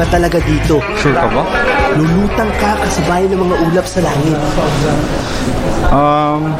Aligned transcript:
Iba 0.00 0.16
talaga 0.16 0.40
dito. 0.48 0.80
Sure 0.96 1.12
ka 1.12 1.28
ba? 1.28 1.44
Lulutang 1.92 2.48
ka 2.56 2.72
kasabay 2.72 3.28
ng 3.28 3.36
mga 3.36 3.56
ulap 3.68 3.84
sa 3.84 4.00
langit. 4.00 4.32
Um, 5.92 6.56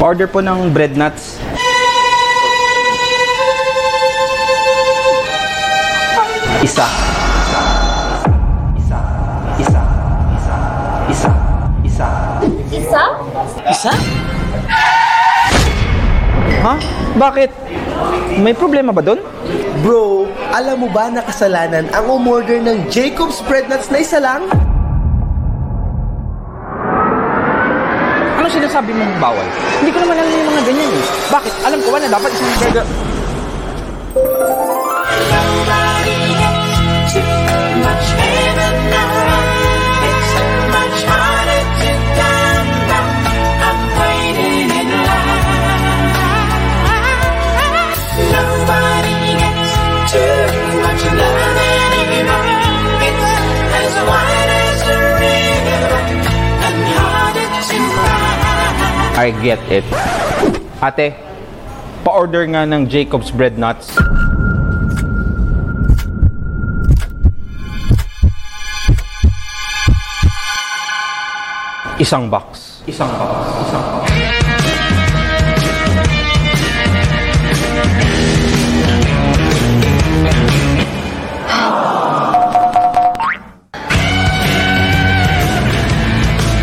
order 0.00 0.24
po 0.24 0.40
ng 0.40 0.72
bread 0.72 0.96
nuts. 0.96 1.36
Isa. 6.64 6.88
Isa. 7.44 7.60
Isa. 8.72 8.98
Isa. 9.60 9.82
Isa. 11.12 11.32
Isa. 11.84 12.08
Isa? 12.72 13.02
Isa? 13.68 13.92
Ha? 16.64 16.74
Bakit? 17.20 17.50
May 18.40 18.56
problema 18.56 18.96
ba 18.96 19.04
doon? 19.04 19.20
Bro, 19.84 20.19
alam 20.50 20.82
mo 20.82 20.88
ba 20.90 21.06
na 21.06 21.22
kasalanan 21.22 21.86
ang 21.94 22.06
umorder 22.10 22.58
ng 22.58 22.90
Jacob's 22.90 23.38
Bread 23.46 23.70
Nuts 23.70 23.86
na 23.90 24.02
isa 24.02 24.18
lang? 24.18 24.50
Ano 28.34 28.46
sinasabi 28.50 28.90
mong 28.90 29.14
bawal? 29.22 29.46
Hindi 29.78 29.90
ko 29.94 29.98
naman 30.02 30.16
alam 30.18 30.30
yung 30.34 30.50
mga 30.50 30.62
ganyan 30.66 30.90
eh. 30.90 31.04
Bakit? 31.30 31.52
Alam 31.70 31.78
ko 31.78 31.88
ba 31.94 31.98
na 32.02 32.08
dapat 32.10 32.30
isang 32.34 32.50
burger... 32.58 32.86
I 59.20 59.36
get 59.44 59.60
it. 59.68 59.84
Ate, 60.80 61.12
pa-order 62.00 62.40
nga 62.48 62.64
ng 62.64 62.88
Jacob's 62.88 63.28
Bread 63.28 63.60
Nuts. 63.60 63.92
Isang 72.00 72.32
box. 72.32 72.80
Isang 72.88 73.12
box. 73.12 73.44
Isang 73.60 73.84
box. 73.92 74.08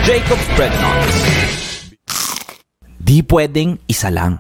Jacob's 0.10 0.48
Bread 0.58 0.74
Nuts. 0.82 1.17
Di 3.08 3.24
pwedeng 3.24 3.80
isa 3.88 4.12
lang. 4.12 4.36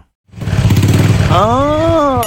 Ah! 1.31 2.19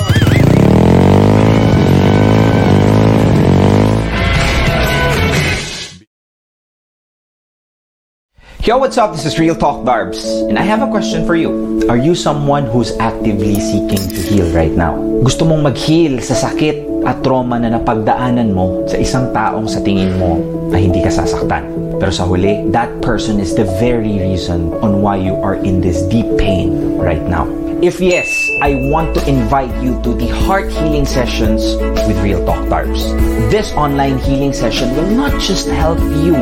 Yo, 8.64 8.80
what's 8.80 8.96
up? 8.96 9.12
This 9.12 9.28
is 9.28 9.36
Real 9.36 9.52
Talk 9.52 9.84
Darbs, 9.84 10.24
and 10.48 10.56
I 10.56 10.64
have 10.64 10.80
a 10.80 10.88
question 10.88 11.28
for 11.28 11.36
you. 11.36 11.84
Are 11.92 12.00
you 12.00 12.16
someone 12.16 12.64
who's 12.64 12.96
actively 12.96 13.60
seeking 13.60 14.00
to 14.00 14.20
heal 14.24 14.48
right 14.56 14.72
now? 14.72 14.96
Gusto 15.20 15.44
mong 15.44 15.68
mag-heal 15.68 16.24
sa 16.24 16.48
sakit 16.48 16.89
at 17.04 17.22
trauma 17.24 17.56
na 17.56 17.72
napagdaanan 17.76 18.52
mo 18.52 18.84
sa 18.88 18.96
isang 19.00 19.32
taong 19.32 19.66
sa 19.68 19.80
tingin 19.80 20.16
mo 20.20 20.40
ay 20.74 20.88
hindi 20.88 21.00
ka 21.00 21.10
sasaktan. 21.10 21.66
Pero 22.00 22.12
sa 22.12 22.24
huli, 22.24 22.64
that 22.72 22.88
person 23.04 23.36
is 23.36 23.52
the 23.52 23.68
very 23.76 24.20
reason 24.20 24.72
on 24.80 25.04
why 25.04 25.20
you 25.20 25.36
are 25.44 25.60
in 25.60 25.84
this 25.84 26.00
deep 26.08 26.28
pain 26.40 26.96
right 26.96 27.22
now. 27.28 27.44
If 27.80 27.96
yes, 27.96 28.28
I 28.60 28.76
want 28.92 29.16
to 29.16 29.24
invite 29.24 29.72
you 29.80 29.96
to 30.04 30.12
the 30.12 30.28
Heart 30.44 30.68
Healing 30.68 31.08
Sessions 31.08 31.80
with 32.04 32.20
Real 32.20 32.44
Talk 32.44 32.68
Darbs. 32.68 33.08
This 33.48 33.72
online 33.72 34.20
healing 34.20 34.52
session 34.52 34.92
will 34.92 35.08
not 35.08 35.32
just 35.40 35.64
help 35.68 35.96
you 36.20 36.36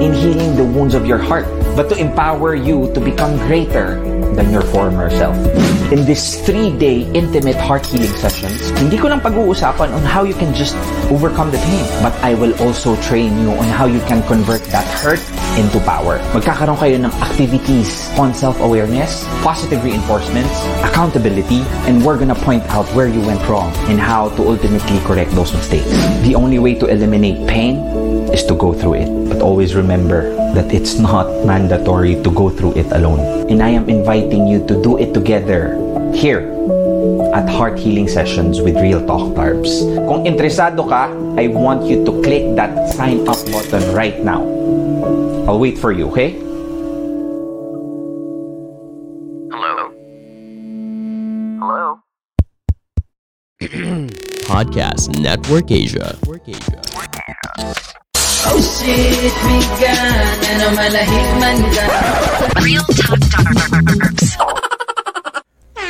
in 0.00 0.16
healing 0.16 0.56
the 0.56 0.64
wounds 0.64 0.96
of 0.96 1.04
your 1.04 1.20
heart, 1.20 1.44
but 1.76 1.92
to 1.92 1.96
empower 2.00 2.54
you 2.56 2.88
to 2.96 3.00
become 3.00 3.36
greater 3.44 4.00
than 4.32 4.48
your 4.48 4.64
former 4.72 5.12
self. 5.12 5.36
In 5.92 6.08
this 6.08 6.40
three-day 6.46 7.12
intimate 7.12 7.60
heart 7.60 7.84
healing 7.84 8.12
sessions, 8.16 8.72
hindi 8.80 8.96
ko 8.96 9.12
lang 9.12 9.20
pag-uusapan 9.20 9.92
on 9.92 10.00
how 10.00 10.24
you 10.24 10.32
can 10.32 10.48
just 10.56 10.72
overcome 11.12 11.52
the 11.52 11.60
pain, 11.60 11.84
but 12.00 12.16
I 12.24 12.32
will 12.32 12.56
also 12.64 12.96
train 13.04 13.36
you 13.44 13.52
on 13.52 13.68
how 13.68 13.84
you 13.84 14.00
can 14.08 14.24
convert 14.24 14.64
that 14.72 14.88
hurt 15.04 15.20
into 15.60 15.76
power. 15.84 16.24
Magkakaroon 16.32 16.80
kayo 16.80 16.96
ng 17.04 17.12
activities 17.20 18.08
on 18.16 18.32
self-awareness, 18.32 19.28
positive 19.44 19.84
reinforcements, 19.84 20.64
accountability, 20.88 21.60
and 21.84 22.00
we're 22.00 22.16
gonna 22.16 22.38
point 22.48 22.64
out 22.72 22.88
where 22.96 23.06
you 23.06 23.20
went 23.20 23.44
wrong 23.44 23.68
and 23.84 24.00
how 24.00 24.32
to 24.40 24.40
ultimately 24.40 24.98
correct 25.04 25.36
those 25.36 25.52
mistakes. 25.52 25.92
The 26.24 26.32
only 26.32 26.56
way 26.56 26.80
to 26.80 26.88
eliminate 26.88 27.44
pain 27.44 27.84
is 28.32 28.44
to 28.46 28.54
go 28.54 28.72
through 28.72 29.04
it. 29.04 29.08
But 29.28 29.42
always 29.42 29.74
remember 29.74 30.32
that 30.54 30.72
it's 30.72 30.98
not 30.98 31.26
mandatory 31.44 32.16
to 32.22 32.30
go 32.30 32.48
through 32.48 32.74
it 32.78 32.86
alone. 32.92 33.50
And 33.50 33.62
I 33.62 33.70
am 33.70 33.88
inviting 33.88 34.46
you 34.46 34.64
to 34.66 34.80
do 34.82 34.98
it 34.98 35.12
together 35.12 35.76
here 36.14 36.54
at 37.34 37.48
Heart 37.48 37.78
Healing 37.78 38.08
Sessions 38.08 38.62
with 38.62 38.76
Real 38.78 39.04
Talk 39.06 39.34
Tarbs. 39.34 39.82
Kung 40.06 40.24
interesado 40.24 40.86
ka, 40.86 41.10
I 41.36 41.50
want 41.50 41.84
you 41.84 42.06
to 42.06 42.12
click 42.22 42.54
that 42.54 42.94
sign 42.94 43.26
up 43.26 43.38
button 43.50 43.82
right 43.94 44.22
now. 44.22 44.46
I'll 45.50 45.58
wait 45.58 45.76
for 45.76 45.92
you, 45.92 46.08
okay? 46.14 46.38
Hello? 49.50 49.90
Hello? 51.58 51.86
Podcast 54.46 55.10
Network 55.18 55.70
Asia. 55.70 56.16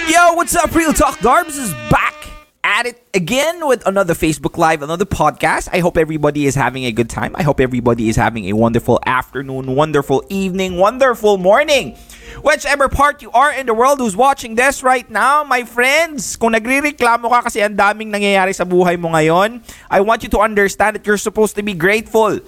Yo, 0.08 0.34
what's 0.34 0.54
up, 0.54 0.72
Real 0.72 0.92
Talk 0.92 1.18
Darbs 1.18 1.58
is 1.58 1.72
back 1.90 2.14
at 2.62 2.86
it 2.86 3.02
again 3.12 3.66
with 3.66 3.84
another 3.86 4.14
Facebook 4.14 4.56
Live, 4.56 4.82
another 4.82 5.04
podcast. 5.04 5.68
I 5.72 5.80
hope 5.80 5.98
everybody 5.98 6.46
is 6.46 6.54
having 6.54 6.84
a 6.84 6.92
good 6.92 7.10
time. 7.10 7.34
I 7.36 7.42
hope 7.42 7.58
everybody 7.58 8.08
is 8.08 8.14
having 8.14 8.44
a 8.44 8.52
wonderful 8.52 9.00
afternoon, 9.04 9.74
wonderful 9.74 10.24
evening, 10.28 10.76
wonderful 10.78 11.38
morning. 11.38 11.96
Whichever 12.42 12.90
part 12.90 13.22
you 13.22 13.30
are 13.30 13.54
in 13.54 13.70
the 13.70 13.76
world 13.76 14.02
who's 14.02 14.18
watching 14.18 14.58
this 14.58 14.82
right 14.82 15.06
now, 15.06 15.46
my 15.46 15.62
friends, 15.62 16.34
kung 16.34 16.56
nagre-reklamo 16.56 17.30
ka 17.30 17.46
kasi 17.46 17.62
ang 17.62 17.78
daming 17.78 18.10
nangyayari 18.10 18.50
sa 18.50 18.66
buhay 18.66 18.98
mo 18.98 19.14
ngayon, 19.14 19.62
I 19.86 20.02
want 20.02 20.26
you 20.26 20.30
to 20.34 20.42
understand 20.42 20.98
that 20.98 21.04
you're 21.06 21.20
supposed 21.20 21.54
to 21.54 21.62
be 21.62 21.76
grateful. 21.76 22.42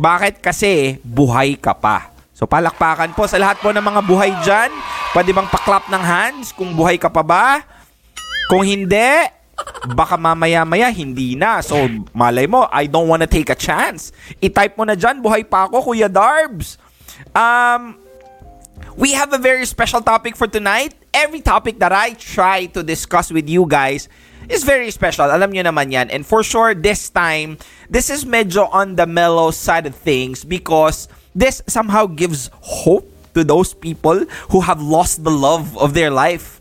Bakit? 0.00 0.40
Kasi 0.40 0.96
buhay 1.04 1.60
ka 1.60 1.76
pa. 1.76 2.16
So 2.36 2.44
palakpakan 2.44 3.16
po 3.16 3.24
sa 3.24 3.40
lahat 3.40 3.60
po 3.64 3.72
ng 3.72 3.80
mga 3.80 4.00
buhay 4.04 4.32
dyan. 4.44 4.68
Pwede 5.16 5.32
bang 5.32 5.48
paklap 5.48 5.88
ng 5.88 6.04
hands 6.04 6.52
kung 6.52 6.76
buhay 6.76 7.00
ka 7.00 7.08
pa 7.08 7.24
ba? 7.24 7.64
Kung 8.52 8.60
hindi, 8.60 9.24
baka 9.96 10.20
mamaya-maya 10.20 10.92
hindi 10.92 11.32
na. 11.32 11.64
So 11.64 11.76
malay 12.12 12.44
mo, 12.44 12.68
I 12.68 12.88
don't 12.88 13.08
wanna 13.08 13.28
take 13.28 13.48
a 13.48 13.56
chance. 13.56 14.12
I-type 14.44 14.76
mo 14.76 14.84
na 14.84 14.96
dyan, 14.96 15.24
buhay 15.24 15.48
pa 15.48 15.64
ako, 15.64 15.92
Kuya 15.92 16.12
Darbs. 16.12 16.76
Um, 17.32 18.05
we 18.96 19.12
have 19.12 19.32
a 19.32 19.38
very 19.38 19.66
special 19.66 20.00
topic 20.00 20.36
for 20.36 20.46
tonight. 20.46 20.94
Every 21.12 21.40
topic 21.40 21.78
that 21.80 21.92
I 21.92 22.14
try 22.14 22.66
to 22.72 22.82
discuss 22.82 23.30
with 23.30 23.48
you 23.48 23.66
guys 23.68 24.08
is 24.48 24.64
very 24.64 24.90
special. 24.90 25.26
Alam 25.28 25.52
nyo 25.52 25.62
naman 25.68 25.92
yan. 25.92 26.08
And 26.10 26.24
for 26.24 26.42
sure, 26.42 26.74
this 26.74 27.10
time, 27.10 27.58
this 27.90 28.08
is 28.08 28.24
medyo 28.24 28.72
on 28.72 28.96
the 28.96 29.06
mellow 29.06 29.50
side 29.50 29.86
of 29.86 29.94
things 29.94 30.44
because 30.44 31.08
this 31.34 31.60
somehow 31.68 32.06
gives 32.06 32.50
hope 32.64 33.04
to 33.34 33.44
those 33.44 33.74
people 33.74 34.24
who 34.48 34.60
have 34.64 34.80
lost 34.80 35.24
the 35.24 35.30
love 35.30 35.76
of 35.76 35.92
their 35.92 36.10
life. 36.10 36.60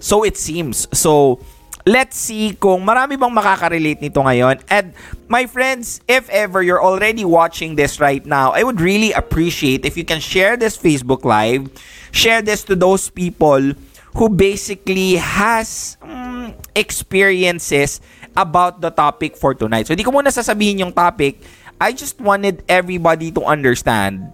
So 0.00 0.24
it 0.24 0.36
seems. 0.36 0.88
So, 0.96 1.40
let's 1.84 2.16
see 2.16 2.56
kung 2.56 2.80
marami 2.80 3.20
bang 3.20 3.32
makaka-relate 3.32 4.00
nito 4.00 4.24
ngayon. 4.24 4.60
And 4.72 4.96
my 5.28 5.44
friends, 5.44 6.00
if 6.08 6.28
ever 6.32 6.64
you're 6.64 6.82
already 6.82 7.24
watching 7.24 7.76
this 7.76 8.00
right 8.00 8.24
now, 8.24 8.52
I 8.56 8.64
would 8.64 8.80
really 8.80 9.12
appreciate 9.12 9.84
if 9.84 9.96
you 9.96 10.04
can 10.04 10.20
share 10.20 10.56
this 10.56 10.76
Facebook 10.76 11.24
Live, 11.24 11.68
share 12.10 12.40
this 12.40 12.64
to 12.72 12.74
those 12.74 13.12
people 13.12 13.76
who 14.16 14.26
basically 14.28 15.20
has 15.20 15.96
mm, 16.00 16.56
experiences 16.74 18.00
about 18.36 18.80
the 18.80 18.90
topic 18.90 19.36
for 19.36 19.54
tonight. 19.54 19.86
So, 19.86 19.92
hindi 19.92 20.04
ko 20.04 20.10
muna 20.10 20.32
sasabihin 20.32 20.80
yung 20.80 20.92
topic. 20.92 21.38
I 21.80 21.92
just 21.92 22.16
wanted 22.16 22.64
everybody 22.68 23.30
to 23.34 23.42
understand 23.44 24.32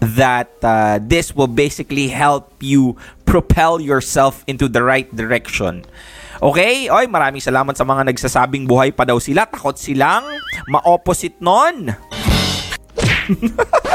that 0.00 0.50
uh, 0.62 0.98
this 1.00 1.36
will 1.36 1.48
basically 1.48 2.08
help 2.08 2.52
you 2.60 2.96
propel 3.24 3.80
yourself 3.80 4.44
into 4.46 4.68
the 4.68 4.82
right 4.82 5.08
direction. 5.14 5.84
Okay? 6.40 6.92
Oy, 6.92 7.08
maraming 7.08 7.40
salamat 7.40 7.72
sa 7.76 7.84
mga 7.84 8.08
nagsasabing 8.12 8.68
buhay 8.68 8.92
pa 8.92 9.08
daw 9.08 9.16
sila. 9.16 9.48
Takot 9.48 9.76
silang 9.78 10.24
ma-opposite 10.68 11.40
nun. 11.40 11.92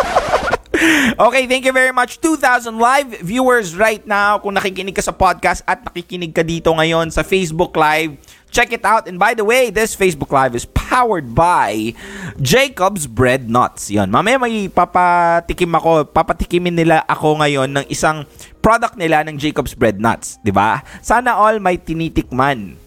Okay, 1.13 1.45
thank 1.45 1.61
you 1.61 1.75
very 1.75 1.93
much. 1.93 2.17
2,000 2.17 2.73
live 2.81 3.21
viewers 3.21 3.77
right 3.77 4.01
now. 4.09 4.41
Kung 4.41 4.57
nakikinig 4.57 4.97
ka 4.97 5.05
sa 5.05 5.13
podcast 5.13 5.61
at 5.69 5.85
nakikinig 5.85 6.33
ka 6.33 6.41
dito 6.41 6.73
ngayon 6.73 7.13
sa 7.13 7.21
Facebook 7.21 7.77
Live, 7.77 8.17
check 8.49 8.73
it 8.73 8.81
out. 8.81 9.05
And 9.05 9.21
by 9.21 9.37
the 9.37 9.45
way, 9.45 9.69
this 9.69 9.93
Facebook 9.93 10.33
Live 10.33 10.57
is 10.57 10.65
powered 10.65 11.37
by 11.37 11.93
Jacob's 12.41 13.05
Bread 13.05 13.45
Nuts. 13.45 13.93
Yan. 13.93 14.09
Mamaya 14.09 14.41
may 14.41 14.73
papatikim 14.73 15.69
ako, 15.77 16.09
papatikimin 16.09 16.73
nila 16.73 17.05
ako 17.05 17.37
ngayon 17.45 17.69
ng 17.77 17.85
isang 17.85 18.25
product 18.61 18.95
nila 18.95 19.25
ng 19.25 19.41
Jacob's 19.41 19.73
Bread 19.73 19.97
Nuts. 19.97 20.37
'di 20.45 20.53
ba? 20.53 20.85
Sana 21.01 21.35
all 21.35 21.57
may 21.57 21.81
tinitikman. 21.81 22.77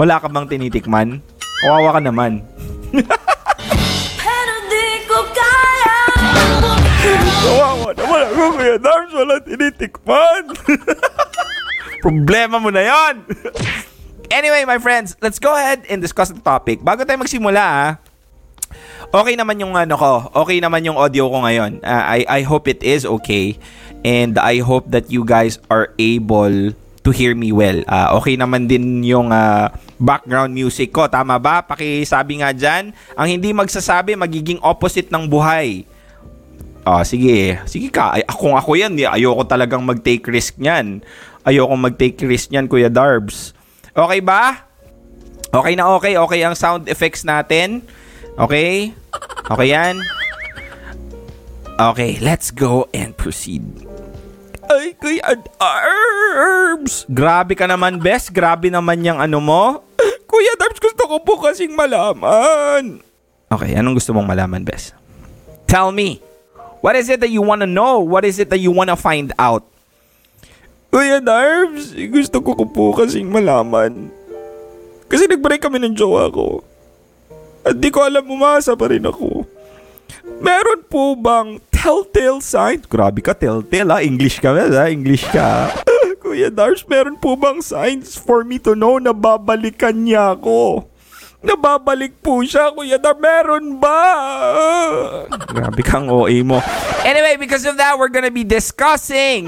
Wala 0.00 0.18
ka 0.18 0.26
bang 0.32 0.46
tinitikman? 0.48 1.20
Kawawa 1.62 1.98
ka 1.98 2.00
naman. 2.02 2.42
Kawawa 7.48 7.90
naman 7.94 8.20
ako, 8.30 8.42
Kuya 8.58 8.76
Darbs. 8.78 9.12
Wala 9.14 9.36
tinitikman. 9.42 10.42
Problema 12.04 12.62
mo 12.62 12.70
na 12.70 12.84
yon. 12.86 13.26
anyway, 14.30 14.62
my 14.62 14.78
friends, 14.78 15.18
let's 15.18 15.42
go 15.42 15.50
ahead 15.50 15.82
and 15.90 15.98
discuss 15.98 16.30
the 16.30 16.38
topic. 16.38 16.78
Bago 16.84 17.02
tayo 17.02 17.18
magsimula, 17.18 17.58
ah, 17.58 17.90
okay 19.10 19.34
naman 19.34 19.58
yung 19.58 19.74
ano 19.74 19.98
ko. 19.98 20.12
Okay 20.46 20.60
naman 20.60 20.84
yung 20.84 20.94
audio 20.94 21.26
ko 21.26 21.42
ngayon. 21.42 21.82
Uh, 21.82 22.04
I, 22.06 22.20
I 22.28 22.40
hope 22.44 22.68
it 22.68 22.84
is 22.84 23.02
okay. 23.02 23.56
And 24.08 24.40
I 24.40 24.64
hope 24.64 24.88
that 24.96 25.12
you 25.12 25.20
guys 25.20 25.60
are 25.68 25.92
able 26.00 26.72
to 27.04 27.10
hear 27.12 27.36
me 27.36 27.52
well. 27.52 27.84
Uh, 27.84 28.16
okay 28.16 28.40
naman 28.40 28.64
din 28.64 29.04
yung 29.04 29.28
uh, 29.28 29.68
background 30.00 30.56
music 30.56 30.96
ko. 30.96 31.04
Tama 31.12 31.36
ba? 31.36 31.60
Pakisabi 31.60 32.40
nga 32.40 32.56
dyan. 32.56 32.96
Ang 33.20 33.28
hindi 33.36 33.52
magsasabi, 33.52 34.16
magiging 34.16 34.64
opposite 34.64 35.12
ng 35.12 35.28
buhay. 35.28 35.84
Ah, 36.88 37.04
sige. 37.04 37.60
Sige 37.68 37.92
ka. 37.92 38.16
Ay, 38.16 38.24
akong 38.24 38.56
ako 38.56 38.80
yan. 38.80 38.96
Ayoko 38.96 39.44
talagang 39.44 39.84
mag-take 39.84 40.24
risk 40.32 40.56
niyan. 40.56 41.04
Ayoko 41.44 41.76
mag-take 41.76 42.16
risk 42.24 42.48
niyan, 42.48 42.64
Kuya 42.64 42.88
Darbs. 42.88 43.52
Okay 43.92 44.24
ba? 44.24 44.64
Okay 45.52 45.76
na 45.76 45.92
okay. 46.00 46.16
Okay 46.16 46.40
ang 46.48 46.56
sound 46.56 46.88
effects 46.88 47.28
natin. 47.28 47.84
Okay? 48.40 48.96
Okay 49.52 49.68
yan? 49.68 50.00
Okay, 51.78 52.18
let's 52.18 52.50
go 52.50 52.90
and 52.90 53.14
proceed. 53.14 53.87
Ay, 54.68 54.92
Kuya 55.00 55.32
Darbs! 55.32 57.08
Grabe 57.08 57.56
ka 57.56 57.64
naman, 57.64 57.96
Bes. 57.96 58.28
Grabe 58.28 58.68
naman 58.68 59.00
yung 59.00 59.16
ano 59.16 59.40
mo. 59.40 59.80
Kuya 60.28 60.54
Darbs, 60.60 60.76
gusto 60.76 61.08
ko 61.08 61.16
po 61.24 61.40
kasing 61.40 61.72
malaman. 61.72 63.00
Okay, 63.48 63.72
anong 63.72 63.96
gusto 63.96 64.12
mong 64.12 64.28
malaman, 64.28 64.60
Bes? 64.60 64.92
Tell 65.64 65.88
me. 65.88 66.20
What 66.84 66.94
is 67.00 67.08
it 67.08 67.24
that 67.24 67.32
you 67.32 67.40
want 67.40 67.64
to 67.64 67.70
know? 67.70 68.04
What 68.04 68.28
is 68.28 68.36
it 68.36 68.52
that 68.52 68.60
you 68.60 68.70
want 68.70 68.92
to 68.92 68.98
find 69.00 69.32
out? 69.40 69.64
Kuya 70.92 71.24
Darbs, 71.24 71.96
gusto 71.96 72.44
ko, 72.44 72.52
ko 72.52 72.64
po 72.68 72.92
kasing 72.92 73.28
malaman. 73.28 74.12
Kasi 75.08 75.24
nag-break 75.24 75.64
kami 75.64 75.80
ng 75.80 75.96
jowa 75.96 76.28
ko. 76.28 76.60
At 77.64 77.80
di 77.80 77.88
ko 77.88 78.04
alam, 78.04 78.28
umasa 78.28 78.76
pa 78.76 78.92
rin 78.92 79.08
ako. 79.08 79.48
Meron 80.44 80.84
po 80.86 81.16
bang 81.16 81.56
telltale 81.78 82.42
sign? 82.42 82.82
Grabe 82.90 83.22
ka, 83.22 83.32
telltale 83.32 83.90
ha? 83.94 83.98
English 84.02 84.42
ka 84.42 84.50
ba? 84.50 84.66
Ha? 84.66 84.84
English 84.90 85.24
ka. 85.30 85.70
Kuya 86.22 86.50
Darbs, 86.50 86.82
meron 86.90 87.14
po 87.16 87.38
bang 87.38 87.62
signs 87.62 88.18
for 88.18 88.42
me 88.42 88.58
to 88.58 88.74
know 88.74 88.98
na 88.98 89.14
babalikan 89.14 89.94
niya 89.94 90.34
ako? 90.34 90.84
Nababalik 91.38 92.18
po 92.18 92.42
siya, 92.42 92.74
Kuya 92.74 92.98
Dar. 92.98 93.14
Meron 93.14 93.78
ba? 93.78 94.02
Grabe 95.54 95.82
kang 95.86 96.10
OA 96.10 96.42
mo. 96.42 96.58
Anyway, 97.06 97.38
because 97.38 97.62
of 97.62 97.78
that, 97.78 97.94
we're 97.94 98.10
gonna 98.10 98.34
be 98.34 98.42
discussing 98.42 99.46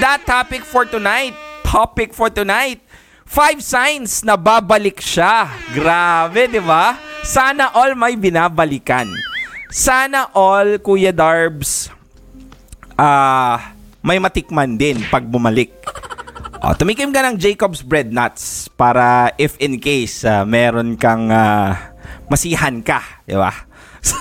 that 0.00 0.24
topic 0.24 0.64
for 0.64 0.88
tonight. 0.88 1.36
Topic 1.60 2.16
for 2.16 2.32
tonight. 2.32 2.80
Five 3.28 3.60
signs 3.62 4.24
na 4.24 4.34
babalik 4.34 4.98
siya. 4.98 5.46
Grabe, 5.76 6.48
di 6.50 6.58
ba? 6.58 6.96
Sana 7.20 7.68
all 7.76 7.92
may 7.94 8.16
binabalikan. 8.16 9.06
Sana 9.70 10.26
all, 10.34 10.82
Kuya 10.82 11.14
Darbs, 11.14 11.94
ah, 12.98 13.70
may 14.02 14.18
matikman 14.18 14.74
din 14.74 14.98
pag 15.06 15.22
bumalik. 15.22 15.70
Oh, 16.58 16.74
tumikim 16.78 17.14
ka 17.14 17.22
ng 17.22 17.38
Jacob's 17.38 17.86
Bread 17.86 18.10
Nuts 18.10 18.66
para 18.74 19.30
if 19.38 19.54
in 19.62 19.78
case 19.78 20.26
ah, 20.26 20.42
meron 20.42 20.98
kang 20.98 21.30
ah, 21.30 21.94
masihan 22.26 22.82
ka, 22.82 23.22
di 23.22 23.38
ba? 23.38 23.54
So, 24.00 24.16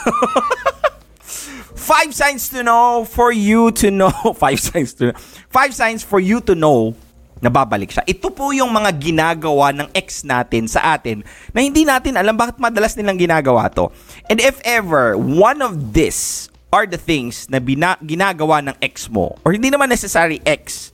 five 1.73 2.11
signs 2.13 2.51
to 2.51 2.61
know 2.61 3.07
for 3.07 3.31
you 3.31 3.71
to 3.79 3.87
know. 3.87 4.11
Five 4.35 4.59
signs 4.59 4.91
to 4.99 5.15
Five 5.47 5.71
signs 5.71 6.03
for 6.03 6.19
you 6.19 6.43
to 6.45 6.53
know 6.53 6.99
na 7.39 7.47
babalik 7.47 7.91
siya. 7.91 8.03
Ito 8.03 8.31
po 8.31 8.51
yung 8.51 8.71
mga 8.71 8.91
ginagawa 8.99 9.71
ng 9.75 9.87
ex 9.95 10.27
natin 10.27 10.67
sa 10.67 10.95
atin 10.95 11.23
na 11.55 11.63
hindi 11.63 11.87
natin 11.87 12.19
alam 12.19 12.35
bakit 12.35 12.59
madalas 12.59 12.95
nilang 12.99 13.19
ginagawa 13.19 13.71
to. 13.71 13.91
And 14.27 14.39
if 14.39 14.59
ever, 14.67 15.15
one 15.19 15.63
of 15.63 15.95
this 15.95 16.47
are 16.69 16.85
the 16.85 16.99
things 16.99 17.49
na 17.49 17.57
bina- 17.57 17.99
ginagawa 18.03 18.61
ng 18.61 18.75
ex 18.83 19.09
mo, 19.09 19.39
or 19.41 19.55
hindi 19.55 19.73
naman 19.73 19.89
necessary 19.89 20.37
ex, 20.45 20.93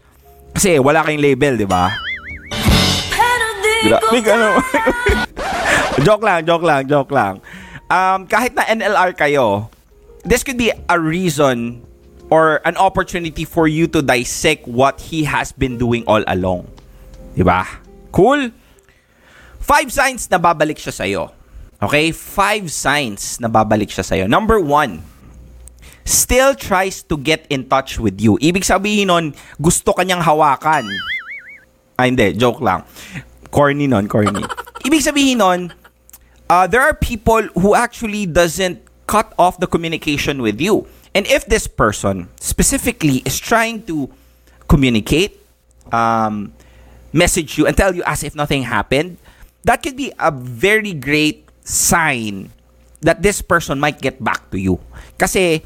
kasi 0.55 0.79
wala 0.79 1.03
kayong 1.03 1.19
label, 1.19 1.59
di 1.59 1.67
ba? 1.67 1.91
Grabe 3.85 4.23
naman. 4.39 4.63
joke 6.07 6.23
lang, 6.23 6.39
joke 6.47 6.65
lang, 6.65 6.81
joke 6.87 7.11
lang. 7.11 7.33
Um, 7.91 8.25
kahit 8.25 8.55
na 8.57 8.65
NLR 8.65 9.13
kayo, 9.13 9.69
this 10.25 10.41
could 10.41 10.57
be 10.57 10.71
a 10.71 10.97
reason 10.97 11.85
or 12.29 12.61
an 12.65 12.77
opportunity 12.77 13.45
for 13.45 13.67
you 13.67 13.87
to 13.87 14.01
dissect 14.01 14.67
what 14.67 14.99
he 14.99 15.23
has 15.25 15.51
been 15.51 15.77
doing 15.77 16.03
all 16.07 16.23
along. 16.27 16.67
Diba? 17.35 17.65
Cool? 18.11 18.49
Five 19.59 19.91
signs 19.91 20.29
na 20.29 20.37
babalik 20.37 20.77
siya 20.77 20.93
sa'yo. 20.93 21.23
Okay? 21.81 22.09
Five 22.13 22.71
signs 22.71 23.37
na 23.41 23.49
babalik 23.49 23.89
siya 23.89 24.05
sa'yo. 24.05 24.25
Number 24.25 24.57
one, 24.61 25.03
still 26.05 26.53
tries 26.53 27.01
to 27.09 27.17
get 27.17 27.45
in 27.49 27.67
touch 27.67 27.99
with 27.99 28.21
you. 28.21 28.37
Ibig 28.39 28.65
sabihin 28.65 29.09
nun, 29.09 29.25
gusto 29.57 29.93
kanyang 29.93 30.21
hawakan. 30.21 30.85
Ah, 31.97 32.05
hindi. 32.05 32.33
Joke 32.37 32.61
lang. 32.61 32.85
Corny 33.49 33.87
nun, 33.89 34.07
corny. 34.07 34.45
Ibig 34.87 35.01
sabihin 35.01 35.41
nun, 35.41 35.59
uh, 36.49 36.65
there 36.69 36.81
are 36.81 36.93
people 36.93 37.41
who 37.57 37.73
actually 37.73 38.25
doesn't 38.25 38.81
cut 39.05 39.33
off 39.37 39.59
the 39.59 39.67
communication 39.67 40.41
with 40.41 40.61
you. 40.61 40.85
And 41.15 41.23
if 41.31 41.47
this 41.47 41.63
person 41.63 42.27
specifically 42.43 43.23
is 43.23 43.39
trying 43.39 43.87
to 43.87 44.11
communicate, 44.67 45.39
um, 45.95 46.51
message 47.15 47.57
you, 47.57 47.65
and 47.65 47.71
tell 47.71 47.95
you 47.95 48.03
as 48.03 48.19
if 48.21 48.35
nothing 48.35 48.67
happened, 48.67 49.15
that 49.63 49.79
could 49.81 49.95
be 49.95 50.11
a 50.19 50.29
very 50.29 50.91
great 50.91 51.47
sign 51.63 52.51
that 52.99 53.23
this 53.23 53.41
person 53.41 53.79
might 53.79 54.03
get 54.03 54.19
back 54.19 54.51
to 54.51 54.59
you. 54.59 54.83
Kasi 55.15 55.63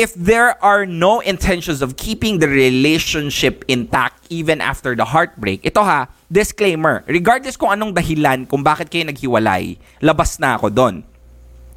if 0.00 0.16
there 0.16 0.56
are 0.64 0.88
no 0.88 1.20
intentions 1.20 1.82
of 1.82 2.00
keeping 2.00 2.40
the 2.40 2.48
relationship 2.48 3.68
intact 3.68 4.24
even 4.32 4.64
after 4.64 4.96
the 4.96 5.04
heartbreak, 5.04 5.60
ito 5.60 5.84
ha, 5.84 6.08
disclaimer, 6.32 7.04
regardless 7.04 7.60
kung 7.60 7.70
anong 7.70 7.92
dahilan 7.92 8.48
kung 8.48 8.64
bakit 8.64 8.88
kayo 8.88 9.04
naghiwalay, 9.04 9.76
labas 10.00 10.40
na 10.40 10.56
ako 10.56 10.72
doon. 10.72 11.04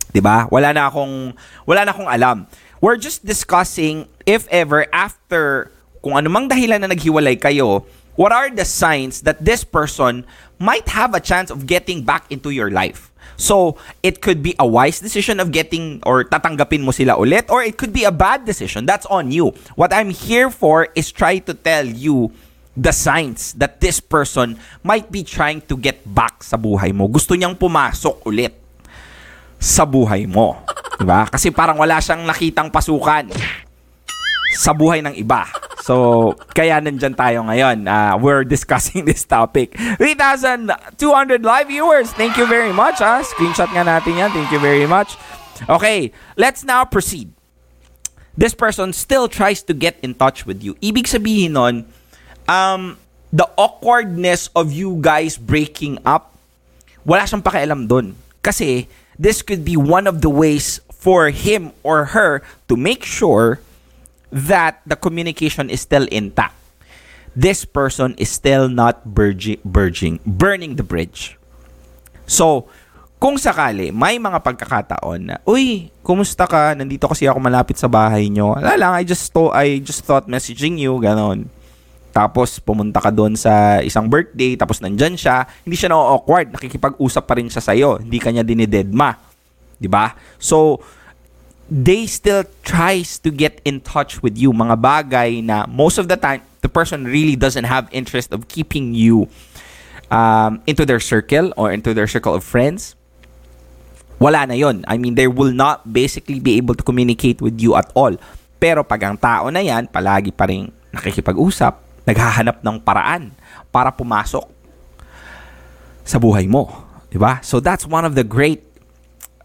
'Di 0.09 0.21
ba? 0.23 0.47
Wala 0.49 0.73
na 0.73 0.89
akong 0.89 1.35
wala 1.67 1.85
na 1.85 1.91
akong 1.93 2.09
alam. 2.09 2.47
We're 2.81 2.97
just 2.97 3.25
discussing 3.25 4.07
if 4.25 4.47
ever 4.49 4.85
after 4.93 5.71
kung 6.03 6.13
anumang 6.13 6.49
dahilan 6.49 6.85
na 6.85 6.89
naghiwalay 6.93 7.41
kayo, 7.41 7.85
what 8.15 8.31
are 8.31 8.49
the 8.49 8.65
signs 8.65 9.21
that 9.25 9.43
this 9.43 9.63
person 9.63 10.25
might 10.59 10.89
have 10.89 11.13
a 11.13 11.21
chance 11.21 11.49
of 11.49 11.65
getting 11.65 12.03
back 12.03 12.25
into 12.29 12.49
your 12.49 12.69
life. 12.69 13.13
So, 13.37 13.77
it 14.01 14.21
could 14.21 14.41
be 14.41 14.57
a 14.57 14.65
wise 14.65 14.99
decision 14.99 15.39
of 15.39 15.53
getting 15.53 16.01
or 16.01 16.25
tatanggapin 16.25 16.81
mo 16.81 16.89
sila 16.89 17.21
ulit 17.21 17.49
or 17.53 17.61
it 17.61 17.77
could 17.77 17.93
be 17.93 18.03
a 18.03 18.11
bad 18.11 18.45
decision. 18.45 18.89
That's 18.89 19.05
on 19.05 19.29
you. 19.29 19.53
What 19.77 19.93
I'm 19.93 20.09
here 20.09 20.49
for 20.49 20.89
is 20.97 21.13
try 21.13 21.37
to 21.45 21.53
tell 21.53 21.85
you 21.85 22.33
the 22.73 22.89
signs 22.89 23.53
that 23.61 23.81
this 23.81 24.01
person 24.01 24.57
might 24.81 25.11
be 25.11 25.21
trying 25.21 25.61
to 25.69 25.77
get 25.77 26.01
back 26.01 26.41
sa 26.41 26.57
buhay 26.57 26.93
mo. 26.93 27.05
Gusto 27.05 27.37
niyang 27.37 27.53
pumasok 27.53 28.25
ulit 28.25 28.57
sa 29.61 29.85
buhay 29.85 30.25
mo. 30.25 30.57
Diba? 30.97 31.29
Kasi 31.29 31.53
parang 31.53 31.77
wala 31.77 32.01
siyang 32.01 32.25
nakitang 32.25 32.73
pasukan 32.73 33.29
sa 34.57 34.73
buhay 34.73 35.05
ng 35.05 35.13
iba. 35.13 35.45
So, 35.85 36.35
kaya 36.51 36.81
nandyan 36.83 37.15
tayo 37.15 37.45
ngayon. 37.47 37.87
Uh, 37.87 38.19
we're 38.19 38.43
discussing 38.43 39.05
this 39.09 39.23
topic. 39.23 39.77
3,200 40.01 40.67
live 41.45 41.67
viewers. 41.69 42.11
Thank 42.11 42.35
you 42.35 42.49
very 42.49 42.73
much. 42.73 42.99
Ha? 42.99 43.23
Screenshot 43.23 43.71
nga 43.71 43.85
natin 43.85 44.19
yan. 44.19 44.29
Thank 44.33 44.51
you 44.51 44.59
very 44.59 44.83
much. 44.83 45.15
Okay, 45.65 46.11
let's 46.35 46.67
now 46.67 46.85
proceed. 46.85 47.33
This 48.37 48.53
person 48.53 48.93
still 48.93 49.25
tries 49.25 49.65
to 49.65 49.73
get 49.73 49.97
in 50.05 50.13
touch 50.13 50.45
with 50.45 50.61
you. 50.61 50.77
Ibig 50.77 51.09
sabihin 51.09 51.57
nun, 51.57 51.75
um, 52.45 53.01
the 53.33 53.49
awkwardness 53.57 54.49
of 54.53 54.69
you 54.69 55.01
guys 55.01 55.37
breaking 55.41 55.97
up, 56.05 56.37
wala 57.01 57.25
siyang 57.25 57.41
pakialam 57.41 57.89
doon. 57.89 58.13
Kasi 58.45 58.85
this 59.17 59.41
could 59.41 59.65
be 59.65 59.73
one 59.73 60.05
of 60.05 60.21
the 60.21 60.29
ways 60.29 60.77
for 60.97 61.29
him 61.29 61.71
or 61.85 62.17
her 62.17 62.41
to 62.65 62.73
make 62.73 63.05
sure 63.05 63.61
that 64.33 64.81
the 64.83 64.97
communication 64.97 65.69
is 65.69 65.79
still 65.79 66.09
intact. 66.09 66.57
This 67.37 67.63
person 67.69 68.17
is 68.17 68.33
still 68.33 68.65
not 68.65 69.05
burging, 69.05 69.61
burging, 69.61 70.17
burning 70.25 70.73
the 70.73 70.81
bridge. 70.81 71.37
So, 72.25 72.65
kung 73.21 73.37
sakali, 73.37 73.93
may 73.93 74.17
mga 74.17 74.41
pagkakataon 74.41 75.21
na, 75.21 75.35
Uy, 75.45 75.93
kumusta 76.01 76.49
ka? 76.49 76.73
Nandito 76.73 77.05
kasi 77.05 77.29
ako 77.29 77.37
malapit 77.37 77.77
sa 77.77 77.85
bahay 77.85 78.25
nyo. 78.33 78.57
Wala 78.57 78.73
lang, 78.73 78.91
I 78.97 79.05
just, 79.05 79.29
to, 79.37 79.53
I 79.53 79.77
just 79.77 80.01
thought 80.01 80.25
messaging 80.25 80.81
you, 80.81 80.97
ganon. 80.97 81.49
Tapos, 82.09 82.57
pumunta 82.57 82.97
ka 82.97 83.13
doon 83.13 83.37
sa 83.37 83.77
isang 83.85 84.09
birthday, 84.09 84.57
tapos 84.57 84.81
nandyan 84.81 85.13
siya, 85.13 85.45
hindi 85.61 85.77
siya 85.77 85.93
na-awkward, 85.93 86.49
nakikipag-usap 86.57 87.23
pa 87.29 87.37
rin 87.37 87.45
siya 87.45 87.61
sa'yo, 87.61 88.01
hindi 88.01 88.17
kanya 88.17 88.41
dinidedma. 88.41 89.13
'Di 89.77 89.89
ba? 89.89 90.17
So, 90.41 90.81
they 91.67 92.07
still 92.07 92.47
tries 92.63 93.19
to 93.19 93.29
get 93.29 93.59
in 93.67 93.83
touch 93.83 94.23
with 94.23 94.39
you. 94.39 94.55
Mga 94.55 94.75
bagay 94.79 95.29
na 95.43 95.67
most 95.67 95.99
of 95.99 96.07
the 96.07 96.15
time, 96.15 96.41
the 96.63 96.71
person 96.71 97.03
really 97.03 97.35
doesn't 97.35 97.67
have 97.67 97.91
interest 97.91 98.31
of 98.31 98.47
keeping 98.47 98.95
you 98.95 99.27
um, 100.09 100.63
into 100.65 100.87
their 100.87 101.03
circle 101.03 101.51
or 101.59 101.71
into 101.71 101.93
their 101.93 102.07
circle 102.07 102.33
of 102.33 102.43
friends. 102.43 102.95
Wala 104.17 104.49
na 104.49 104.57
yon. 104.57 104.81
I 104.89 104.97
mean, 104.97 105.13
they 105.13 105.29
will 105.29 105.53
not 105.53 105.93
basically 105.93 106.41
be 106.41 106.57
able 106.57 106.73
to 106.73 106.81
communicate 106.81 107.37
with 107.37 107.61
you 107.61 107.77
at 107.77 107.91
all. 107.93 108.17
Pero 108.57 108.81
pag 108.81 109.05
ang 109.05 109.17
tao 109.19 109.53
na 109.53 109.61
yan, 109.61 109.85
palagi 109.85 110.33
pa 110.33 110.49
rin 110.49 110.73
nakikipag-usap, 110.89 111.77
naghahanap 112.09 112.65
ng 112.65 112.81
paraan 112.81 113.29
para 113.69 113.93
pumasok 113.93 114.49
sa 116.01 116.17
buhay 116.17 116.49
mo. 116.49 116.87
'di 117.11 117.19
ba? 117.19 117.39
So 117.45 117.59
that's 117.61 117.85
one 117.85 118.03
of 118.03 118.17
the 118.17 118.25
great 118.25 118.66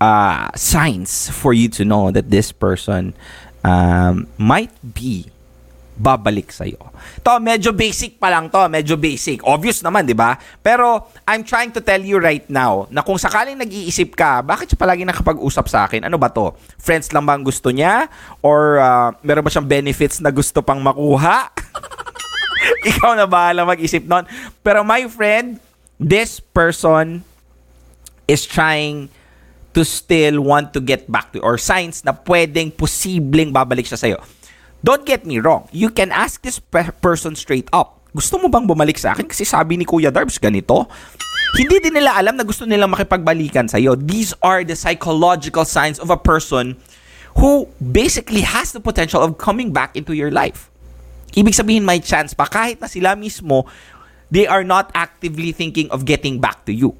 uh, 0.03 0.51
signs 0.59 1.31
for 1.31 1.55
you 1.55 1.71
to 1.71 1.87
know 1.87 2.11
that 2.11 2.27
this 2.27 2.51
person 2.51 3.15
um, 3.63 4.27
might 4.35 4.75
be 4.83 5.31
babalik 5.93 6.51
sa'yo. 6.51 6.91
To, 7.23 7.39
medyo 7.39 7.71
basic 7.71 8.19
pa 8.19 8.33
lang 8.33 8.51
to. 8.51 8.67
Medyo 8.67 8.99
basic. 8.99 9.45
Obvious 9.47 9.85
naman, 9.85 10.09
di 10.09 10.17
ba? 10.17 10.35
Pero, 10.65 11.07
I'm 11.29 11.47
trying 11.47 11.71
to 11.77 11.85
tell 11.85 12.01
you 12.01 12.19
right 12.19 12.43
now 12.51 12.91
na 12.91 13.05
kung 13.07 13.21
sakaling 13.21 13.55
nag-iisip 13.61 14.19
ka, 14.19 14.43
bakit 14.43 14.73
siya 14.73 14.81
palagi 14.81 15.07
nakapag-usap 15.07 15.67
sa 15.71 15.87
akin? 15.87 16.09
Ano 16.09 16.19
ba 16.19 16.33
to? 16.33 16.57
Friends 16.81 17.15
lang 17.15 17.23
ba 17.29 17.39
ang 17.39 17.45
gusto 17.47 17.71
niya? 17.71 18.11
Or 18.43 18.83
uh, 18.83 19.15
meron 19.23 19.47
ba 19.47 19.53
siyang 19.53 19.69
benefits 19.69 20.19
na 20.19 20.35
gusto 20.35 20.65
pang 20.65 20.83
makuha? 20.83 21.53
Ikaw 22.91 23.15
na 23.15 23.31
bahala 23.31 23.63
mag-isip 23.63 24.03
nun. 24.09 24.27
Pero 24.65 24.83
my 24.83 25.07
friend, 25.07 25.63
this 26.03 26.43
person 26.43 27.23
is 28.27 28.43
trying 28.43 29.13
to 29.73 29.85
still 29.85 30.45
want 30.45 30.77
to 30.77 30.81
get 30.81 31.09
back 31.09 31.33
to 31.33 31.41
or 31.41 31.57
signs 31.57 32.05
na 32.05 32.13
pwedeng 32.13 32.73
posibleng 32.73 33.53
babalik 33.53 33.89
siya 33.89 33.99
sa'yo. 33.99 34.19
Don't 34.83 35.07
get 35.07 35.25
me 35.25 35.39
wrong. 35.39 35.71
You 35.71 35.89
can 35.89 36.11
ask 36.11 36.43
this 36.43 36.59
pe- 36.59 36.93
person 37.01 37.39
straight 37.39 37.71
up. 37.73 38.03
Gusto 38.13 38.37
mo 38.37 38.53
bang 38.53 38.69
bumalik 38.69 39.01
sa 39.01 39.17
akin? 39.17 39.25
Kasi 39.25 39.49
sabi 39.49 39.81
ni 39.81 39.89
Kuya 39.89 40.13
Darbs 40.13 40.37
ganito. 40.37 40.85
Hindi 41.57 41.81
din 41.81 41.97
nila 41.97 42.17
alam 42.17 42.37
na 42.37 42.45
gusto 42.45 42.69
nilang 42.69 42.93
makipagbalikan 42.93 43.69
sa'yo. 43.69 43.97
These 43.97 44.37
are 44.45 44.65
the 44.65 44.77
psychological 44.77 45.65
signs 45.65 45.97
of 45.97 46.13
a 46.13 46.21
person 46.21 46.77
who 47.41 47.69
basically 47.81 48.45
has 48.45 48.77
the 48.77 48.81
potential 48.81 49.25
of 49.25 49.41
coming 49.41 49.73
back 49.73 49.97
into 49.97 50.13
your 50.13 50.33
life. 50.33 50.69
Ibig 51.33 51.57
sabihin 51.57 51.89
may 51.89 52.01
chance 52.01 52.37
pa 52.37 52.45
kahit 52.45 52.77
na 52.77 52.89
sila 52.89 53.17
mismo 53.17 53.65
they 54.29 54.45
are 54.45 54.65
not 54.65 54.93
actively 54.93 55.53
thinking 55.53 55.89
of 55.89 56.05
getting 56.05 56.41
back 56.41 56.65
to 56.69 56.73
you. 56.73 56.93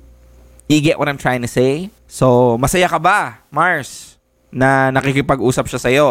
You 0.69 0.81
get 0.81 0.97
what 0.97 1.09
I'm 1.09 1.21
trying 1.21 1.45
to 1.45 1.51
say? 1.51 1.93
So, 2.13 2.61
masaya 2.61 2.93
ka 2.93 3.01
ba, 3.01 3.41
Mars, 3.49 4.21
na 4.53 4.93
nakikipag-usap 4.93 5.65
siya 5.65 5.81
sa'yo? 5.81 6.09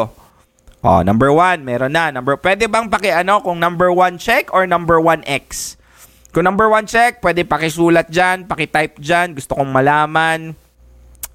Oh, 0.81 1.05
number 1.05 1.29
one, 1.29 1.61
meron 1.61 1.93
na. 1.93 2.09
Number, 2.09 2.41
pwede 2.41 2.65
bang 2.65 2.89
paki-ano 2.89 3.37
kung 3.45 3.61
number 3.61 3.93
one 3.93 4.17
check 4.17 4.49
or 4.49 4.65
number 4.65 4.97
one 4.97 5.21
X? 5.29 5.77
Kung 6.33 6.49
number 6.49 6.65
one 6.73 6.89
check, 6.89 7.21
pwede 7.21 7.45
pakisulat 7.45 8.09
dyan, 8.09 8.49
pakitype 8.49 8.97
dyan. 8.97 9.37
Gusto 9.37 9.53
kong 9.53 9.69
malaman 9.69 10.57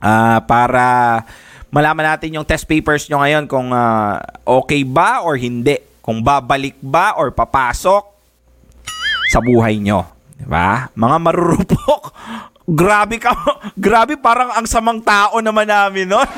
ah, 0.03 0.43
para 0.43 1.23
malaman 1.71 2.19
natin 2.19 2.35
yung 2.35 2.47
test 2.49 2.67
papers 2.67 3.07
nyo 3.07 3.23
ngayon 3.23 3.47
kung 3.47 3.71
ah, 3.71 4.19
okay 4.43 4.83
ba 4.83 5.23
or 5.23 5.39
hindi. 5.39 5.79
Kung 6.03 6.27
babalik 6.27 6.75
ba 6.83 7.15
or 7.15 7.31
papasok 7.31 8.03
sa 9.31 9.39
buhay 9.39 9.79
nyo. 9.79 10.11
Diba? 10.35 10.91
Mga 10.91 11.17
marurupok. 11.23 12.03
Grabe 12.67 13.23
ka. 13.23 13.31
Grabe 13.79 14.19
parang 14.19 14.51
ang 14.51 14.67
samang 14.67 14.99
tao 14.99 15.39
naman 15.39 15.71
namin 15.71 16.11
nun. 16.11 16.27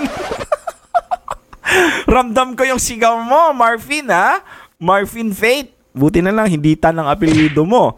Ramdam 2.09 2.57
ko 2.57 2.65
yung 2.65 2.81
sigaw 2.81 3.17
mo, 3.21 3.53
Marfin, 3.57 4.09
ha? 4.13 4.45
Marfin 4.81 5.33
Fate. 5.33 5.73
Buti 5.97 6.21
na 6.21 6.33
lang, 6.33 6.49
hindi 6.49 6.77
tan 6.77 7.01
ang 7.01 7.09
apelido 7.09 7.65
mo. 7.65 7.97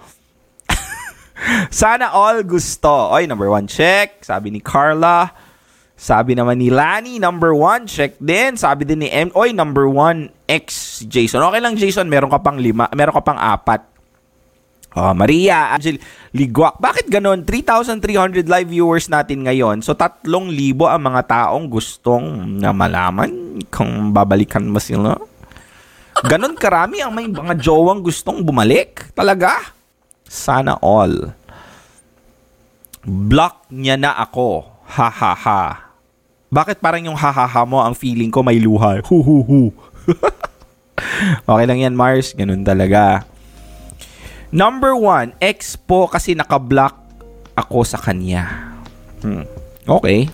Sana 1.74 2.10
all 2.14 2.46
gusto. 2.46 2.90
Oy, 3.14 3.26
number 3.26 3.50
one, 3.50 3.66
check. 3.66 4.22
Sabi 4.22 4.54
ni 4.54 4.62
Carla. 4.62 5.30
Sabi 6.00 6.32
naman 6.32 6.56
ni 6.56 6.72
Lani, 6.72 7.20
number 7.20 7.52
one, 7.52 7.84
check 7.84 8.16
din. 8.16 8.56
Sabi 8.56 8.88
din 8.88 9.04
ni 9.04 9.12
M, 9.12 9.28
oy, 9.36 9.52
number 9.52 9.84
one, 9.84 10.32
X, 10.48 11.02
Jason. 11.04 11.44
Okay 11.44 11.60
lang, 11.60 11.76
Jason, 11.76 12.08
meron 12.08 12.32
ka 12.32 12.40
pang 12.40 12.56
lima, 12.56 12.88
meron 12.96 13.12
ka 13.12 13.20
pang 13.20 13.36
apat. 13.36 13.84
Oh, 14.90 15.14
Maria, 15.14 15.70
Angel, 15.70 16.02
Ligwak. 16.34 16.82
Bakit 16.82 17.06
ganon? 17.06 17.46
3,300 17.46 18.50
live 18.50 18.68
viewers 18.70 19.06
natin 19.06 19.46
ngayon. 19.46 19.86
So, 19.86 19.94
3,000 19.94 20.26
ang 20.90 21.02
mga 21.06 21.22
taong 21.30 21.70
gustong 21.70 22.58
na 22.58 22.74
malaman 22.74 23.62
kung 23.70 24.10
babalikan 24.10 24.66
mo 24.66 24.82
sila. 24.82 25.14
Ganon 26.26 26.58
karami 26.58 27.00
ang 27.00 27.14
may 27.14 27.30
mga 27.30 27.54
jowang 27.62 28.02
gustong 28.02 28.42
bumalik. 28.42 29.14
Talaga? 29.14 29.72
Sana 30.26 30.74
all. 30.82 31.32
Block 33.06 33.70
niya 33.70 33.94
na 33.94 34.18
ako. 34.18 34.66
Ha 34.90 35.06
ha 35.06 35.32
ha. 35.38 35.62
Bakit 36.50 36.82
parang 36.82 37.06
yung 37.06 37.14
ha 37.14 37.30
ha 37.30 37.46
ha 37.46 37.62
mo 37.62 37.78
ang 37.78 37.94
feeling 37.94 38.28
ko 38.28 38.42
may 38.42 38.58
luha? 38.58 38.98
Hu 39.06 39.22
hu 39.22 39.36
hu. 39.46 39.60
okay 41.50 41.64
lang 41.64 41.78
yan, 41.78 41.94
Mars. 41.94 42.34
Ganun 42.34 42.66
talaga. 42.66 43.29
Number 44.50 44.98
one, 44.98 45.30
ex 45.38 45.78
po 45.78 46.10
kasi 46.10 46.34
nakablock 46.34 46.98
ako 47.54 47.86
sa 47.86 48.02
kanya. 48.02 48.74
Hmm. 49.22 49.46
Okay. 49.86 50.26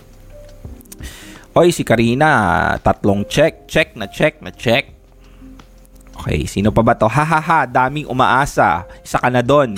Oy, 1.53 1.69
si 1.69 1.85
Karina, 1.85 2.73
tatlong 2.81 3.25
check, 3.29 3.69
check 3.69 3.93
na 3.93 4.09
check 4.09 4.41
na 4.41 4.49
check. 4.49 4.93
Okay, 6.17 6.49
sino 6.49 6.73
pa 6.73 6.81
ba 6.81 6.97
to? 6.97 7.05
Ha 7.05 7.21
ha 7.25 7.37
ha, 7.41 7.69
daming 7.69 8.09
umaasa. 8.09 8.89
Isa 9.05 9.21
ka 9.21 9.29
na 9.29 9.45
doon. 9.45 9.77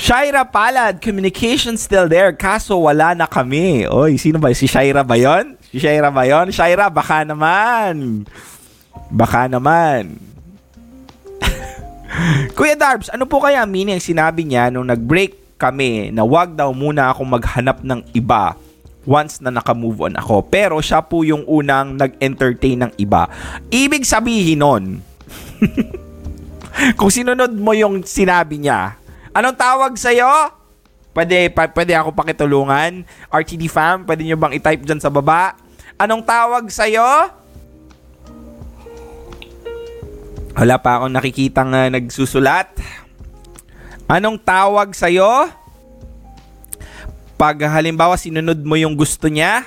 Shaira 0.00 0.46
Palad, 0.46 1.02
communication 1.02 1.74
still 1.76 2.06
there, 2.06 2.30
kaso 2.32 2.78
wala 2.78 3.14
na 3.14 3.26
kami. 3.26 3.90
Oy, 3.90 4.18
sino 4.22 4.38
ba? 4.38 4.54
Si 4.54 4.70
Shaira 4.70 5.02
ba 5.02 5.18
yon? 5.18 5.58
Si 5.66 5.82
Shaira 5.82 6.14
ba 6.14 6.26
yon? 6.26 6.54
Shaira, 6.54 6.90
baka 6.90 7.26
naman. 7.26 8.26
Baka 9.10 9.50
naman. 9.50 10.16
Kuya 12.56 12.78
Darbs, 12.78 13.10
ano 13.10 13.26
po 13.26 13.42
kaya 13.42 13.66
meaning 13.66 13.98
sinabi 13.98 14.46
niya 14.46 14.70
nung 14.70 14.86
nag-break 14.86 15.58
kami 15.60 16.08
na 16.14 16.24
wag 16.24 16.56
daw 16.56 16.72
muna 16.72 17.12
akong 17.12 17.28
maghanap 17.28 17.84
ng 17.84 18.00
iba 18.16 18.56
once 19.04 19.42
na 19.42 19.50
naka-move 19.52 20.08
on 20.08 20.14
ako. 20.16 20.46
Pero 20.46 20.78
siya 20.80 21.04
po 21.04 21.26
yung 21.26 21.44
unang 21.44 21.98
nag-entertain 21.98 22.86
ng 22.88 22.92
iba. 22.96 23.28
Ibig 23.68 24.06
sabihin 24.06 24.62
nun, 24.62 24.84
kung 26.98 27.10
sinunod 27.12 27.52
mo 27.52 27.74
yung 27.76 28.06
sinabi 28.06 28.62
niya, 28.62 28.96
anong 29.34 29.56
tawag 29.56 29.92
sa'yo? 29.96 30.56
Pwede, 31.10 31.50
pa, 31.50 31.66
pwede 31.66 31.92
ako 31.98 32.14
pakitulungan? 32.14 33.02
RTD 33.34 33.66
fam, 33.66 34.06
pwede 34.06 34.22
nyo 34.22 34.38
bang 34.38 34.54
i-type 34.54 34.86
dyan 34.86 35.02
sa 35.02 35.10
baba? 35.10 35.58
Anong 35.98 36.22
tawag 36.22 36.70
sa'yo? 36.70 37.39
Wala 40.56 40.76
pa 40.82 40.98
akong 40.98 41.14
nakikitang 41.14 41.70
uh, 41.72 41.88
nagsusulat. 41.90 42.74
Anong 44.10 44.42
tawag 44.42 44.90
sa'yo? 44.90 45.46
Pag 47.38 47.62
halimbawa 47.70 48.18
sinunod 48.18 48.58
mo 48.66 48.74
yung 48.74 48.98
gusto 48.98 49.30
niya, 49.30 49.64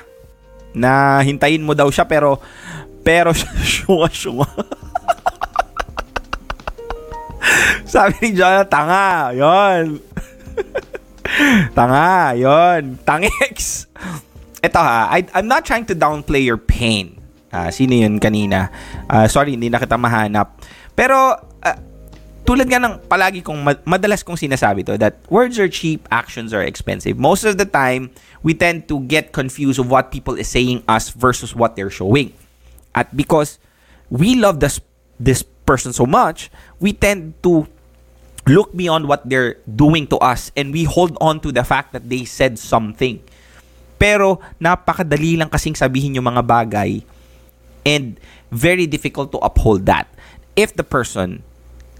na 0.74 1.22
hintayin 1.22 1.62
mo 1.62 1.78
daw 1.78 1.88
siya 1.94 2.10
pero 2.10 2.42
pero 3.06 3.32
syunga 3.62 4.10
syunga. 4.26 4.50
Sabi 7.94 8.16
ni 8.26 8.30
John, 8.34 8.66
tanga. 8.66 9.30
Yon. 9.38 10.02
tanga. 11.78 12.34
Yon. 12.34 12.98
Tangex. 13.06 13.86
Ito 14.64 14.80
ha, 14.80 15.14
I, 15.14 15.28
I'm 15.38 15.46
not 15.46 15.62
trying 15.68 15.86
to 15.92 15.96
downplay 15.96 16.42
your 16.42 16.58
pain. 16.58 17.23
Ah, 17.54 17.70
sino 17.70 17.94
yun 17.94 18.18
kanina? 18.18 18.74
Ah, 19.06 19.30
sorry, 19.30 19.54
hindi 19.54 19.70
na 19.70 19.78
kita 19.78 19.94
mahanap. 19.94 20.58
Pero, 20.98 21.38
ah, 21.62 21.78
tulad 22.44 22.66
nga 22.66 22.82
ng 22.82 23.06
palagi 23.06 23.46
kong 23.46 23.62
ma- 23.62 23.84
madalas 23.86 24.26
kong 24.26 24.36
sinasabi 24.36 24.82
to 24.82 24.98
that 24.98 25.22
words 25.30 25.62
are 25.62 25.70
cheap, 25.70 26.10
actions 26.10 26.50
are 26.50 26.66
expensive. 26.66 27.14
Most 27.16 27.46
of 27.46 27.62
the 27.62 27.70
time, 27.70 28.10
we 28.42 28.58
tend 28.58 28.90
to 28.90 29.06
get 29.06 29.32
confused 29.32 29.78
of 29.78 29.88
what 29.88 30.10
people 30.10 30.34
is 30.34 30.50
saying 30.50 30.82
us 30.90 31.14
versus 31.14 31.54
what 31.54 31.78
they're 31.78 31.94
showing. 31.94 32.34
At 32.98 33.14
because 33.14 33.62
we 34.10 34.34
love 34.34 34.60
this 34.60 34.82
this 35.22 35.46
person 35.64 35.94
so 35.94 36.10
much, 36.10 36.50
we 36.82 36.92
tend 36.92 37.38
to 37.46 37.70
look 38.44 38.76
beyond 38.76 39.08
what 39.08 39.24
they're 39.24 39.62
doing 39.64 40.10
to 40.12 40.20
us 40.20 40.52
and 40.58 40.76
we 40.76 40.84
hold 40.84 41.16
on 41.24 41.40
to 41.40 41.54
the 41.54 41.64
fact 41.64 41.94
that 41.94 42.10
they 42.10 42.26
said 42.26 42.60
something. 42.60 43.24
Pero 43.96 44.44
napakadali 44.60 45.40
lang 45.40 45.48
kasing 45.48 45.80
sabihin 45.80 46.20
yung 46.20 46.28
mga 46.28 46.44
bagay 46.44 47.13
and 47.86 48.20
very 48.52 48.88
difficult 48.88 49.32
to 49.32 49.40
uphold 49.40 49.86
that. 49.86 50.08
If 50.56 50.76
the 50.76 50.84
person 50.84 51.44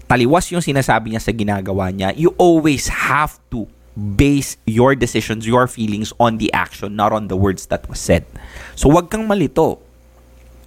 taliwas 0.04 0.52
yung 0.52 0.62
sinasabi 0.62 1.14
niya 1.16 1.22
sa 1.22 1.32
ginagawa 1.32 1.90
niya, 1.90 2.12
you 2.16 2.36
always 2.36 2.88
have 3.08 3.40
to 3.48 3.66
base 3.94 4.58
your 4.66 4.98
decisions, 4.98 5.46
your 5.46 5.70
feelings 5.70 6.10
on 6.18 6.42
the 6.42 6.50
action, 6.52 6.98
not 6.98 7.14
on 7.14 7.30
the 7.30 7.38
words 7.38 7.70
that 7.70 7.86
was 7.86 8.02
said. 8.02 8.26
So 8.74 8.90
wag 8.90 9.08
kang 9.08 9.26
malito. 9.30 9.78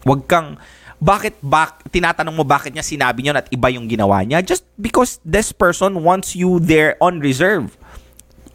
Wag 0.08 0.26
kang 0.32 0.56
bakit 0.98 1.38
bak 1.44 1.86
tinatanong 1.94 2.34
mo 2.34 2.42
bakit 2.42 2.74
niya 2.74 2.82
sinabi 2.82 3.22
niyon 3.22 3.38
at 3.38 3.48
iba 3.54 3.70
yung 3.70 3.86
ginawa 3.86 4.26
niya 4.26 4.42
just 4.42 4.66
because 4.82 5.22
this 5.22 5.54
person 5.54 6.02
wants 6.02 6.34
you 6.34 6.58
there 6.58 6.98
on 6.98 7.22
reserve. 7.22 7.78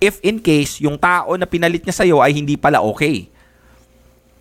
If 0.03 0.19
in 0.27 0.43
case 0.43 0.83
yung 0.83 0.99
tao 0.99 1.39
na 1.39 1.47
pinalit 1.47 1.87
niya 1.87 1.95
sa'yo 1.95 2.19
ay 2.19 2.35
hindi 2.35 2.59
pala 2.59 2.83
okay. 2.83 3.31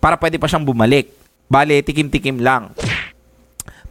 Para 0.02 0.18
pwede 0.18 0.34
pa 0.34 0.50
siyang 0.50 0.66
bumalik. 0.66 1.21
Bale, 1.46 1.82
tikim-tikim 1.82 2.42
lang. 2.42 2.74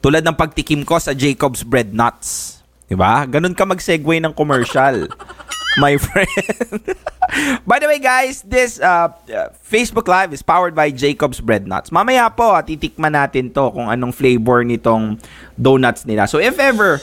Tulad 0.02 0.26
ng 0.26 0.34
pagtikim 0.34 0.82
ko 0.82 0.98
sa 0.98 1.14
Jacob's 1.14 1.62
Bread 1.62 1.94
Nuts. 1.94 2.62
'Di 2.90 2.98
ba? 2.98 3.24
Ganun 3.24 3.56
ka 3.56 3.64
mag-segue 3.64 4.20
ng 4.20 4.34
commercial. 4.36 5.08
My 5.82 5.96
friend. 5.96 6.28
by 7.70 7.80
the 7.80 7.88
way, 7.88 7.96
guys, 7.96 8.44
this 8.44 8.76
uh, 8.84 9.08
uh, 9.32 9.56
Facebook 9.64 10.04
Live 10.12 10.36
is 10.36 10.44
powered 10.44 10.76
by 10.76 10.92
Jacob's 10.92 11.40
Bread 11.40 11.64
Nuts. 11.64 11.96
Mamaya 11.96 12.28
po, 12.28 12.52
at 12.52 12.68
titikman 12.68 13.16
natin 13.16 13.56
to 13.56 13.72
kung 13.72 13.88
anong 13.88 14.12
flavor 14.12 14.68
nitong 14.68 15.16
donuts 15.56 16.04
nila. 16.04 16.28
So, 16.28 16.44
if 16.44 16.60
ever 16.60 17.00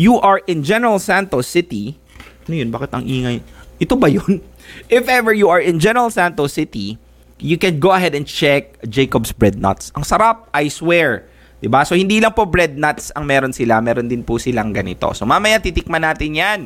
you 0.00 0.16
are 0.24 0.40
in 0.48 0.64
General 0.64 0.96
Santos 0.96 1.52
City, 1.52 2.00
ano 2.48 2.54
yun? 2.56 2.72
Bakit 2.72 2.90
ang 2.96 3.04
ingay? 3.04 3.44
Ito 3.76 3.92
ba 4.00 4.08
yun? 4.08 4.40
If 4.86 5.10
ever 5.10 5.34
you 5.34 5.50
are 5.50 5.58
in 5.58 5.82
General 5.82 6.14
Santos 6.14 6.54
City, 6.54 6.94
you 7.40 7.56
can 7.56 7.80
go 7.80 7.90
ahead 7.92 8.14
and 8.14 8.28
check 8.28 8.78
Jacob's 8.86 9.32
Bread 9.32 9.56
Nuts. 9.56 9.90
Ang 9.96 10.04
sarap, 10.04 10.48
I 10.54 10.68
swear. 10.68 11.28
'Di 11.60 11.68
ba? 11.68 11.84
So 11.84 11.92
hindi 11.92 12.16
lang 12.18 12.32
po 12.32 12.48
bread 12.48 12.80
nuts 12.80 13.12
ang 13.12 13.28
meron 13.28 13.52
sila, 13.52 13.84
meron 13.84 14.08
din 14.08 14.24
po 14.24 14.40
silang 14.40 14.72
ganito. 14.72 15.12
So 15.12 15.28
mamaya 15.28 15.60
titikman 15.60 16.00
natin 16.00 16.32
'yan. 16.32 16.60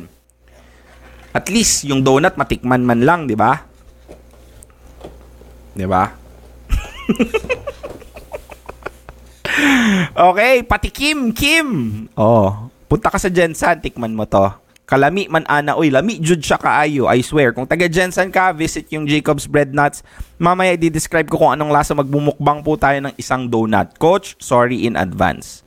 At 1.34 1.50
least 1.50 1.82
yung 1.82 2.06
donut 2.06 2.38
matikman 2.38 2.86
man 2.86 3.02
lang, 3.02 3.26
'di 3.26 3.34
ba? 3.34 3.66
'Di 5.74 5.86
ba? 5.90 6.14
okay, 10.30 10.62
patikim, 10.62 11.34
Kim. 11.34 11.68
Oh, 12.14 12.70
punta 12.86 13.10
ka 13.10 13.18
sa 13.18 13.26
Jensan, 13.26 13.82
tikman 13.82 14.14
mo 14.14 14.30
'to. 14.30 14.63
Kalami 14.84 15.32
man 15.32 15.48
ana, 15.48 15.72
oy, 15.76 15.88
lami 15.88 16.20
jud 16.20 16.44
siya 16.44 16.60
kaayo, 16.60 17.08
I 17.08 17.24
swear. 17.24 17.56
Kung 17.56 17.64
taga 17.64 17.88
Jensan 17.88 18.28
ka, 18.28 18.52
visit 18.52 18.92
yung 18.92 19.08
Jacob's 19.08 19.48
Bread 19.48 19.72
Nuts. 19.72 20.04
Mamaya 20.36 20.76
i-describe 20.76 21.28
ko 21.32 21.40
kung 21.40 21.56
anong 21.56 21.72
lasa 21.72 21.96
magbumukbang 21.96 22.60
po 22.60 22.76
tayo 22.76 23.00
ng 23.00 23.16
isang 23.16 23.48
donut. 23.48 23.96
Coach, 23.96 24.36
sorry 24.44 24.84
in 24.84 24.92
advance. 24.96 25.64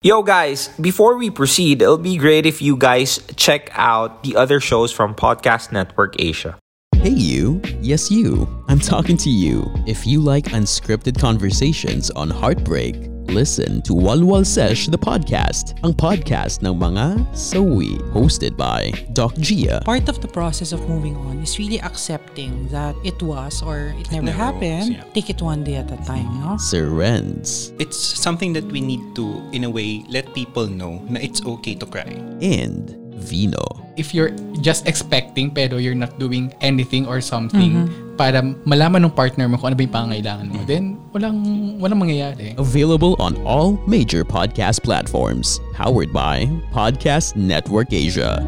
Yo 0.00 0.22
guys, 0.22 0.70
before 0.80 1.16
we 1.16 1.28
proceed, 1.28 1.82
it'll 1.82 2.00
be 2.00 2.16
great 2.16 2.46
if 2.46 2.62
you 2.62 2.76
guys 2.76 3.20
check 3.36 3.68
out 3.74 4.22
the 4.22 4.36
other 4.36 4.60
shows 4.60 4.92
from 4.92 5.12
Podcast 5.12 5.72
Network 5.72 6.14
Asia. 6.16 6.56
Hey, 6.94 7.10
you. 7.10 7.60
Yes, 7.80 8.10
you. 8.10 8.48
I'm 8.68 8.80
talking 8.80 9.16
to 9.18 9.30
you. 9.30 9.66
If 9.86 10.06
you 10.06 10.20
like 10.20 10.46
unscripted 10.56 11.18
conversations 11.18 12.10
on 12.12 12.30
heartbreak, 12.30 12.96
listen 13.28 13.82
to 13.82 13.92
Walwal 13.92 14.46
Sesh 14.46 14.86
the 14.86 14.98
podcast, 14.98 15.74
ang 15.82 15.92
podcast 15.94 16.62
ng 16.62 16.76
mga 16.78 17.26
sawi, 17.34 17.98
hosted 18.14 18.56
by 18.56 18.92
Doc 19.12 19.34
Gia. 19.38 19.80
part 19.84 20.08
of 20.08 20.20
the 20.22 20.28
process 20.28 20.72
of 20.72 20.80
moving 20.88 21.16
on 21.26 21.42
is 21.42 21.58
really 21.58 21.80
accepting 21.80 22.68
that 22.68 22.94
it 23.04 23.18
was 23.22 23.62
or 23.62 23.94
it 23.98 24.10
never, 24.12 24.30
never 24.30 24.36
happened. 24.36 24.96
was, 24.96 25.02
yeah. 25.02 25.14
Take 25.14 25.30
it 25.30 25.40
one 25.42 25.64
day 25.64 25.76
at 25.76 25.90
a 25.90 25.98
time, 26.06 26.28
no? 26.40 26.56
Sir 26.56 26.86
Renz 26.88 27.74
It's 27.80 27.98
something 27.98 28.52
that 28.54 28.64
we 28.70 28.80
need 28.80 29.02
to, 29.16 29.42
in 29.52 29.64
a 29.64 29.70
way, 29.70 30.04
let 30.08 30.32
people 30.34 30.66
know 30.66 31.02
na 31.08 31.20
it's 31.20 31.42
okay 31.44 31.74
to 31.76 31.86
cry. 31.86 32.14
and 32.40 32.94
Vino. 33.16 33.64
if 33.96 34.12
you're 34.12 34.30
just 34.60 34.86
expecting 34.86 35.48
pero 35.50 35.80
you're 35.80 35.96
not 35.96 36.12
doing 36.20 36.52
anything 36.60 37.08
or 37.08 37.18
something 37.24 37.88
para 38.16 38.40
malaman 38.64 39.04
ng 39.04 39.12
partner 39.12 39.46
mo 39.46 39.60
kung 39.60 39.70
ano 39.70 39.76
ba 39.76 39.84
yung 39.84 39.94
pangangailangan 39.94 40.46
mo, 40.48 40.64
then 40.64 40.96
walang, 41.12 41.38
walang 41.78 42.00
mangyayari. 42.00 42.56
Available 42.56 43.14
on 43.20 43.36
all 43.44 43.76
major 43.84 44.24
podcast 44.24 44.80
platforms. 44.82 45.60
Powered 45.76 46.10
by 46.10 46.48
Podcast 46.72 47.36
Network 47.36 47.92
Asia. 47.92 48.40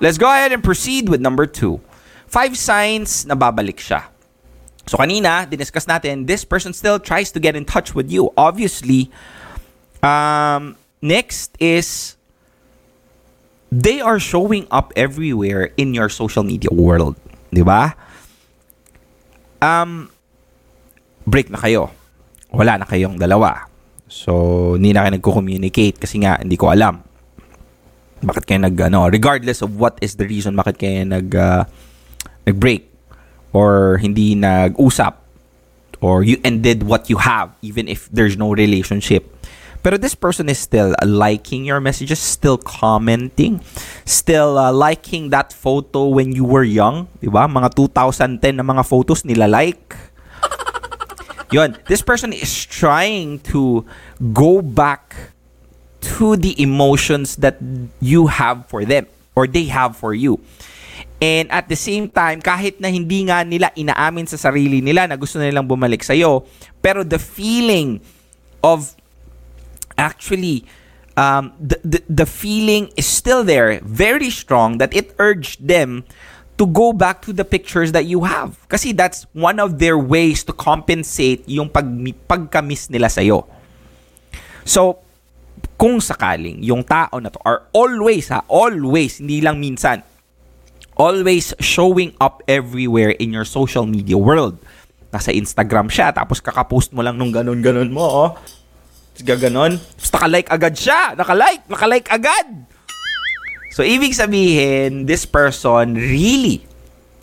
Let's 0.00 0.16
go 0.16 0.32
ahead 0.32 0.50
and 0.50 0.64
proceed 0.64 1.12
with 1.12 1.20
number 1.20 1.44
two. 1.44 1.78
Five 2.24 2.56
signs 2.56 3.28
na 3.28 3.36
babalik 3.36 3.76
siya. 3.76 4.08
So 4.88 4.96
kanina, 4.96 5.44
diniscuss 5.44 5.86
natin, 5.86 6.26
this 6.26 6.42
person 6.42 6.72
still 6.72 6.98
tries 6.98 7.30
to 7.36 7.38
get 7.38 7.54
in 7.54 7.68
touch 7.68 7.94
with 7.94 8.10
you. 8.10 8.32
Obviously, 8.34 9.12
um, 10.02 10.74
next 11.04 11.52
is 11.60 12.16
they 13.70 14.00
are 14.00 14.18
showing 14.18 14.66
up 14.72 14.90
everywhere 14.96 15.70
in 15.76 15.94
your 15.94 16.08
social 16.08 16.42
media 16.42 16.72
world. 16.72 17.14
Di 17.52 17.62
ba? 17.62 17.94
Um, 19.60 20.08
break 21.28 21.52
na 21.52 21.60
kayo. 21.60 21.92
Wala 22.50 22.80
na 22.80 22.86
kayong 22.88 23.20
dalawa. 23.20 23.68
So, 24.10 24.74
hindi 24.74 24.90
na 24.90 25.06
kayo 25.06 25.14
nagko-communicate 25.20 26.00
kasi 26.02 26.18
nga, 26.24 26.40
hindi 26.40 26.58
ko 26.58 26.72
alam 26.72 27.10
bakit 28.20 28.44
kayo 28.44 28.60
nag 28.60 28.76
ano 28.76 29.08
regardless 29.08 29.64
of 29.64 29.80
what 29.80 29.96
is 30.04 30.20
the 30.20 30.26
reason 30.28 30.52
bakit 30.52 30.76
kayo 30.76 31.04
nag 31.08 31.32
uh, 31.32 31.64
nag-break 32.44 32.84
or 33.56 33.96
hindi 33.96 34.36
nag-usap 34.36 35.16
or 36.00 36.24
you 36.24 36.36
ended 36.44 36.84
what 36.84 37.08
you 37.08 37.16
have 37.16 37.52
even 37.64 37.88
if 37.88 38.08
there's 38.12 38.36
no 38.36 38.52
relationship 38.52 39.24
pero 39.80 39.96
this 39.96 40.14
person 40.14 40.48
is 40.48 40.60
still 40.60 40.92
liking 41.04 41.64
your 41.64 41.80
messages 41.80 42.20
still 42.20 42.56
commenting 42.60 43.60
still 44.04 44.60
uh, 44.60 44.72
liking 44.72 45.32
that 45.32 45.52
photo 45.52 46.06
when 46.08 46.32
you 46.32 46.44
were 46.44 46.64
young 46.64 47.08
di 47.20 47.28
ba 47.28 47.48
mga 47.48 47.72
2010 47.74 48.60
na 48.60 48.64
mga 48.64 48.84
photos 48.84 49.24
nila 49.24 49.48
like 49.48 49.96
Yon, 51.50 51.74
this 51.90 51.98
person 51.98 52.30
is 52.30 52.54
trying 52.64 53.42
to 53.50 53.82
go 54.30 54.62
back 54.62 55.34
to 56.00 56.38
the 56.38 56.54
emotions 56.62 57.36
that 57.42 57.58
you 57.98 58.30
have 58.30 58.70
for 58.70 58.86
them 58.86 59.06
or 59.34 59.46
they 59.46 59.66
have 59.66 59.96
for 59.96 60.14
you. 60.14 60.38
And 61.20 61.50
at 61.52 61.68
the 61.68 61.76
same 61.76 62.08
time, 62.08 62.40
kahit 62.40 62.80
na 62.80 62.88
hindi 62.88 63.28
nga 63.28 63.44
nila 63.44 63.68
inaamin 63.76 64.24
sa 64.24 64.40
sarili 64.40 64.80
nila 64.80 65.04
na 65.04 65.20
gusto 65.20 65.36
nilang 65.36 65.68
bumalik 65.68 66.00
sa'yo, 66.00 66.48
pero 66.80 67.04
the 67.04 67.20
feeling 67.20 68.00
of 68.64 68.96
actually 70.00 70.64
um, 71.20 71.52
the, 71.60 71.76
the, 71.84 72.00
the 72.08 72.26
feeling 72.26 72.88
is 72.96 73.04
still 73.04 73.44
there, 73.44 73.80
very 73.84 74.32
strong, 74.32 74.80
that 74.80 74.96
it 74.96 75.12
urged 75.20 75.60
them 75.60 76.08
to 76.56 76.66
go 76.66 76.92
back 76.92 77.22
to 77.24 77.32
the 77.32 77.44
pictures 77.44 77.92
that 77.92 78.04
you 78.04 78.24
have. 78.24 78.56
Kasi 78.68 78.92
that's 78.92 79.24
one 79.32 79.60
of 79.60 79.78
their 79.78 79.96
ways 79.96 80.44
to 80.44 80.52
compensate 80.52 81.44
yung 81.48 81.68
pag, 81.68 81.88
pagka-miss 82.28 82.88
nila 82.88 83.08
sa'yo. 83.08 83.48
So, 84.64 85.00
kung 85.80 86.00
sakaling 86.00 86.60
yung 86.60 86.84
tao 86.84 87.16
na 87.16 87.32
to 87.32 87.40
are 87.44 87.64
always 87.72 88.28
ha, 88.28 88.44
always, 88.48 89.20
hindi 89.20 89.40
lang 89.40 89.56
minsan, 89.56 90.04
always 91.00 91.56
showing 91.60 92.12
up 92.20 92.44
everywhere 92.44 93.16
in 93.16 93.32
your 93.32 93.48
social 93.48 93.88
media 93.88 94.20
world. 94.20 94.60
Nasa 95.08 95.32
Instagram 95.32 95.88
siya, 95.88 96.12
tapos 96.12 96.44
kakapost 96.44 96.92
mo 96.92 97.00
lang 97.00 97.16
nung 97.16 97.32
ganun-ganun 97.32 97.88
mo, 97.88 98.04
oh. 98.04 98.30
Gaganon. 99.22 99.78
Tapos 99.78 100.10
nakalike 100.12 100.48
agad 100.50 100.74
siya. 100.76 101.00
Nakalike, 101.14 101.64
nakalike 101.68 102.08
agad. 102.08 102.46
So, 103.70 103.86
ibig 103.86 104.18
sabihin, 104.18 105.06
this 105.06 105.22
person 105.22 105.94
really 105.94 106.66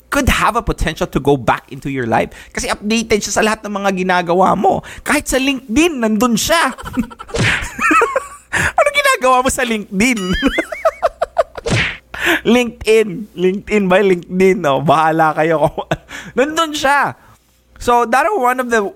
could 0.08 0.32
have 0.32 0.56
a 0.56 0.64
potential 0.64 1.06
to 1.06 1.20
go 1.20 1.36
back 1.36 1.68
into 1.72 1.92
your 1.92 2.08
life. 2.08 2.32
Kasi 2.56 2.72
updated 2.72 3.20
siya 3.20 3.34
sa 3.36 3.44
lahat 3.44 3.60
ng 3.68 3.74
mga 3.76 3.92
ginagawa 3.92 4.56
mo. 4.56 4.80
Kahit 5.04 5.28
sa 5.28 5.36
LinkedIn, 5.36 6.00
nandun 6.00 6.40
siya. 6.40 6.72
ano 8.80 8.88
ginagawa 8.96 9.44
mo 9.44 9.50
sa 9.52 9.68
LinkedIn? 9.68 10.20
LinkedIn. 12.56 13.08
LinkedIn 13.36 13.84
ba? 13.92 14.00
LinkedIn. 14.00 14.58
No? 14.64 14.80
Bahala 14.80 15.36
kayo. 15.36 15.68
Nandun 16.38 16.72
siya. 16.72 17.16
So, 17.78 18.08
that 18.08 18.26
one 18.32 18.64
of 18.64 18.72
the 18.72 18.88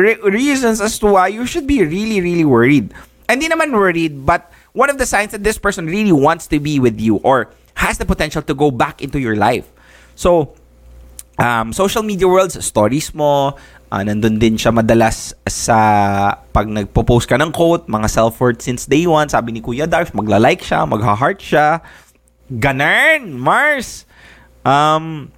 re- 0.00 0.22
reasons 0.22 0.80
as 0.80 0.98
to 1.02 1.18
why 1.18 1.28
you 1.28 1.46
should 1.46 1.66
be 1.66 1.82
really, 1.82 2.20
really 2.20 2.44
worried. 2.44 2.94
Hindi 3.28 3.48
naman 3.48 3.76
worried, 3.76 4.24
but 4.24 4.50
one 4.72 4.88
of 4.88 4.96
the 4.96 5.04
signs 5.04 5.32
that 5.32 5.44
this 5.44 5.58
person 5.58 5.86
really 5.86 6.14
wants 6.14 6.46
to 6.48 6.58
be 6.58 6.80
with 6.80 6.96
you 6.96 7.20
or 7.26 7.52
has 7.76 7.98
the 7.98 8.06
potential 8.06 8.42
to 8.42 8.54
go 8.54 8.70
back 8.70 9.02
into 9.02 9.20
your 9.20 9.36
life. 9.36 9.68
So, 10.16 10.54
um, 11.38 11.72
social 11.72 12.02
media 12.02 12.26
worlds, 12.26 12.58
stories 12.64 13.14
mo, 13.14 13.54
uh, 13.92 14.02
nandun 14.02 14.40
din 14.40 14.56
siya 14.58 14.74
madalas 14.74 15.32
sa 15.46 15.78
pag 16.52 16.66
nagpo-post 16.68 17.28
ka 17.28 17.36
ng 17.38 17.52
quote, 17.52 17.86
mga 17.86 18.08
self-worth 18.10 18.60
since 18.60 18.84
day 18.84 19.06
one. 19.06 19.28
Sabi 19.28 19.52
ni 19.52 19.60
Kuya 19.60 19.86
Darsh, 19.86 20.12
magla-like 20.12 20.64
siya, 20.64 20.84
magha-heart 20.84 21.40
siya. 21.40 21.80
Ganern, 22.48 23.36
Mars! 23.36 24.08
Um, 24.64 25.32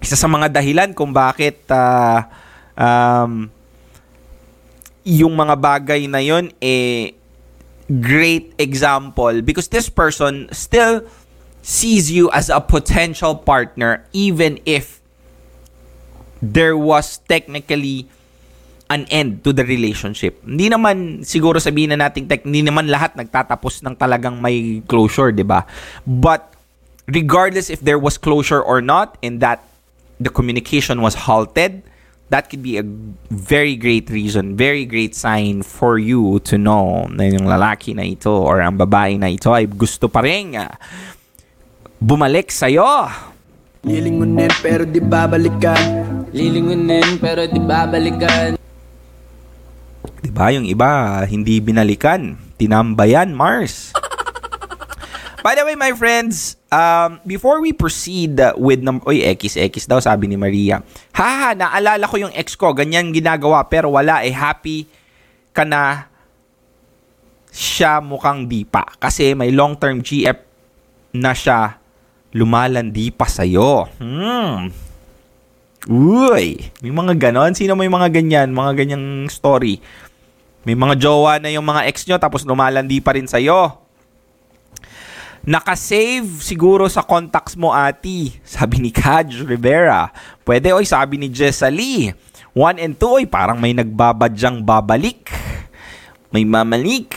isa 0.00 0.16
sa 0.16 0.28
mga 0.28 0.52
dahilan 0.52 0.90
kung 0.96 1.12
bakit 1.12 1.64
uh, 1.68 2.24
um, 2.76 3.52
yung 5.10 5.34
mga 5.34 5.58
bagay 5.58 6.06
na 6.06 6.22
yon 6.22 6.54
eh 6.62 7.18
great 7.90 8.54
example 8.62 9.42
because 9.42 9.66
this 9.74 9.90
person 9.90 10.46
still 10.54 11.02
sees 11.66 12.14
you 12.14 12.30
as 12.30 12.46
a 12.46 12.62
potential 12.62 13.34
partner 13.34 14.06
even 14.14 14.62
if 14.62 15.02
there 16.38 16.78
was 16.78 17.18
technically 17.26 18.06
an 18.90 19.06
end 19.10 19.42
to 19.46 19.54
the 19.54 19.62
relationship. 19.62 20.38
Hindi 20.42 20.70
naman 20.70 21.22
siguro 21.22 21.62
sabihin 21.62 21.94
na 21.94 22.10
natin 22.10 22.26
tech, 22.26 22.42
hindi 22.42 22.66
naman 22.66 22.90
lahat 22.90 23.14
nagtatapos 23.14 23.86
ng 23.86 23.94
talagang 23.94 24.42
may 24.42 24.82
closure, 24.86 25.30
'di 25.30 25.46
ba? 25.46 25.62
But 26.02 26.54
regardless 27.06 27.70
if 27.70 27.82
there 27.82 27.98
was 27.98 28.18
closure 28.18 28.58
or 28.58 28.82
not 28.82 29.14
and 29.22 29.38
that 29.42 29.62
the 30.18 30.30
communication 30.30 31.02
was 31.02 31.14
halted, 31.26 31.86
that 32.30 32.48
could 32.48 32.62
be 32.62 32.78
a 32.78 32.86
very 33.28 33.74
great 33.74 34.08
reason, 34.08 34.54
very 34.56 34.86
great 34.86 35.18
sign 35.18 35.66
for 35.66 35.98
you 35.98 36.38
to 36.46 36.56
know 36.56 37.10
na 37.10 37.26
yung 37.26 37.44
lalaki 37.44 37.92
na 37.92 38.06
ito 38.06 38.30
or 38.30 38.62
ang 38.62 38.78
babae 38.78 39.18
na 39.18 39.28
ito 39.28 39.50
ay 39.50 39.66
gusto 39.66 40.06
pa 40.06 40.22
rin 40.22 40.54
ah, 40.54 40.70
bumalik 41.98 42.54
sa'yo. 42.54 43.10
Lilingunin 43.80 44.52
pero 44.60 44.84
di 44.84 45.00
babalikan 45.00 46.04
Lilingunin 46.36 47.16
pero 47.16 47.48
di 47.48 47.56
babalikan 47.56 48.60
Diba? 50.20 50.52
Yung 50.52 50.68
iba, 50.68 51.24
hindi 51.24 51.64
binalikan. 51.64 52.36
Tinambayan, 52.60 53.32
Mars. 53.32 53.96
By 55.40 55.56
the 55.56 55.64
way, 55.64 55.76
my 55.76 55.96
friends, 55.96 56.60
um, 56.68 57.20
before 57.24 57.64
we 57.64 57.72
proceed 57.72 58.36
with 58.60 58.84
number... 58.84 59.04
Oy, 59.08 59.24
X, 59.24 59.56
X 59.56 59.88
daw, 59.88 59.96
sabi 60.00 60.28
ni 60.28 60.36
Maria. 60.36 60.84
Haha, 61.16 61.56
naalala 61.56 62.04
ko 62.04 62.20
yung 62.20 62.34
ex 62.36 62.56
ko. 62.56 62.76
Ganyan 62.76 63.12
ginagawa, 63.12 63.64
pero 63.64 63.96
wala 63.96 64.20
eh. 64.20 64.32
Happy 64.32 64.84
ka 65.56 65.64
na 65.64 66.12
siya 67.50 68.04
mukhang 68.04 68.46
di 68.46 68.68
pa. 68.68 68.84
Kasi 69.00 69.32
may 69.32 69.48
long-term 69.50 70.04
GF 70.04 70.38
na 71.16 71.32
siya 71.32 71.80
lumalandi 72.36 73.10
pa 73.10 73.26
sa'yo. 73.26 73.90
Hmm. 73.98 74.70
Uy, 75.88 76.60
may 76.84 76.92
mga 76.92 77.16
ganon. 77.16 77.56
Sino 77.56 77.74
may 77.74 77.88
mga 77.88 78.12
ganyan? 78.12 78.52
Mga 78.52 78.72
ganyang 78.84 79.26
story. 79.32 79.80
May 80.68 80.76
mga 80.76 81.00
jowa 81.00 81.40
na 81.40 81.48
yung 81.48 81.64
mga 81.64 81.88
ex 81.88 82.04
nyo 82.04 82.20
tapos 82.20 82.44
lumalandi 82.44 83.00
pa 83.00 83.16
rin 83.16 83.24
sa'yo. 83.24 83.89
Nakasave 85.40 86.44
siguro 86.44 86.84
sa 86.84 87.00
contacts 87.00 87.56
mo, 87.56 87.72
ati. 87.72 88.36
Sabi 88.44 88.76
ni 88.76 88.92
Kaj 88.92 89.40
Rivera. 89.40 90.12
Pwede, 90.44 90.68
oy, 90.76 90.84
sabi 90.84 91.16
ni 91.16 91.32
Jessa 91.32 91.72
Lee. 91.72 92.12
1 92.52 92.76
and 92.76 92.98
2, 93.00 93.08
oy, 93.08 93.24
parang 93.24 93.56
may 93.56 93.72
nagbabadyang 93.72 94.60
babalik. 94.60 95.32
May 96.28 96.44
mamalik. 96.44 97.16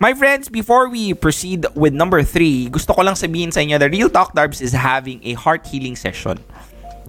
My 0.00 0.12
friends, 0.12 0.48
before 0.48 0.88
we 0.88 1.12
proceed 1.12 1.64
with 1.76 1.92
number 1.92 2.20
3, 2.20 2.68
gusto 2.68 2.92
ko 2.92 3.00
lang 3.00 3.16
sabihin 3.16 3.52
sa 3.52 3.60
inyo, 3.60 3.80
the 3.80 3.88
Real 3.88 4.12
Talk 4.12 4.32
Darbs 4.36 4.60
is 4.60 4.76
having 4.76 5.20
a 5.24 5.32
heart 5.36 5.64
healing 5.68 5.96
session. 5.96 6.40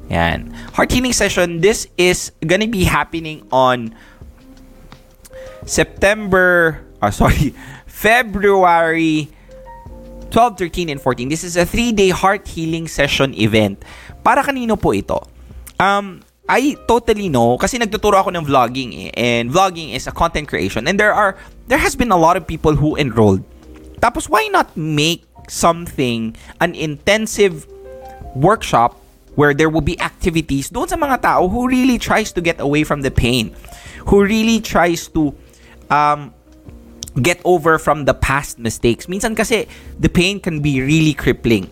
Yan. 0.07 0.51
Heart 0.71 0.91
healing 0.91 1.11
session, 1.11 1.59
this 1.59 1.87
is 1.99 2.31
gonna 2.43 2.67
be 2.67 2.87
happening 2.87 3.43
on 3.51 3.91
September, 5.67 6.79
uh, 7.03 7.11
sorry, 7.11 7.51
February 7.87 9.35
12, 10.31 10.57
13, 10.57 10.89
and 10.89 11.01
14. 11.01 11.29
This 11.29 11.43
is 11.43 11.55
a 11.55 11.65
three-day 11.65 12.09
heart 12.09 12.47
healing 12.47 12.87
session 12.87 13.33
event. 13.35 13.83
Para 14.23 14.43
kanino 14.43 14.79
po 14.79 14.91
ito? 14.93 15.23
Um, 15.79 16.21
I 16.47 16.79
totally 16.87 17.27
know 17.27 17.59
kasi 17.59 17.75
nagtuturo 17.75 18.23
ako 18.23 18.31
ng 18.31 18.47
vlogging 18.47 18.91
eh, 18.95 19.11
and 19.19 19.51
vlogging 19.51 19.91
is 19.91 20.07
a 20.07 20.15
content 20.15 20.47
creation 20.47 20.87
and 20.87 20.95
there 20.95 21.11
are 21.11 21.35
there 21.67 21.77
has 21.77 21.91
been 21.91 22.07
a 22.07 22.15
lot 22.15 22.39
of 22.39 22.47
people 22.47 22.71
who 22.71 22.95
enrolled. 22.95 23.43
Tapos 23.99 24.31
why 24.31 24.47
not 24.47 24.71
make 24.79 25.27
something 25.51 26.39
an 26.63 26.71
intensive 26.71 27.67
workshop 28.31 28.95
where 29.35 29.53
there 29.53 29.69
will 29.69 29.83
be 29.83 29.99
activities 29.99 30.71
doon 30.71 30.87
sa 30.87 30.95
mga 30.95 31.21
tao 31.21 31.51
who 31.51 31.67
really 31.67 31.99
tries 31.99 32.31
to 32.31 32.39
get 32.39 32.63
away 32.63 32.87
from 32.87 33.03
the 33.03 33.11
pain, 33.11 33.51
who 34.07 34.23
really 34.23 34.63
tries 34.63 35.11
to 35.11 35.35
um, 35.91 36.31
get 37.21 37.41
over 37.43 37.77
from 37.77 38.05
the 38.05 38.13
past 38.13 38.59
mistakes. 38.59 39.09
Minsan 39.09 39.35
kasi 39.35 39.65
the 39.99 40.09
pain 40.09 40.39
can 40.39 40.61
be 40.61 40.81
really 40.81 41.13
crippling. 41.13 41.69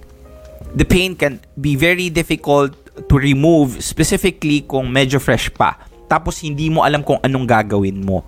The 0.75 0.85
pain 0.85 1.15
can 1.15 1.39
be 1.59 1.77
very 1.77 2.09
difficult 2.09 2.75
to 3.07 3.15
remove 3.15 3.79
specifically 3.83 4.63
kung 4.63 4.91
medyo 4.91 5.19
fresh 5.19 5.51
pa. 5.53 5.79
Tapos 6.07 6.43
hindi 6.43 6.69
mo 6.69 6.83
alam 6.83 7.03
kung 7.03 7.19
anong 7.23 7.45
gagawin 7.47 8.03
mo. 8.03 8.23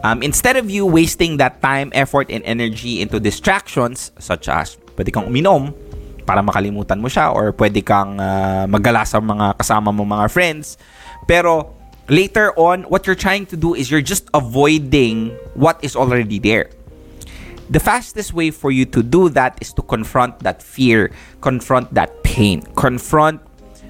Um, 0.00 0.24
instead 0.24 0.56
of 0.56 0.72
you 0.72 0.88
wasting 0.88 1.36
that 1.36 1.60
time, 1.60 1.92
effort, 1.92 2.32
and 2.32 2.40
energy 2.48 3.04
into 3.04 3.20
distractions 3.20 4.12
such 4.16 4.48
as 4.48 4.80
pwede 4.96 5.12
kang 5.12 5.28
uminom 5.28 5.76
para 6.24 6.40
makalimutan 6.40 6.96
mo 6.96 7.08
siya 7.10 7.28
or 7.34 7.52
pwede 7.52 7.84
kang 7.84 8.16
uh, 8.16 8.64
maggala 8.64 9.04
sa 9.04 9.20
mga 9.20 9.60
kasama 9.60 9.92
mo 9.92 10.08
mga 10.08 10.32
friends. 10.32 10.80
Pero 11.28 11.79
later 12.10 12.52
on, 12.58 12.82
what 12.90 13.06
you're 13.06 13.16
trying 13.16 13.46
to 13.46 13.56
do 13.56 13.74
is 13.74 13.90
you're 13.90 14.02
just 14.02 14.28
avoiding 14.34 15.30
what 15.54 15.78
is 15.82 15.94
already 15.94 16.38
there. 16.38 16.70
The 17.70 17.78
fastest 17.78 18.34
way 18.34 18.50
for 18.50 18.72
you 18.72 18.84
to 18.86 19.02
do 19.02 19.28
that 19.30 19.56
is 19.62 19.72
to 19.74 19.82
confront 19.82 20.40
that 20.40 20.60
fear, 20.60 21.12
confront 21.40 21.94
that 21.94 22.22
pain, 22.24 22.62
confront 22.74 23.40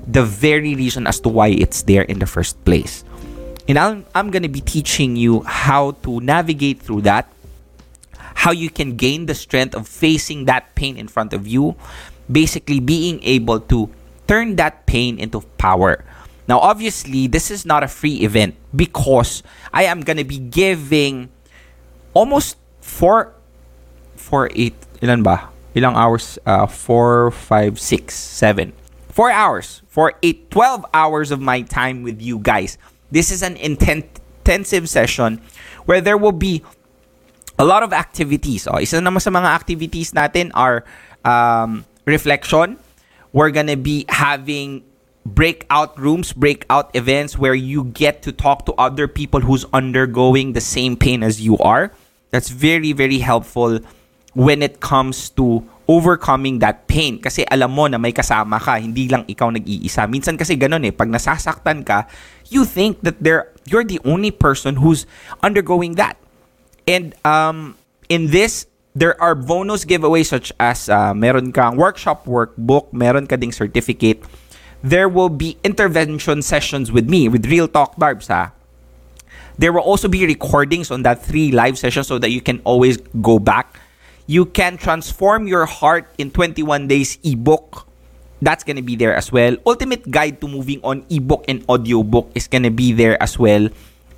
the 0.06 0.22
very 0.22 0.74
reason 0.74 1.06
as 1.06 1.18
to 1.20 1.30
why 1.30 1.48
it's 1.48 1.82
there 1.82 2.02
in 2.02 2.18
the 2.18 2.26
first 2.26 2.62
place. 2.64 3.04
And 3.66 3.78
I'm, 3.78 4.04
I'm 4.14 4.30
going 4.30 4.42
to 4.42 4.52
be 4.52 4.60
teaching 4.60 5.16
you 5.16 5.40
how 5.42 5.92
to 6.04 6.20
navigate 6.20 6.80
through 6.82 7.02
that, 7.02 7.32
how 8.34 8.50
you 8.50 8.68
can 8.68 8.96
gain 8.96 9.26
the 9.26 9.34
strength 9.34 9.74
of 9.74 9.88
facing 9.88 10.44
that 10.44 10.74
pain 10.74 10.98
in 10.98 11.08
front 11.08 11.32
of 11.32 11.46
you, 11.46 11.74
basically 12.30 12.80
being 12.80 13.22
able 13.22 13.60
to 13.72 13.88
turn 14.28 14.56
that 14.56 14.84
pain 14.84 15.18
into 15.18 15.40
power. 15.56 16.04
Now, 16.50 16.58
obviously, 16.58 17.30
this 17.30 17.46
is 17.46 17.62
not 17.62 17.86
a 17.86 17.88
free 17.88 18.26
event 18.26 18.58
because 18.74 19.46
I 19.70 19.86
am 19.86 20.02
going 20.02 20.18
to 20.18 20.26
be 20.26 20.42
giving 20.42 21.30
almost 22.10 22.58
four, 22.82 23.30
four, 24.18 24.50
eight, 24.58 24.74
ilan 24.98 25.22
ba? 25.22 25.46
Ilang 25.78 25.94
hours? 25.94 26.42
Uh, 26.42 26.66
four, 26.66 27.30
five, 27.30 27.78
six, 27.78 28.18
seven. 28.18 28.74
Four 29.14 29.30
hours. 29.30 29.86
For 29.86 30.18
eight, 30.26 30.50
12 30.50 30.90
hours 30.92 31.30
of 31.30 31.38
my 31.38 31.62
time 31.62 32.02
with 32.02 32.20
you 32.20 32.42
guys. 32.42 32.78
This 33.14 33.30
is 33.30 33.46
an 33.46 33.54
intent, 33.54 34.10
intensive 34.42 34.90
session 34.90 35.38
where 35.86 36.00
there 36.00 36.18
will 36.18 36.34
be 36.34 36.66
a 37.60 37.64
lot 37.64 37.86
of 37.86 37.92
activities. 37.92 38.66
Oh, 38.66 38.82
isa 38.82 38.98
naman 38.98 39.22
sa 39.22 39.30
mga 39.30 39.54
activities 39.54 40.10
natin 40.10 40.50
are 40.58 40.82
um, 41.22 41.86
reflection. 42.10 42.74
We're 43.30 43.54
gonna 43.54 43.78
be 43.78 44.02
having 44.10 44.82
breakout 45.26 45.98
rooms, 45.98 46.32
breakout 46.32 46.94
events 46.96 47.38
where 47.38 47.54
you 47.54 47.84
get 47.92 48.22
to 48.22 48.32
talk 48.32 48.64
to 48.66 48.72
other 48.74 49.06
people 49.06 49.40
who's 49.40 49.64
undergoing 49.72 50.52
the 50.52 50.60
same 50.60 50.96
pain 50.96 51.22
as 51.22 51.40
you 51.40 51.58
are. 51.58 51.92
That's 52.30 52.48
very, 52.48 52.92
very 52.92 53.18
helpful 53.18 53.80
when 54.34 54.62
it 54.62 54.80
comes 54.80 55.28
to 55.34 55.66
overcoming 55.90 56.62
that 56.62 56.86
pain. 56.86 57.18
Kasi 57.18 57.42
alam 57.50 57.74
mo 57.74 57.90
na 57.90 57.98
may 57.98 58.14
kasama 58.14 58.62
ka, 58.62 58.78
hindi 58.78 59.10
lang 59.10 59.26
ikaw 59.26 59.50
nag-iisa. 59.50 60.06
Minsan 60.06 60.38
kasi 60.38 60.54
ganun 60.54 60.86
eh, 60.86 60.94
pag 60.94 61.10
nasasaktan 61.10 61.82
ka, 61.82 62.06
you 62.48 62.62
think 62.62 63.02
that 63.02 63.18
there 63.18 63.50
you're 63.66 63.86
the 63.86 63.98
only 64.06 64.30
person 64.30 64.78
who's 64.78 65.04
undergoing 65.42 65.98
that. 65.98 66.14
And 66.86 67.14
um, 67.26 67.74
in 68.08 68.30
this, 68.30 68.70
there 68.94 69.14
are 69.22 69.34
bonus 69.34 69.84
giveaways 69.84 70.30
such 70.30 70.54
as 70.58 70.88
uh, 70.88 71.14
meron 71.14 71.50
kang 71.50 71.76
workshop 71.76 72.26
workbook, 72.26 72.90
meron 72.94 73.26
ka 73.26 73.34
ding 73.34 73.54
certificate, 73.54 74.22
there 74.82 75.08
will 75.08 75.28
be 75.28 75.56
intervention 75.64 76.42
sessions 76.42 76.92
with 76.92 77.08
me, 77.08 77.28
with 77.28 77.46
Real 77.46 77.68
Talk 77.68 77.96
Barbs, 77.96 78.28
ha? 78.28 78.52
There 79.58 79.72
will 79.72 79.84
also 79.84 80.08
be 80.08 80.24
recordings 80.24 80.90
on 80.90 81.02
that 81.02 81.22
three 81.22 81.52
live 81.52 81.78
sessions 81.78 82.08
so 82.08 82.18
that 82.18 82.30
you 82.30 82.40
can 82.40 82.60
always 82.64 82.96
go 83.20 83.38
back. 83.38 83.78
You 84.26 84.46
can 84.46 84.78
transform 84.78 85.46
your 85.46 85.66
heart 85.66 86.08
in 86.16 86.30
21 86.30 86.88
days 86.88 87.18
ebook 87.22 87.90
That's 88.40 88.64
gonna 88.64 88.82
be 88.82 88.96
there 88.96 89.14
as 89.14 89.28
well. 89.30 89.56
Ultimate 89.68 90.08
Guide 90.08 90.40
to 90.40 90.48
Moving 90.48 90.80
on 90.82 91.04
ebook 91.12 91.44
and 91.46 91.60
audiobook 91.68 92.32
is 92.34 92.48
gonna 92.48 92.72
be 92.72 92.92
there 92.92 93.20
as 93.20 93.38
well 93.38 93.68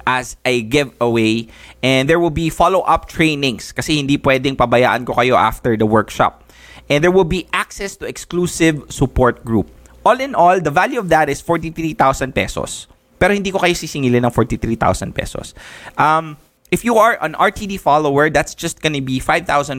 as 0.07 0.39
a 0.47 0.63
giveaway. 0.63 1.51
And 1.83 2.09
there 2.09 2.23
will 2.23 2.31
be 2.31 2.47
follow-up 2.47 3.11
trainings 3.11 3.75
kasi 3.75 3.99
hindi 3.99 4.19
pwedeng 4.19 4.55
pabayaan 4.55 5.03
ko 5.07 5.19
kayo 5.19 5.35
after 5.35 5.75
the 5.75 5.87
workshop. 5.87 6.47
And 6.87 7.03
there 7.03 7.11
will 7.11 7.27
be 7.27 7.51
access 7.51 7.99
to 7.99 8.07
exclusive 8.07 8.87
support 8.95 9.43
group. 9.43 9.67
All 10.05 10.19
in 10.19 10.35
all, 10.35 10.61
the 10.61 10.71
value 10.71 10.99
of 10.99 11.09
that 11.11 11.29
is 11.29 11.41
43,000 11.41 12.35
pesos. 12.35 12.87
Pero 13.19 13.35
hindi 13.35 13.55
ko 13.55 13.63
kayo 13.63 13.75
sisingilin 13.75 14.27
ng 14.27 14.35
43,000 14.35 15.15
pesos. 15.15 15.55
Um, 15.95 16.37
if 16.75 16.83
you 16.85 16.99
are 16.99 17.19
an 17.23 17.35
RTD 17.39 17.79
follower, 17.79 18.31
that's 18.31 18.55
just 18.55 18.83
gonna 18.83 19.01
be 19.01 19.23
5,500 19.23 19.79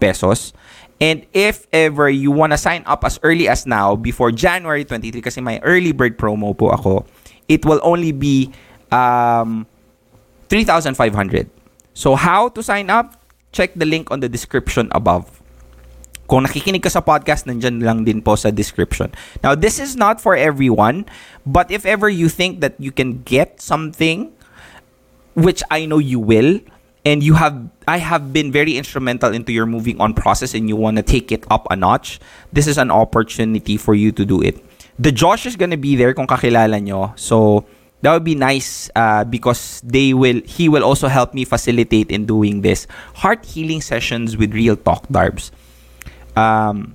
pesos. 0.00 0.52
And 1.00 1.24
if 1.32 1.64
ever 1.72 2.08
you 2.08 2.30
wanna 2.30 2.60
sign 2.60 2.84
up 2.84 3.04
as 3.04 3.20
early 3.22 3.48
as 3.48 3.64
now, 3.64 3.96
before 3.96 4.32
January 4.32 4.84
23, 4.84 5.24
kasi 5.24 5.40
may 5.40 5.60
early 5.64 5.92
bird 5.92 6.18
promo 6.20 6.52
po 6.52 6.76
ako, 6.76 7.08
it 7.48 7.64
will 7.64 7.80
only 7.82 8.12
be 8.12 8.52
um, 8.92 9.66
3,500. 10.48 11.48
So 11.94 12.14
how 12.14 12.48
to 12.52 12.62
sign 12.62 12.90
up? 12.90 13.16
Check 13.52 13.72
the 13.74 13.86
link 13.86 14.10
on 14.10 14.20
the 14.20 14.28
description 14.28 14.92
above. 14.92 15.40
Kung 16.26 16.42
nakikinig 16.42 16.82
ka 16.82 16.90
sa 16.90 17.00
podcast, 17.00 17.46
nandyan 17.46 17.82
lang 17.82 18.02
din 18.02 18.18
po 18.18 18.34
sa 18.34 18.50
description. 18.50 19.14
Now, 19.46 19.54
this 19.54 19.78
is 19.78 19.94
not 19.94 20.18
for 20.18 20.34
everyone, 20.34 21.06
but 21.46 21.70
if 21.70 21.86
ever 21.86 22.10
you 22.10 22.28
think 22.28 22.58
that 22.60 22.74
you 22.82 22.90
can 22.90 23.22
get 23.22 23.62
something, 23.62 24.34
which 25.38 25.62
I 25.70 25.86
know 25.86 25.98
you 25.98 26.18
will, 26.18 26.58
and 27.06 27.22
you 27.22 27.38
have, 27.38 27.54
I 27.86 28.02
have 28.02 28.34
been 28.34 28.50
very 28.50 28.74
instrumental 28.74 29.30
into 29.30 29.54
your 29.54 29.66
moving 29.66 30.00
on 30.02 30.14
process 30.14 30.54
and 30.54 30.66
you 30.68 30.74
want 30.74 30.98
to 30.98 31.04
take 31.06 31.30
it 31.30 31.46
up 31.48 31.70
a 31.70 31.76
notch, 31.76 32.18
this 32.52 32.66
is 32.66 32.78
an 32.78 32.90
opportunity 32.90 33.76
for 33.76 33.94
you 33.94 34.10
to 34.10 34.26
do 34.26 34.42
it. 34.42 34.58
The 34.98 35.12
Josh 35.12 35.46
is 35.46 35.54
gonna 35.54 35.76
be 35.78 35.94
there 35.94 36.12
kung 36.14 36.26
kakilala 36.26 36.82
nyo. 36.82 37.14
So, 37.14 37.64
that 38.02 38.12
would 38.12 38.24
be 38.24 38.34
nice 38.34 38.90
uh, 38.94 39.24
because 39.24 39.80
they 39.84 40.12
will 40.12 40.42
he 40.44 40.68
will 40.68 40.84
also 40.84 41.08
help 41.08 41.32
me 41.34 41.44
facilitate 41.44 42.10
in 42.10 42.26
doing 42.26 42.60
this 42.60 42.86
heart 43.14 43.44
healing 43.44 43.80
sessions 43.80 44.36
with 44.36 44.52
real 44.52 44.76
talk 44.76 45.08
darbs 45.08 45.50
um, 46.36 46.94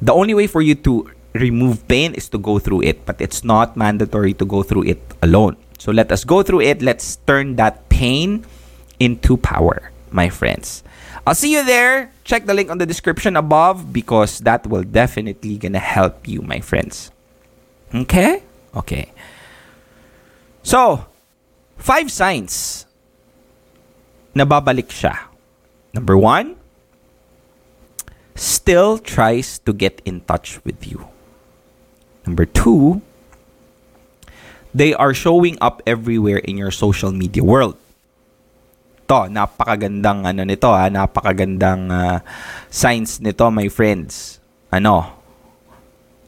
the 0.00 0.12
only 0.12 0.34
way 0.34 0.46
for 0.46 0.62
you 0.62 0.74
to 0.86 1.10
remove 1.34 1.86
pain 1.86 2.14
is 2.14 2.28
to 2.28 2.38
go 2.38 2.58
through 2.58 2.82
it 2.82 3.06
but 3.06 3.20
it's 3.20 3.44
not 3.44 3.76
mandatory 3.76 4.34
to 4.34 4.44
go 4.44 4.62
through 4.62 4.84
it 4.84 5.02
alone. 5.22 5.56
So 5.78 5.92
let 5.92 6.12
us 6.12 6.24
go 6.24 6.42
through 6.42 6.60
it. 6.62 6.82
Let's 6.82 7.16
turn 7.26 7.56
that 7.56 7.88
pain 7.88 8.44
into 8.98 9.36
power 9.36 9.90
my 10.10 10.28
friends. 10.28 10.82
I'll 11.26 11.34
see 11.34 11.52
you 11.52 11.64
there. 11.64 12.12
Check 12.24 12.46
the 12.46 12.54
link 12.54 12.70
on 12.70 12.78
the 12.78 12.86
description 12.86 13.36
above 13.36 13.92
because 13.92 14.40
that 14.40 14.66
will 14.66 14.84
definitely 14.84 15.56
gonna 15.56 15.80
help 15.80 16.26
you 16.26 16.42
my 16.42 16.60
friends. 16.60 17.10
Okay? 17.94 18.42
Okay. 18.76 19.12
So, 20.62 21.06
five 21.76 22.10
signs. 22.12 22.86
Na 24.34 24.44
babalik 24.44 24.92
siya. 24.92 25.16
Number 25.94 26.16
one, 26.16 26.59
still 28.34 28.98
tries 28.98 29.58
to 29.66 29.72
get 29.72 30.00
in 30.04 30.20
touch 30.24 30.62
with 30.64 30.86
you. 30.86 31.08
Number 32.26 32.44
two, 32.44 33.02
they 34.74 34.94
are 34.94 35.14
showing 35.14 35.58
up 35.60 35.82
everywhere 35.86 36.38
in 36.38 36.56
your 36.56 36.70
social 36.70 37.10
media 37.10 37.42
world. 37.42 37.76
To, 39.10 39.26
napakagandang 39.26 40.22
ano 40.22 40.46
nito 40.46 40.70
ha, 40.70 40.86
napakagandang 40.86 41.90
uh, 41.90 42.18
signs 42.70 43.18
nito 43.18 43.50
my 43.50 43.66
friends. 43.66 44.38
Ano? 44.70 45.10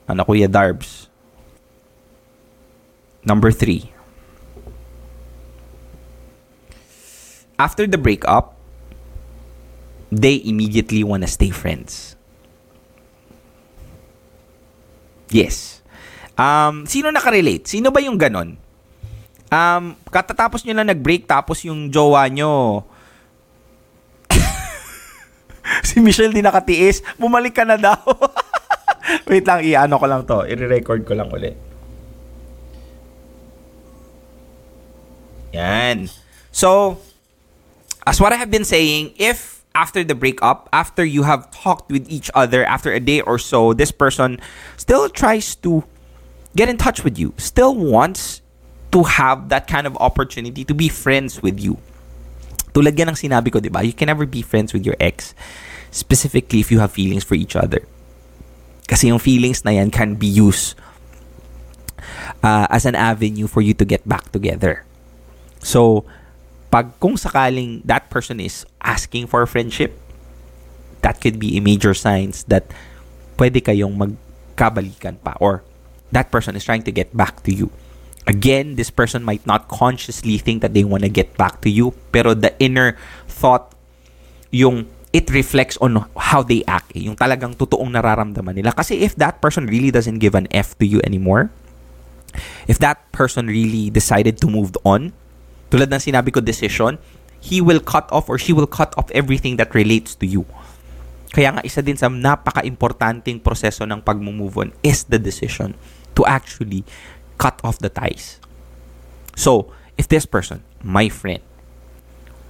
Ano 0.03 0.21
Kuya 0.27 0.51
Darbs? 0.51 1.07
Number 3.23 3.55
three, 3.55 3.87
after 7.55 7.87
the 7.87 7.95
breakup, 7.95 8.52
they 10.13 10.41
immediately 10.45 11.01
want 11.01 11.25
to 11.25 11.29
stay 11.29 11.49
friends. 11.49 12.13
Yes. 15.33 15.81
Um, 16.37 16.85
sino 16.85 17.09
nakarelate? 17.09 17.65
Sino 17.65 17.89
ba 17.89 18.01
yung 18.01 18.21
ganon? 18.21 18.57
Um, 19.53 19.93
katatapos 20.09 20.65
nyo 20.65 20.73
lang 20.77 20.89
nag-break 20.89 21.29
tapos 21.29 21.61
yung 21.61 21.93
jowa 21.93 22.25
nyo 22.25 22.81
si 25.87 26.01
Michelle 26.01 26.33
di 26.33 26.41
nakatiis, 26.41 27.05
bumalik 27.21 27.53
ka 27.53 27.65
na 27.65 27.77
daw. 27.77 28.01
Wait 29.29 29.45
lang, 29.45 29.61
i-ano 29.61 29.95
ko 30.01 30.05
lang 30.09 30.21
to. 30.25 30.45
I-record 30.49 31.05
ko 31.05 31.13
lang 31.13 31.29
ulit. 31.29 31.53
Yan. 35.53 36.09
So, 36.49 36.97
as 38.01 38.17
what 38.17 38.33
I 38.33 38.41
have 38.41 38.49
been 38.49 38.65
saying, 38.65 39.13
if 39.21 39.52
after 39.75 40.03
the 40.03 40.15
breakup, 40.15 40.69
after 40.71 41.03
you 41.03 41.23
have 41.23 41.49
talked 41.51 41.91
with 41.91 42.09
each 42.09 42.29
other 42.35 42.63
after 42.65 42.93
a 42.93 42.99
day 42.99 43.21
or 43.21 43.37
so, 43.37 43.73
this 43.73 43.91
person 43.91 44.39
still 44.77 45.09
tries 45.09 45.55
to 45.65 45.83
get 46.55 46.69
in 46.69 46.77
touch 46.77 47.03
with 47.03 47.17
you, 47.17 47.33
still 47.37 47.73
wants 47.75 48.41
to 48.91 49.03
have 49.03 49.49
that 49.49 49.65
kind 49.67 49.87
of 49.87 49.97
opportunity 49.97 50.63
to 50.63 50.73
be 50.73 50.87
friends 50.87 51.41
with 51.41 51.59
you. 51.59 51.77
Tulad 52.73 52.97
yan 52.97 53.09
ng 53.09 53.17
sinabi 53.17 53.49
ko, 53.49 53.59
di 53.59 53.69
ba? 53.69 53.81
You 53.81 53.93
can 53.93 54.05
never 54.05 54.25
be 54.25 54.41
friends 54.41 54.73
with 54.73 54.85
your 54.85 54.97
ex, 55.01 55.33
specifically 55.89 56.61
if 56.61 56.69
you 56.69 56.77
have 56.77 56.93
feelings 56.93 57.25
for 57.25 57.33
each 57.33 57.55
other. 57.57 57.81
Kasi 58.85 59.09
yung 59.09 59.21
feelings 59.21 59.65
na 59.65 59.73
yan 59.73 59.89
can 59.89 60.13
be 60.13 60.29
used 60.29 60.77
uh, 62.45 62.69
as 62.69 62.85
an 62.85 62.93
avenue 62.93 63.47
for 63.47 63.61
you 63.61 63.73
to 63.73 63.85
get 63.85 64.05
back 64.05 64.29
together. 64.29 64.85
So, 65.61 66.05
pag 66.73 66.89
kung 66.97 67.13
sakaling 67.13 67.85
that 67.85 68.09
person 68.09 68.41
is 68.41 68.65
asking 68.81 69.29
for 69.29 69.45
friendship, 69.45 69.93
that 71.05 71.21
could 71.21 71.37
be 71.37 71.53
a 71.53 71.61
major 71.61 71.93
signs 71.93 72.49
that 72.49 72.65
pwede 73.37 73.61
kayong 73.61 73.93
magkabalikan 73.93 75.21
pa 75.21 75.37
or 75.37 75.61
that 76.09 76.33
person 76.33 76.57
is 76.57 76.65
trying 76.65 76.81
to 76.81 76.89
get 76.89 77.13
back 77.13 77.45
to 77.45 77.53
you. 77.53 77.69
Again, 78.25 78.73
this 78.73 78.89
person 78.89 79.21
might 79.21 79.45
not 79.45 79.69
consciously 79.69 80.41
think 80.41 80.65
that 80.65 80.73
they 80.73 80.81
want 80.81 81.05
to 81.05 81.13
get 81.13 81.37
back 81.37 81.61
to 81.61 81.69
you, 81.69 81.93
pero 82.09 82.33
the 82.33 82.57
inner 82.57 82.97
thought, 83.29 83.77
yung 84.49 84.89
it 85.13 85.29
reflects 85.29 85.77
on 85.77 86.09
how 86.17 86.41
they 86.41 86.65
act. 86.65 86.89
Eh, 86.97 87.05
yung 87.05 87.13
talagang 87.13 87.53
totoong 87.53 87.93
nararamdaman 87.93 88.57
nila. 88.57 88.73
Kasi 88.73 89.05
if 89.05 89.13
that 89.21 89.37
person 89.45 89.69
really 89.69 89.93
doesn't 89.93 90.17
give 90.17 90.33
an 90.33 90.49
F 90.49 90.73
to 90.81 90.89
you 90.89 90.97
anymore, 91.05 91.53
if 92.65 92.81
that 92.81 93.05
person 93.13 93.45
really 93.45 93.93
decided 93.93 94.41
to 94.41 94.49
move 94.49 94.73
on, 94.81 95.13
tulad 95.73 95.89
ng 95.89 95.97
sinabi 95.97 96.29
ko 96.29 96.37
decision, 96.37 97.01
he 97.41 97.57
will 97.57 97.81
cut 97.81 98.05
off 98.13 98.29
or 98.29 98.37
she 98.37 98.53
will 98.53 98.69
cut 98.69 98.93
off 98.93 99.09
everything 99.09 99.57
that 99.57 99.73
relates 99.73 100.13
to 100.13 100.29
you. 100.29 100.45
Kaya 101.33 101.49
nga 101.57 101.65
isa 101.65 101.81
din 101.81 101.97
sa 101.97 102.13
napaka-importanting 102.13 103.41
proseso 103.41 103.81
ng 103.89 104.05
pag-move 104.05 104.53
on 104.53 104.69
is 104.85 105.09
the 105.09 105.17
decision 105.17 105.73
to 106.13 106.21
actually 106.29 106.85
cut 107.41 107.57
off 107.65 107.81
the 107.81 107.89
ties. 107.89 108.37
So, 109.33 109.73
if 109.97 110.05
this 110.05 110.29
person, 110.29 110.61
my 110.85 111.09
friend, 111.09 111.41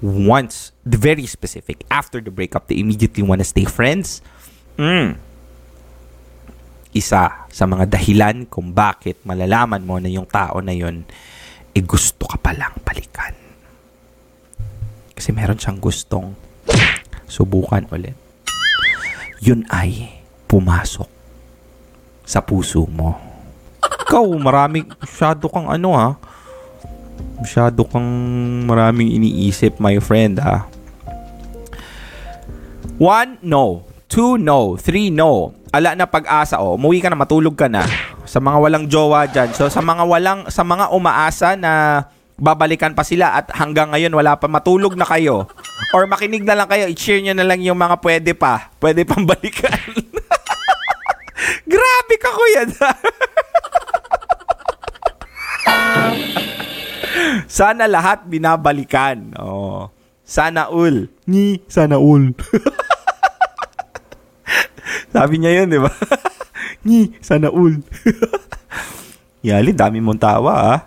wants 0.04 0.76
the 0.84 1.00
very 1.00 1.24
specific 1.24 1.88
after 1.88 2.20
the 2.20 2.28
breakup, 2.28 2.68
they 2.68 2.84
immediately 2.84 3.24
want 3.24 3.40
to 3.40 3.48
stay 3.48 3.64
friends, 3.64 4.20
mm, 4.76 5.16
isa 6.92 7.48
sa 7.48 7.64
mga 7.64 7.88
dahilan 7.88 8.52
kung 8.52 8.76
bakit 8.76 9.16
malalaman 9.24 9.82
mo 9.88 9.96
na 9.96 10.12
yung 10.12 10.28
tao 10.28 10.60
na 10.60 10.76
yun 11.74 11.82
eh 11.82 11.90
gusto 11.90 12.30
ka 12.30 12.38
palang 12.38 12.78
balikan. 12.86 13.34
Kasi 15.18 15.34
meron 15.34 15.58
siyang 15.58 15.82
gustong 15.82 16.38
subukan 17.26 17.90
ulit. 17.90 18.14
Yun 19.42 19.66
ay 19.74 20.22
pumasok 20.46 21.10
sa 22.22 22.46
puso 22.46 22.86
mo. 22.86 23.18
Ikaw, 23.82 24.26
marami, 24.38 24.86
masyado 25.02 25.50
kang 25.50 25.66
ano 25.66 25.98
ha. 25.98 26.14
Masyado 27.42 27.82
kang 27.90 28.06
maraming 28.70 29.10
iniisip, 29.10 29.82
my 29.82 29.98
friend 29.98 30.38
ha. 30.38 30.70
One, 33.02 33.42
no. 33.42 33.90
Two, 34.06 34.38
no. 34.38 34.78
Three, 34.78 35.10
no. 35.10 35.58
Ala 35.74 35.98
na 35.98 36.06
pag-asa, 36.06 36.62
oh. 36.62 36.78
Umuwi 36.78 37.02
ka 37.02 37.10
na, 37.10 37.18
matulog 37.18 37.58
ka 37.58 37.66
na. 37.66 37.82
Sa 38.24 38.40
mga 38.40 38.58
walang 38.60 38.86
jowa 38.88 39.28
dyan. 39.28 39.52
So, 39.52 39.68
sa 39.68 39.84
mga 39.84 40.08
walang, 40.08 40.48
sa 40.48 40.64
mga 40.64 40.96
umaasa 40.96 41.60
na 41.60 42.04
babalikan 42.40 42.96
pa 42.98 43.06
sila 43.06 43.38
at 43.38 43.54
hanggang 43.54 43.94
ngayon 43.94 44.16
wala 44.16 44.34
pa 44.40 44.48
matulog 44.50 44.98
na 44.98 45.06
kayo. 45.06 45.48
Or 45.94 46.10
makinig 46.10 46.44
na 46.44 46.58
lang 46.58 46.68
kayo, 46.68 46.90
i-share 46.90 47.22
nyo 47.22 47.34
na 47.38 47.46
lang 47.46 47.62
yung 47.62 47.78
mga 47.78 48.02
pwede 48.02 48.34
pa. 48.34 48.74
Pwede 48.82 49.06
pang 49.06 49.24
balikan. 49.24 49.74
Grabe 51.74 52.16
ka, 52.18 52.30
kuya. 52.34 52.64
Sana 57.48 57.86
lahat 57.86 58.26
binabalikan. 58.26 59.38
Oh. 59.38 59.94
Sana 60.24 60.72
ul. 60.72 61.12
Ni, 61.30 61.62
sana 61.70 62.02
ul. 62.02 62.34
Sabi 65.14 65.38
niya 65.38 65.62
yun, 65.62 65.70
di 65.70 65.78
ba? 65.78 65.94
Ni, 66.84 67.16
sana 67.24 67.48
all. 67.48 67.80
Yali, 69.48 69.72
dami 69.72 70.04
mong 70.04 70.20
tawa, 70.20 70.52
ah. 70.76 70.80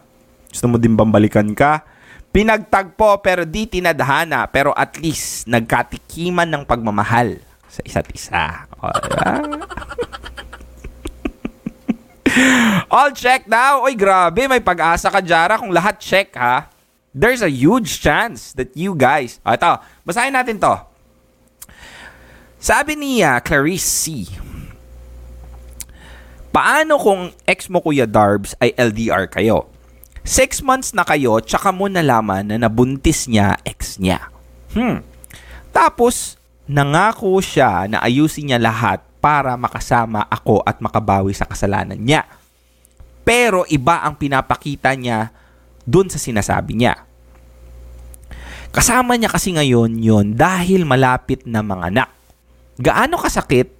Gusto 0.52 0.68
mo 0.68 0.76
din 0.80 0.96
bambalikan 0.96 1.48
ka? 1.52 1.85
Pinagtagpo 2.32 3.20
pero 3.24 3.48
di 3.48 3.64
tinadhana 3.64 4.44
pero 4.52 4.76
at 4.76 5.00
least 5.00 5.48
nagkatikiman 5.48 6.44
ng 6.44 6.68
pagmamahal 6.68 7.40
sa 7.64 7.80
isa't 7.80 8.12
isa. 8.12 8.68
All 12.92 13.16
check 13.16 13.48
now. 13.48 13.88
Oy, 13.88 13.96
grabe. 13.96 14.44
May 14.44 14.61
pag-asa 14.61 15.09
ka, 15.09 15.24
Jara. 15.24 15.56
Kung 15.56 15.72
lahat 15.72 15.96
check, 15.96 16.37
ha? 16.37 16.68
There's 17.16 17.40
a 17.40 17.48
huge 17.48 18.04
chance 18.04 18.52
that 18.61 18.76
you 18.76 18.92
guys... 18.92 19.40
O, 19.40 19.56
ito. 19.56 19.72
Basahin 20.04 20.37
natin 20.37 20.61
to. 20.61 20.76
Sabi 22.61 22.92
ni 22.92 23.24
uh, 23.24 23.40
Clarice 23.40 23.88
C. 23.88 24.28
Paano 26.57 26.97
kung 26.97 27.37
ex 27.45 27.69
mo, 27.69 27.85
Kuya 27.85 28.09
Darbs, 28.09 28.57
ay 28.64 28.73
LDR 28.81 29.29
kayo? 29.29 29.69
Six 30.25 30.64
months 30.64 30.97
na 30.97 31.05
kayo, 31.05 31.37
tsaka 31.45 31.69
mo 31.69 31.85
nalaman 31.85 32.49
na 32.49 32.57
nabuntis 32.57 33.29
niya 33.29 33.61
ex 33.61 34.01
niya. 34.01 34.33
Hmm. 34.73 35.05
Tapos, 35.69 36.40
nangako 36.64 37.45
siya 37.45 37.85
na 37.92 38.01
ayusin 38.01 38.49
niya 38.49 38.57
lahat 38.57 39.05
para 39.21 39.53
makasama 39.61 40.25
ako 40.33 40.64
at 40.64 40.81
makabawi 40.81 41.37
sa 41.37 41.45
kasalanan 41.45 42.01
niya. 42.01 42.25
Pero 43.21 43.69
iba 43.69 44.01
ang 44.01 44.16
pinapakita 44.16 44.97
niya 44.97 45.37
dun 45.85 46.09
sa 46.09 46.16
sinasabi 46.16 46.73
niya. 46.73 47.05
Kasama 48.73 49.12
niya 49.21 49.29
kasi 49.29 49.53
ngayon 49.53 50.01
yon 50.01 50.33
dahil 50.33 50.88
malapit 50.88 51.45
na 51.45 51.61
mga 51.61 51.85
anak. 51.92 52.09
Gaano 52.81 53.21
kasakit 53.21 53.76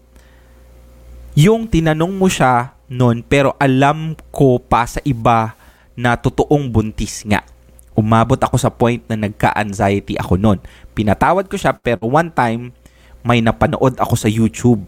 yung 1.37 1.68
tinanong 1.68 2.16
mo 2.16 2.33
siya 2.33 2.72
noon 2.88 3.20
pero 3.20 3.53
alam 3.61 4.16
ko 4.33 4.57
pa 4.57 4.88
sa 4.88 5.05
iba 5.05 5.53
na 5.92 6.16
totoong 6.16 6.72
buntis 6.72 7.22
nga. 7.29 7.44
Umabot 7.92 8.40
ako 8.40 8.57
sa 8.57 8.72
point 8.72 9.01
na 9.09 9.29
nagka-anxiety 9.29 10.16
ako 10.16 10.40
noon. 10.40 10.59
Pinatawad 10.96 11.49
ko 11.49 11.61
siya 11.61 11.77
pero 11.77 12.09
one 12.09 12.33
time 12.33 12.72
may 13.20 13.44
napanood 13.44 14.01
ako 14.01 14.16
sa 14.16 14.33
YouTube. 14.33 14.81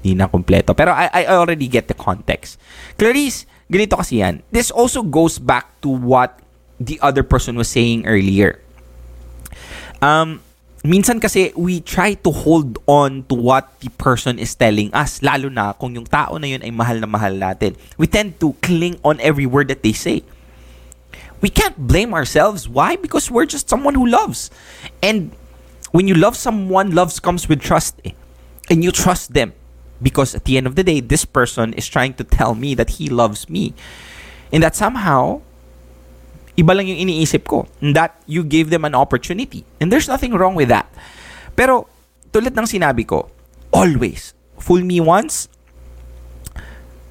Hindi 0.00 0.16
na 0.16 0.32
kompleto. 0.32 0.72
Pero 0.72 0.96
I, 0.96 1.12
I 1.12 1.22
already 1.36 1.68
get 1.68 1.92
the 1.92 1.96
context. 1.96 2.56
Clarice, 2.96 3.44
ganito 3.68 4.00
kasi 4.00 4.24
yan. 4.24 4.40
This 4.54 4.72
also 4.72 5.04
goes 5.04 5.36
back 5.36 5.76
to 5.84 5.92
what 5.92 6.40
the 6.80 6.96
other 7.04 7.24
person 7.24 7.56
was 7.56 7.68
saying 7.68 8.08
earlier. 8.08 8.60
Um, 10.00 10.45
minsan 10.88 11.18
kasi 11.18 11.52
we 11.56 11.80
try 11.80 12.14
to 12.14 12.30
hold 12.30 12.78
on 12.86 13.24
to 13.26 13.34
what 13.34 13.80
the 13.80 13.90
person 13.96 14.38
is 14.38 14.54
telling 14.54 14.92
us 14.92 15.22
lalo 15.24 15.48
na 15.48 15.72
kung 15.72 15.96
yung 15.96 16.04
tao 16.04 16.36
na 16.36 16.46
yun 16.46 16.62
ay 16.62 16.70
mahal 16.70 17.00
na 17.00 17.08
mahal 17.08 17.32
natin. 17.32 17.74
We 17.96 18.06
tend 18.06 18.38
to 18.40 18.54
cling 18.60 19.00
on 19.02 19.20
every 19.20 19.46
word 19.46 19.68
that 19.68 19.82
they 19.82 19.92
say. 19.92 20.22
We 21.40 21.48
can't 21.48 21.76
blame 21.76 22.12
ourselves. 22.12 22.68
Why? 22.68 22.96
Because 22.96 23.30
we're 23.30 23.48
just 23.48 23.68
someone 23.68 23.94
who 23.94 24.06
loves. 24.06 24.50
And 25.00 25.32
when 25.92 26.08
you 26.08 26.14
love 26.14 26.36
someone 26.36 26.92
loves 26.92 27.20
comes 27.20 27.48
with 27.48 27.60
trust 27.60 28.00
eh. 28.04 28.12
and 28.68 28.84
you 28.84 28.92
trust 28.92 29.32
them. 29.32 29.52
Because 29.96 30.34
at 30.34 30.44
the 30.44 30.60
end 30.60 30.66
of 30.66 30.76
the 30.76 30.84
day 30.84 31.00
this 31.00 31.24
person 31.24 31.72
is 31.72 31.88
trying 31.88 32.12
to 32.20 32.24
tell 32.24 32.54
me 32.54 32.76
that 32.76 33.00
he 33.00 33.08
loves 33.08 33.48
me. 33.48 33.72
And 34.52 34.62
that 34.62 34.76
somehow 34.76 35.40
iba 36.56 36.72
lang 36.76 36.88
yung 36.88 37.00
iniisip 37.08 37.46
ko. 37.46 37.68
That 37.80 38.16
you 38.26 38.44
gave 38.44 38.72
them 38.72 38.84
an 38.84 38.96
opportunity. 38.96 39.64
And 39.80 39.92
there's 39.92 40.08
nothing 40.08 40.34
wrong 40.34 40.56
with 40.56 40.68
that. 40.68 40.88
Pero, 41.54 41.88
tulad 42.32 42.56
ng 42.56 42.68
sinabi 42.68 43.06
ko, 43.06 43.30
always, 43.72 44.32
fool 44.58 44.82
me 44.82 45.00
once, 45.00 45.48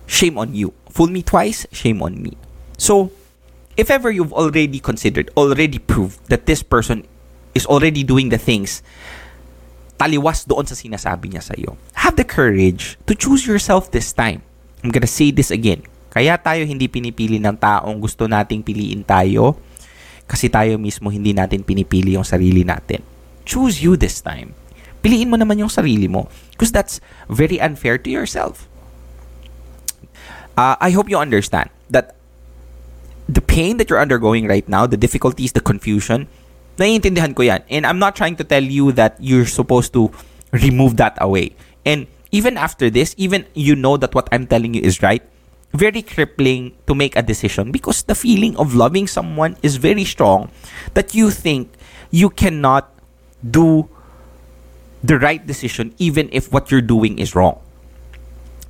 shame 0.05 0.37
on 0.37 0.53
you. 0.53 0.73
Fool 0.89 1.09
me 1.09 1.21
twice, 1.21 1.65
shame 1.71 2.01
on 2.01 2.21
me. 2.21 2.37
So, 2.77 3.11
if 3.77 3.89
ever 3.89 4.11
you've 4.11 4.33
already 4.33 4.79
considered, 4.79 5.29
already 5.37 5.79
proved 5.79 6.21
that 6.29 6.45
this 6.45 6.63
person 6.63 7.05
is 7.53 7.65
already 7.65 8.03
doing 8.03 8.29
the 8.29 8.39
things 8.39 8.83
taliwas 9.95 10.43
doon 10.43 10.67
sa 10.67 10.75
sinasabi 10.75 11.31
niya 11.31 11.43
sa'yo, 11.43 11.79
have 11.95 12.19
the 12.19 12.27
courage 12.27 12.99
to 13.07 13.15
choose 13.15 13.47
yourself 13.47 13.91
this 13.91 14.11
time. 14.11 14.43
I'm 14.83 14.91
gonna 14.91 15.09
say 15.09 15.31
this 15.31 15.49
again. 15.49 15.87
Kaya 16.15 16.39
tayo 16.39 16.63
hindi 16.63 16.87
pinipili 16.87 17.43
ng 17.43 17.59
taong 17.59 17.99
gusto 17.99 18.23
nating 18.23 18.63
piliin 18.63 19.03
tayo 19.03 19.59
kasi 20.31 20.47
tayo 20.47 20.79
mismo 20.79 21.11
hindi 21.11 21.35
natin 21.35 21.59
pinipili 21.59 22.15
yung 22.15 22.23
sarili 22.23 22.63
natin. 22.63 23.03
Choose 23.43 23.83
you 23.83 23.99
this 23.99 24.23
time. 24.23 24.55
Piliin 25.03 25.27
mo 25.27 25.35
naman 25.35 25.59
yung 25.59 25.67
sarili 25.67 26.07
mo 26.07 26.31
because 26.55 26.71
that's 26.71 27.03
very 27.27 27.59
unfair 27.59 27.99
to 27.99 28.07
yourself. 28.07 28.71
Uh, 30.55 30.79
I 30.79 30.95
hope 30.95 31.11
you 31.11 31.19
understand 31.19 31.67
that 31.91 32.15
the 33.27 33.43
pain 33.43 33.75
that 33.83 33.91
you're 33.91 33.99
undergoing 33.99 34.47
right 34.47 34.63
now, 34.71 34.87
the 34.87 34.95
difficulties, 34.95 35.51
the 35.51 35.59
confusion, 35.59 36.31
naiintindihan 36.79 37.35
ko 37.35 37.43
yan. 37.43 37.59
And 37.67 37.83
I'm 37.83 37.99
not 37.99 38.15
trying 38.15 38.39
to 38.39 38.47
tell 38.47 38.63
you 38.63 38.95
that 38.95 39.19
you're 39.19 39.51
supposed 39.51 39.91
to 39.99 40.15
remove 40.55 40.95
that 40.95 41.19
away. 41.19 41.59
And 41.83 42.07
even 42.31 42.55
after 42.55 42.89
this, 42.89 43.13
even 43.19 43.45
you 43.53 43.75
know 43.75 43.99
that 43.99 44.15
what 44.15 44.31
I'm 44.31 44.47
telling 44.47 44.73
you 44.73 44.81
is 44.81 45.03
right, 45.03 45.21
very 45.75 46.01
crippling 46.01 46.75
to 46.87 46.95
make 46.95 47.15
a 47.15 47.21
decision 47.21 47.71
because 47.71 48.03
the 48.03 48.15
feeling 48.15 48.55
of 48.57 48.75
loving 48.75 49.07
someone 49.07 49.57
is 49.61 49.77
very 49.77 50.03
strong 50.03 50.51
that 50.93 51.13
you 51.13 51.31
think 51.31 51.71
you 52.11 52.29
cannot 52.29 52.91
do 53.39 53.89
the 55.03 55.19
right 55.19 55.45
decision 55.45 55.93
even 55.97 56.29
if 56.31 56.51
what 56.51 56.71
you're 56.71 56.81
doing 56.81 57.19
is 57.19 57.35
wrong. 57.35 57.59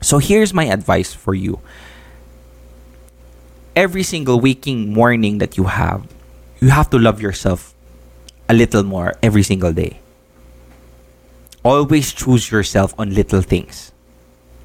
So 0.01 0.19
here's 0.19 0.53
my 0.53 0.65
advice 0.65 1.13
for 1.13 1.33
you. 1.33 1.59
Every 3.75 4.03
single 4.03 4.39
waking 4.39 4.93
morning 4.93 5.39
that 5.39 5.57
you 5.57 5.65
have, 5.65 6.07
you 6.61 6.69
have 6.69 6.89
to 6.91 6.99
love 6.99 7.21
yourself 7.21 7.73
a 8.47 8.53
little 8.53 8.83
more 8.83 9.13
every 9.21 9.43
single 9.43 9.73
day. 9.73 9.99
Always 11.63 12.13
choose 12.13 12.51
yourself 12.51 12.93
on 12.97 13.13
little 13.13 13.41
things 13.41 13.84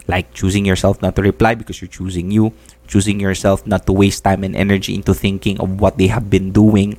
like 0.09 0.33
choosing 0.33 0.65
yourself 0.65 1.01
not 1.03 1.17
to 1.17 1.23
reply 1.23 1.55
because 1.55 1.81
you're 1.81 1.89
choosing 1.89 2.31
you, 2.31 2.53
choosing 2.87 3.21
yourself 3.21 3.67
not 3.67 3.87
to 3.87 3.93
waste 3.93 4.25
time 4.25 4.45
and 4.45 4.57
energy 4.57 4.95
into 4.95 5.15
thinking 5.15 5.61
of 5.61 5.81
what 5.81 5.99
they 5.99 6.09
have 6.09 6.31
been 6.31 6.53
doing 6.53 6.99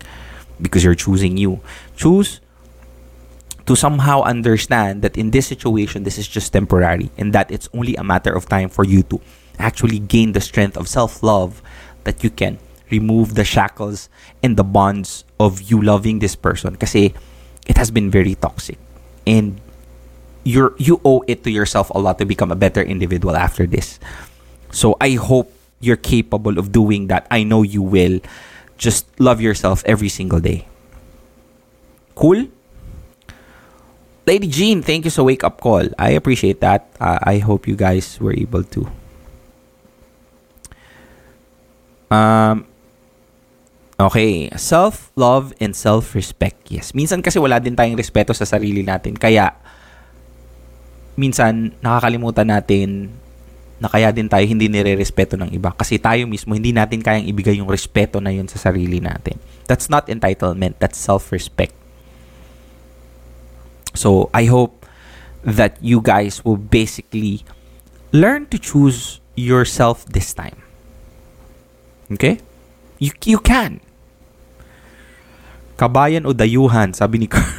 because 0.62 0.84
you're 0.84 0.96
choosing 0.96 1.38
you. 1.38 1.60
Choose 1.96 2.42
to 3.66 3.76
somehow 3.76 4.22
understand 4.24 5.02
that 5.02 5.18
in 5.18 5.32
this 5.32 5.48
situation, 5.48 6.04
this 6.04 6.18
is 6.18 6.28
just 6.28 6.54
temporary 6.54 7.12
and 7.18 7.34
that 7.34 7.52
it's 7.52 7.70
only 7.74 7.96
a 7.96 8.04
matter 8.04 8.34
of 8.34 8.48
time 8.48 8.70
for 8.70 8.86
you 8.86 9.04
to 9.04 9.22
actually 9.60 10.00
gain 10.00 10.32
the 10.34 10.42
strength 10.42 10.78
of 10.78 10.88
self 10.88 11.22
love 11.22 11.62
that 12.04 12.24
you 12.24 12.30
can 12.30 12.58
remove 12.90 13.36
the 13.36 13.46
shackles 13.46 14.10
and 14.44 14.58
the 14.58 14.64
bonds 14.64 15.24
of 15.40 15.62
you 15.62 15.82
loving 15.82 16.20
this 16.20 16.36
person 16.36 16.76
kasi 16.76 17.14
it 17.66 17.78
has 17.78 17.90
been 17.90 18.12
very 18.12 18.36
toxic 18.36 18.78
and 19.26 19.62
you're 20.44 20.74
you 20.78 21.00
owe 21.06 21.24
it 21.28 21.44
to 21.44 21.52
yourself 21.52 21.90
a 21.92 22.00
lot 22.00 22.18
to 22.20 22.26
become 22.26 22.52
a 22.52 22.60
better 22.60 22.82
individual 22.82 23.36
after 23.36 23.66
this. 23.66 24.00
So 24.72 24.96
I 25.02 25.16
hope 25.16 25.52
you're 25.80 26.00
capable 26.00 26.58
of 26.58 26.72
doing 26.72 27.08
that. 27.08 27.28
I 27.30 27.44
know 27.44 27.64
you 27.64 27.82
will. 27.82 28.20
Just 28.78 29.06
love 29.20 29.42
yourself 29.42 29.84
every 29.86 30.10
single 30.10 30.40
day. 30.40 30.66
Cool? 32.16 32.48
Lady 34.26 34.48
Jean, 34.48 34.82
thank 34.82 35.06
you 35.06 35.12
so 35.12 35.24
wake 35.24 35.44
up 35.44 35.62
call. 35.62 35.86
I 35.98 36.12
appreciate 36.18 36.62
that. 36.62 36.90
Uh, 37.00 37.20
I 37.22 37.38
hope 37.40 37.68
you 37.68 37.76
guys 37.76 38.20
were 38.20 38.34
able 38.34 38.64
to. 38.64 38.90
Um, 42.10 42.66
Okay, 44.02 44.50
self-love 44.58 45.54
and 45.62 45.78
self-respect. 45.78 46.74
Yes. 46.74 46.90
Minsan 46.98 47.22
kasi 47.22 47.38
wala 47.38 47.62
din 47.62 47.78
tayong 47.78 47.94
respeto 47.94 48.34
sa 48.34 48.50
sarili 48.50 48.82
natin. 48.82 49.14
Kaya 49.14 49.54
minsan 51.22 51.78
nakakalimutan 51.86 52.50
natin 52.50 53.14
na 53.78 53.86
kaya 53.90 54.10
din 54.10 54.26
tayo 54.26 54.42
hindi 54.46 54.70
nire-respeto 54.70 55.38
ng 55.38 55.54
iba 55.54 55.74
kasi 55.74 56.02
tayo 56.02 56.26
mismo 56.26 56.58
hindi 56.58 56.74
natin 56.74 57.02
kayang 57.02 57.30
ibigay 57.30 57.62
yung 57.62 57.70
respeto 57.70 58.18
na 58.18 58.34
yun 58.34 58.50
sa 58.50 58.58
sarili 58.58 58.98
natin. 58.98 59.38
That's 59.70 59.86
not 59.86 60.10
entitlement, 60.10 60.82
that's 60.82 60.98
self-respect. 60.98 61.78
So, 63.94 64.34
I 64.34 64.50
hope 64.50 64.86
that 65.46 65.78
you 65.82 66.02
guys 66.02 66.46
will 66.46 66.58
basically 66.58 67.44
learn 68.14 68.48
to 68.54 68.58
choose 68.58 69.20
yourself 69.36 70.06
this 70.06 70.34
time. 70.34 70.62
Okay? 72.12 72.40
You, 73.02 73.12
you 73.26 73.40
can. 73.42 73.82
Kabayan 75.76 76.30
o 76.30 76.32
dayuhan, 76.38 76.94
sabi 76.94 77.26
ni 77.26 77.28
Carl. 77.28 77.50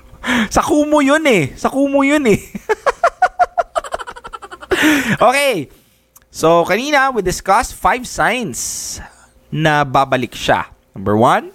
sa 0.54 0.64
kumo 0.64 1.04
yun 1.04 1.22
eh. 1.28 1.52
Sa 1.54 1.68
kumo 1.68 2.02
yun 2.02 2.24
eh. 2.26 2.40
okay. 5.20 5.68
So, 6.30 6.64
kanina, 6.64 7.14
we 7.14 7.22
discussed 7.22 7.74
five 7.74 8.06
signs 8.06 9.00
na 9.52 9.84
babalik 9.84 10.36
siya. 10.36 10.66
Number 10.94 11.16
one, 11.16 11.52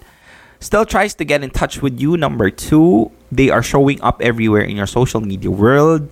still 0.58 0.86
tries 0.86 1.14
to 1.18 1.24
get 1.24 1.42
in 1.42 1.50
touch 1.50 1.82
with 1.82 2.00
you. 2.00 2.16
Number 2.16 2.50
two, 2.50 3.10
they 3.30 3.50
are 3.50 3.62
showing 3.62 4.00
up 4.02 4.22
everywhere 4.22 4.62
in 4.62 4.76
your 4.76 4.90
social 4.90 5.20
media 5.20 5.50
world. 5.50 6.08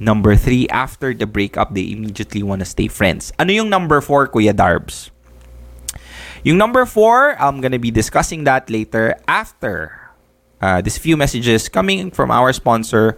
Number 0.00 0.34
three, 0.34 0.66
after 0.72 1.12
the 1.12 1.26
breakup, 1.26 1.74
they 1.74 1.92
immediately 1.92 2.42
want 2.42 2.60
to 2.60 2.66
stay 2.66 2.88
friends. 2.88 3.32
Ano 3.38 3.52
yung 3.52 3.68
number 3.68 4.00
four, 4.00 4.26
Kuya 4.28 4.56
Darbs? 4.56 5.10
Yung 6.42 6.56
number 6.56 6.86
four, 6.86 7.36
I'm 7.36 7.60
gonna 7.60 7.78
be 7.78 7.92
discussing 7.92 8.44
that 8.44 8.70
later 8.70 9.14
after 9.28 10.00
uh, 10.60 10.80
these 10.80 10.96
few 10.96 11.16
messages 11.16 11.68
coming 11.68 12.10
from 12.10 12.30
our 12.30 12.52
sponsor, 12.52 13.16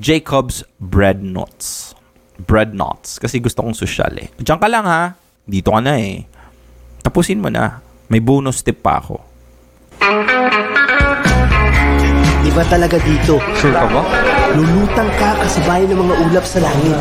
Jacob's 0.00 0.64
Bread 0.80 1.22
Nuts. 1.22 1.94
Bread 2.42 2.74
Nuts. 2.74 3.22
Kasi 3.22 3.38
gusto 3.38 3.62
kong 3.62 3.76
social 3.76 4.12
eh. 4.18 4.28
Diyan 4.38 4.58
ka 4.58 4.68
lang 4.68 4.84
ha. 4.84 5.14
Dito 5.42 5.70
ka 5.70 5.80
na 5.82 5.98
eh. 5.98 6.26
Tapusin 7.02 7.42
mo 7.42 7.50
na. 7.50 7.82
May 8.10 8.20
bonus 8.20 8.62
tip 8.62 8.84
pa 8.84 9.00
ako. 9.00 9.16
Iba 12.42 12.62
talaga 12.68 13.00
dito. 13.00 13.40
Sure 13.56 13.72
ka 13.72 13.86
ba? 13.88 14.02
Lulutang 14.52 15.08
ka 15.16 15.32
kasabay 15.40 15.88
ng 15.88 15.96
mga 15.96 16.14
ulap 16.28 16.44
sa 16.44 16.58
langit. 16.60 16.98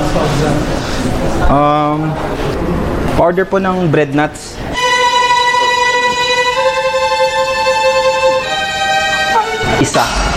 Um, 1.52 2.16
order 3.20 3.44
po 3.44 3.60
ng 3.60 3.92
bread 3.92 4.16
nuts. 4.16 4.56
Isa. 9.82 10.06
Isa. 10.06 10.31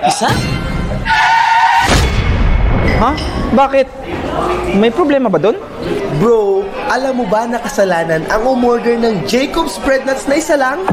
Isa? 0.00 0.28
Ha? 3.00 3.12
Bakit? 3.52 3.86
May 4.80 4.88
problema 4.88 5.28
ba 5.28 5.36
doon? 5.36 5.56
Bro, 6.16 6.64
alam 6.88 7.20
mo 7.20 7.24
ba 7.28 7.44
na 7.44 7.60
kasalanan 7.60 8.24
ang 8.32 8.42
umorder 8.44 8.96
ng 8.96 9.24
Jacob's 9.28 9.76
Bread 9.84 10.04
Nuts 10.08 10.24
na 10.24 10.36
isa 10.40 10.56
lang? 10.56 10.84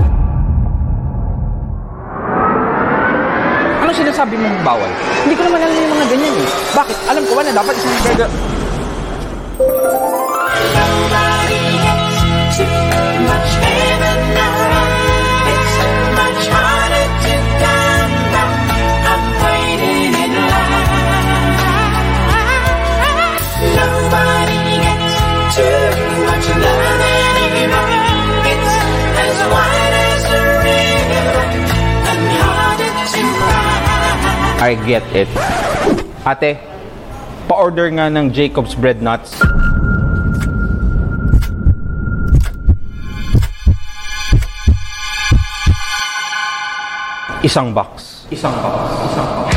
Ano 3.79 3.91
sinasabi 3.95 4.35
mong 4.35 4.59
bawal? 4.67 4.91
Hindi 5.23 5.35
ko 5.39 5.43
naman 5.47 5.59
alam 5.63 5.75
yung 5.75 5.93
mga 5.95 6.07
ganyan 6.11 6.33
eh. 6.43 6.47
Bakit? 6.75 6.97
Alam 7.07 7.23
ko 7.23 7.31
ba 7.35 7.41
na 7.47 7.51
dapat 7.55 7.73
isang 7.79 7.95
burger... 8.03 8.29
I 34.57 34.73
get 34.89 35.05
it. 35.13 35.29
Ate, 36.25 36.57
pa-order 37.45 37.93
nga 37.93 38.09
ng 38.09 38.33
Jacob's 38.33 38.73
Bread 38.73 39.05
Nuts. 39.05 39.37
Isang 47.45 47.69
box. 47.69 48.25
Isang 48.33 48.57
box. 48.57 48.81
Isang 49.13 49.29
box. 49.29 49.53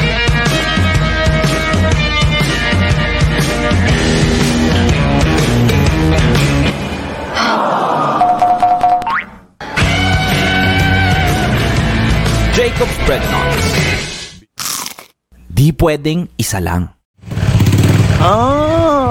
Jacob's 12.52 12.98
Bread 13.08 13.24
Nuts. 13.32 13.49
Pwedeng 15.72 16.28
isa 16.38 16.60
lang. 16.60 16.90
Ah! 18.20 19.10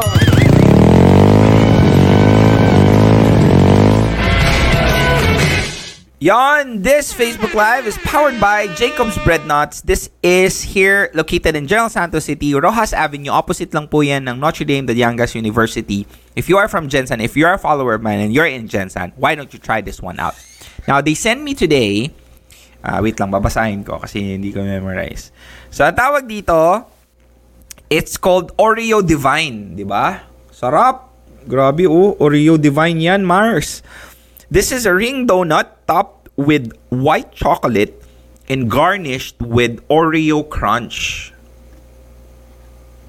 Yon, 6.19 6.83
this 6.83 7.15
Facebook 7.15 7.55
Live 7.55 7.87
is 7.87 7.97
powered 8.03 8.43
by 8.43 8.67
Jacob's 8.75 9.15
Bread 9.23 9.47
Nuts. 9.47 9.79
This 9.87 10.11
is 10.19 10.59
here 10.59 11.07
located 11.15 11.55
in 11.55 11.63
General 11.63 11.87
Santos 11.87 12.25
City, 12.25 12.51
Rojas 12.53 12.91
Avenue. 12.91 13.31
Opposite 13.31 13.71
lang 13.71 13.87
po 13.87 14.03
yan 14.03 14.27
ng 14.27 14.35
Notre 14.35 14.67
Dame 14.67 14.83
de 14.83 14.99
Yangas 14.99 15.31
University. 15.31 16.03
If 16.35 16.51
you 16.51 16.59
are 16.59 16.67
from 16.67 16.91
Jensen, 16.91 17.23
if 17.23 17.39
you're 17.39 17.55
a 17.55 17.57
follower 17.57 17.95
of 17.95 18.03
mine 18.03 18.19
and 18.19 18.35
you're 18.35 18.51
in 18.51 18.67
Jensen, 18.67 19.15
why 19.15 19.31
don't 19.31 19.55
you 19.55 19.63
try 19.63 19.79
this 19.79 20.03
one 20.03 20.19
out? 20.19 20.35
Now, 20.91 20.99
they 20.99 21.15
sent 21.15 21.39
me 21.39 21.55
today, 21.55 22.11
ah 22.83 22.99
wait 23.03 23.19
lang, 23.19 23.31
babasahin 23.31 23.83
ko 23.83 23.99
kasi 23.99 24.39
hindi 24.39 24.55
ko 24.55 24.63
memorize. 24.63 25.31
So, 25.69 25.83
ang 25.83 25.97
tawag 25.97 26.25
dito, 26.25 26.87
it's 27.91 28.15
called 28.15 28.55
Oreo 28.55 29.03
Divine, 29.03 29.75
di 29.75 29.83
ba? 29.83 30.23
Sarap. 30.53 31.11
Grabe, 31.49 31.89
oh. 31.89 32.15
Oreo 32.19 32.59
Divine 32.59 32.99
yan, 32.99 33.21
Mars. 33.25 33.81
This 34.49 34.73
is 34.73 34.85
a 34.85 34.93
ring 34.93 35.29
donut 35.29 35.85
topped 35.85 36.29
with 36.39 36.73
white 36.89 37.35
chocolate 37.35 37.99
and 38.49 38.65
garnished 38.65 39.37
with 39.43 39.77
Oreo 39.87 40.41
crunch. 40.41 41.31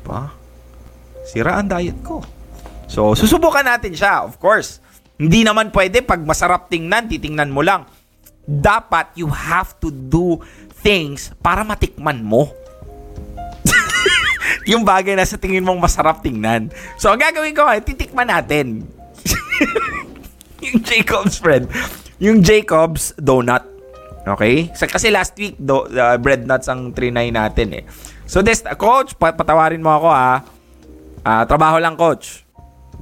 Pa? 0.04 0.34
Sira 1.24 1.62
ang 1.62 1.70
diet 1.70 1.96
ko. 2.02 2.20
So, 2.90 3.14
susubukan 3.14 3.62
natin 3.62 3.94
siya, 3.94 4.26
of 4.26 4.36
course. 4.42 4.82
Hindi 5.20 5.46
naman 5.46 5.70
pwede 5.70 6.02
pag 6.02 6.18
masarap 6.26 6.66
tingnan, 6.66 7.06
titingnan 7.06 7.52
mo 7.54 7.62
lang. 7.62 7.86
Dapat 8.50 9.14
you 9.14 9.30
have 9.30 9.78
to 9.78 9.94
do 9.94 10.42
things 10.82 11.30
para 11.38 11.62
matikman 11.62 12.18
mo. 12.26 12.50
yung 14.70 14.82
bagay 14.82 15.14
na 15.14 15.22
sa 15.22 15.38
tingin 15.38 15.62
mong 15.62 15.78
masarap 15.78 16.18
tingnan. 16.24 16.74
So, 16.98 17.14
ang 17.14 17.22
gagawin 17.22 17.54
ko, 17.54 17.62
ay 17.62 17.84
titikman 17.84 18.26
natin. 18.26 18.90
yung 20.66 20.82
Jacob's 20.82 21.38
bread. 21.38 21.70
Yung 22.18 22.42
Jacob's 22.42 23.14
donut. 23.16 23.62
Okay? 24.26 24.68
So, 24.76 24.84
kasi 24.90 25.08
last 25.08 25.32
week, 25.38 25.56
do, 25.56 25.86
uh, 25.86 26.16
bread 26.18 26.44
nuts 26.44 26.68
ang 26.68 26.92
trinay 26.92 27.32
natin 27.32 27.80
eh. 27.80 27.84
So, 28.28 28.44
this, 28.44 28.66
coach, 28.76 29.16
pat- 29.16 29.38
patawarin 29.38 29.80
mo 29.80 29.94
ako 29.94 30.08
ah. 30.10 30.44
Ah, 31.20 31.44
trabaho 31.44 31.76
lang, 31.80 31.96
coach. 31.96 32.44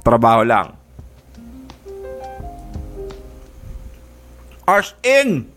Trabaho 0.03 0.43
lang. 0.43 0.78
As 4.69 4.93
in, 5.01 5.49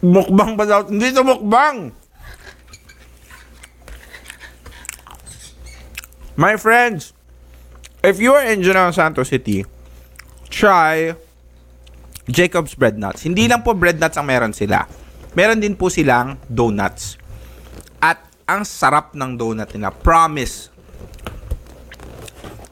mukbang 0.00 0.56
ba 0.56 0.64
daw? 0.64 0.88
Hindi 0.88 1.12
ito 1.12 1.20
mukbang. 1.20 1.92
My 6.40 6.56
friends, 6.56 7.12
if 8.00 8.16
you 8.16 8.32
are 8.32 8.48
in 8.48 8.64
General 8.64 8.96
Santos 8.96 9.28
City, 9.28 9.68
try 10.48 11.12
Jacob's 12.32 12.72
Bread 12.72 12.96
Nuts. 12.96 13.28
Hindi 13.28 13.44
lang 13.44 13.60
po 13.60 13.76
bread 13.76 14.00
nuts 14.00 14.16
ang 14.16 14.24
meron 14.24 14.56
sila. 14.56 14.88
Meron 15.36 15.60
din 15.60 15.76
po 15.76 15.92
silang 15.92 16.40
donuts. 16.48 17.20
At 18.00 18.24
ang 18.48 18.64
sarap 18.64 19.12
ng 19.12 19.36
donut 19.36 19.68
nila. 19.76 19.92
Promise. 19.92 20.72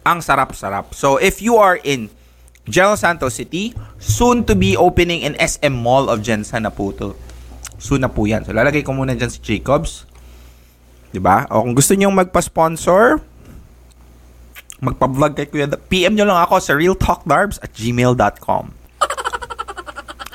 Ang 0.08 0.24
sarap-sarap. 0.24 0.96
So, 0.96 1.20
if 1.20 1.44
you 1.44 1.60
are 1.60 1.76
in 1.84 2.08
General 2.70 2.96
Santos 2.96 3.36
City, 3.36 3.74
soon 3.98 4.46
to 4.46 4.54
be 4.54 4.78
opening 4.78 5.26
in 5.26 5.34
SM 5.36 5.74
Mall 5.74 6.06
of 6.06 6.22
Jensen 6.22 6.64
na 6.64 6.72
po. 6.72 6.94
Soon 7.76 8.00
na 8.00 8.10
po 8.10 8.24
yan. 8.24 8.46
So, 8.46 8.54
lalagay 8.54 8.86
ko 8.86 8.94
muna 8.94 9.18
dyan 9.18 9.28
si 9.28 9.42
Jacobs. 9.42 10.06
ba? 11.18 11.50
O 11.50 11.66
kung 11.66 11.74
gusto 11.74 11.98
niyo 11.98 12.14
magpa-sponsor, 12.14 13.18
magpa-vlog 14.80 15.36
kay 15.36 15.50
Kuya 15.50 15.68
PM 15.90 16.16
nyo 16.16 16.24
lang 16.24 16.40
ako 16.40 16.62
sa 16.62 16.72
realtalkdarbs 16.72 17.60
at 17.60 17.74
gmail.com. 17.74 18.72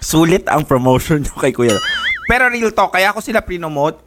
Sulit 0.06 0.46
ang 0.46 0.68
promotion 0.68 1.26
nyo 1.26 1.34
kay 1.40 1.56
Kuya. 1.56 1.80
Pero 2.30 2.50
real 2.50 2.74
talk, 2.74 2.94
kaya 2.94 3.10
ako 3.10 3.22
sila 3.22 3.42
prinomote 3.42 4.02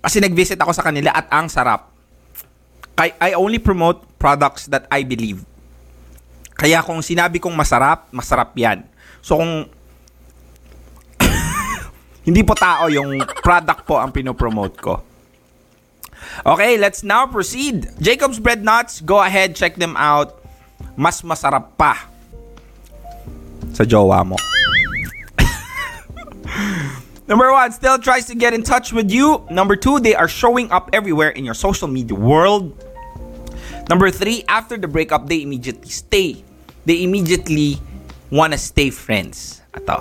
kasi 0.00 0.18
nag-visit 0.18 0.58
ako 0.58 0.72
sa 0.72 0.86
kanila 0.86 1.12
at 1.12 1.28
ang 1.30 1.46
sarap. 1.46 1.92
I, 3.00 3.16
I 3.16 3.30
only 3.32 3.56
promote 3.56 4.04
products 4.20 4.68
that 4.68 4.84
I 4.92 5.04
believe. 5.06 5.44
Kaya 6.60 6.84
kung 6.84 7.00
sinabi 7.00 7.40
kong 7.40 7.56
masarap, 7.56 8.12
masarap 8.12 8.52
yan. 8.52 8.84
So 9.24 9.40
kung 9.40 9.64
hindi 12.28 12.44
po 12.44 12.52
tao 12.52 12.92
yung 12.92 13.24
product 13.40 13.88
po 13.88 13.96
ang 13.96 14.12
pinopromote 14.12 14.76
ko. 14.76 15.00
Okay, 16.44 16.76
let's 16.76 17.00
now 17.00 17.24
proceed. 17.24 17.88
Jacob's 17.96 18.36
Bread 18.36 18.60
Nuts, 18.60 19.00
go 19.00 19.24
ahead, 19.24 19.56
check 19.56 19.80
them 19.80 19.96
out. 19.96 20.36
Mas 21.00 21.24
masarap 21.24 21.80
pa 21.80 21.96
sa 23.72 23.88
jowa 23.88 24.20
mo. 24.20 24.36
Number 27.30 27.48
one, 27.56 27.72
still 27.72 27.96
tries 27.96 28.28
to 28.28 28.36
get 28.36 28.52
in 28.52 28.60
touch 28.60 28.92
with 28.92 29.08
you. 29.08 29.48
Number 29.48 29.80
two, 29.80 29.96
they 29.96 30.12
are 30.12 30.28
showing 30.28 30.68
up 30.68 30.92
everywhere 30.92 31.32
in 31.32 31.48
your 31.48 31.56
social 31.56 31.88
media 31.88 32.12
world. 32.12 32.76
Number 33.88 34.12
three, 34.12 34.44
after 34.44 34.76
the 34.76 34.92
breakup, 34.92 35.24
they 35.24 35.40
immediately 35.40 35.88
stay. 35.88 36.44
They 36.84 37.04
immediately 37.04 37.80
want 38.32 38.56
to 38.56 38.60
stay 38.60 38.88
friends. 38.88 39.60
Ito. 39.76 40.00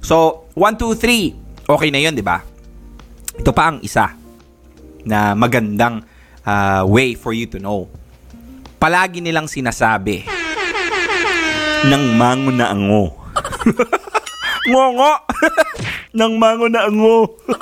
So, 0.00 0.48
1, 0.56 0.76
2, 0.76 0.96
3. 0.96 1.70
Okay 1.70 1.88
na 1.92 2.00
yun, 2.02 2.16
di 2.16 2.24
ba? 2.24 2.42
Ito 3.38 3.54
pa 3.54 3.70
ang 3.70 3.78
isa 3.80 4.12
na 5.06 5.32
magandang 5.32 6.04
uh, 6.44 6.82
way 6.84 7.16
for 7.16 7.32
you 7.32 7.48
to 7.48 7.62
know. 7.62 7.88
Palagi 8.80 9.20
nilang 9.20 9.46
sinasabi 9.46 10.24
ng 11.86 12.04
mango 12.16 12.52
na 12.52 12.72
ango. 12.72 13.16
Ngongo! 14.70 15.12
ng 16.18 16.32
mango 16.36 16.66
na 16.68 16.88
ango. 16.88 17.38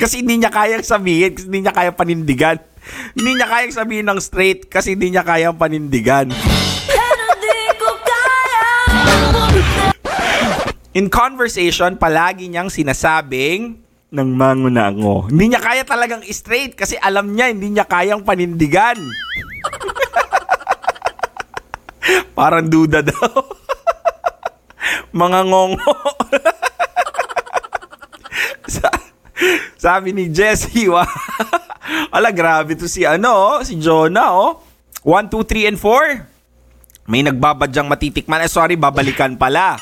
kasi 0.00 0.22
hindi 0.22 0.42
niya 0.42 0.50
kayang 0.50 0.82
sabihin, 0.82 1.34
kasi 1.34 1.46
hindi 1.46 1.66
niya 1.66 1.74
kayang 1.74 1.98
panindigan. 1.98 2.58
Hindi 3.16 3.30
niya 3.36 3.46
kayang 3.48 3.74
sabihin 3.74 4.06
ng 4.06 4.20
straight 4.20 4.70
kasi 4.70 4.94
hindi 4.94 5.14
niya 5.14 5.24
kayang 5.26 5.56
panindigan. 5.56 6.30
In 10.96 11.12
conversation, 11.12 12.00
palagi 12.00 12.48
niyang 12.48 12.72
sinasabing 12.72 13.76
ng 14.08 14.28
mango 14.32 14.72
na 14.72 14.88
ako. 14.88 15.28
Hindi 15.28 15.52
niya 15.52 15.60
kaya 15.60 15.84
talagang 15.84 16.24
straight 16.32 16.72
kasi 16.72 16.96
alam 16.96 17.36
niya 17.36 17.52
hindi 17.52 17.68
niya 17.68 17.84
kayang 17.84 18.24
panindigan. 18.24 18.96
Parang 22.38 22.64
duda 22.64 23.04
daw. 23.04 23.28
Mga 25.20 25.40
ngongo. 25.52 25.84
Sa- 28.72 29.04
sabi 29.76 30.16
ni 30.16 30.32
Jessie, 30.32 30.88
wa. 30.88 31.04
Ala, 32.16 32.32
grabe 32.32 32.72
to 32.80 32.88
si 32.88 33.04
ano, 33.04 33.60
si 33.60 33.76
Jonah, 33.76 34.32
oh. 34.32 34.64
1, 35.04 35.28
2, 35.28 35.44
3, 35.44 35.70
and 35.70 35.78
4. 35.78 37.12
May 37.12 37.22
nagbabadyang 37.22 37.86
matitikman. 37.86 38.42
Eh, 38.42 38.50
sorry, 38.50 38.74
babalikan 38.74 39.38
pala. 39.38 39.78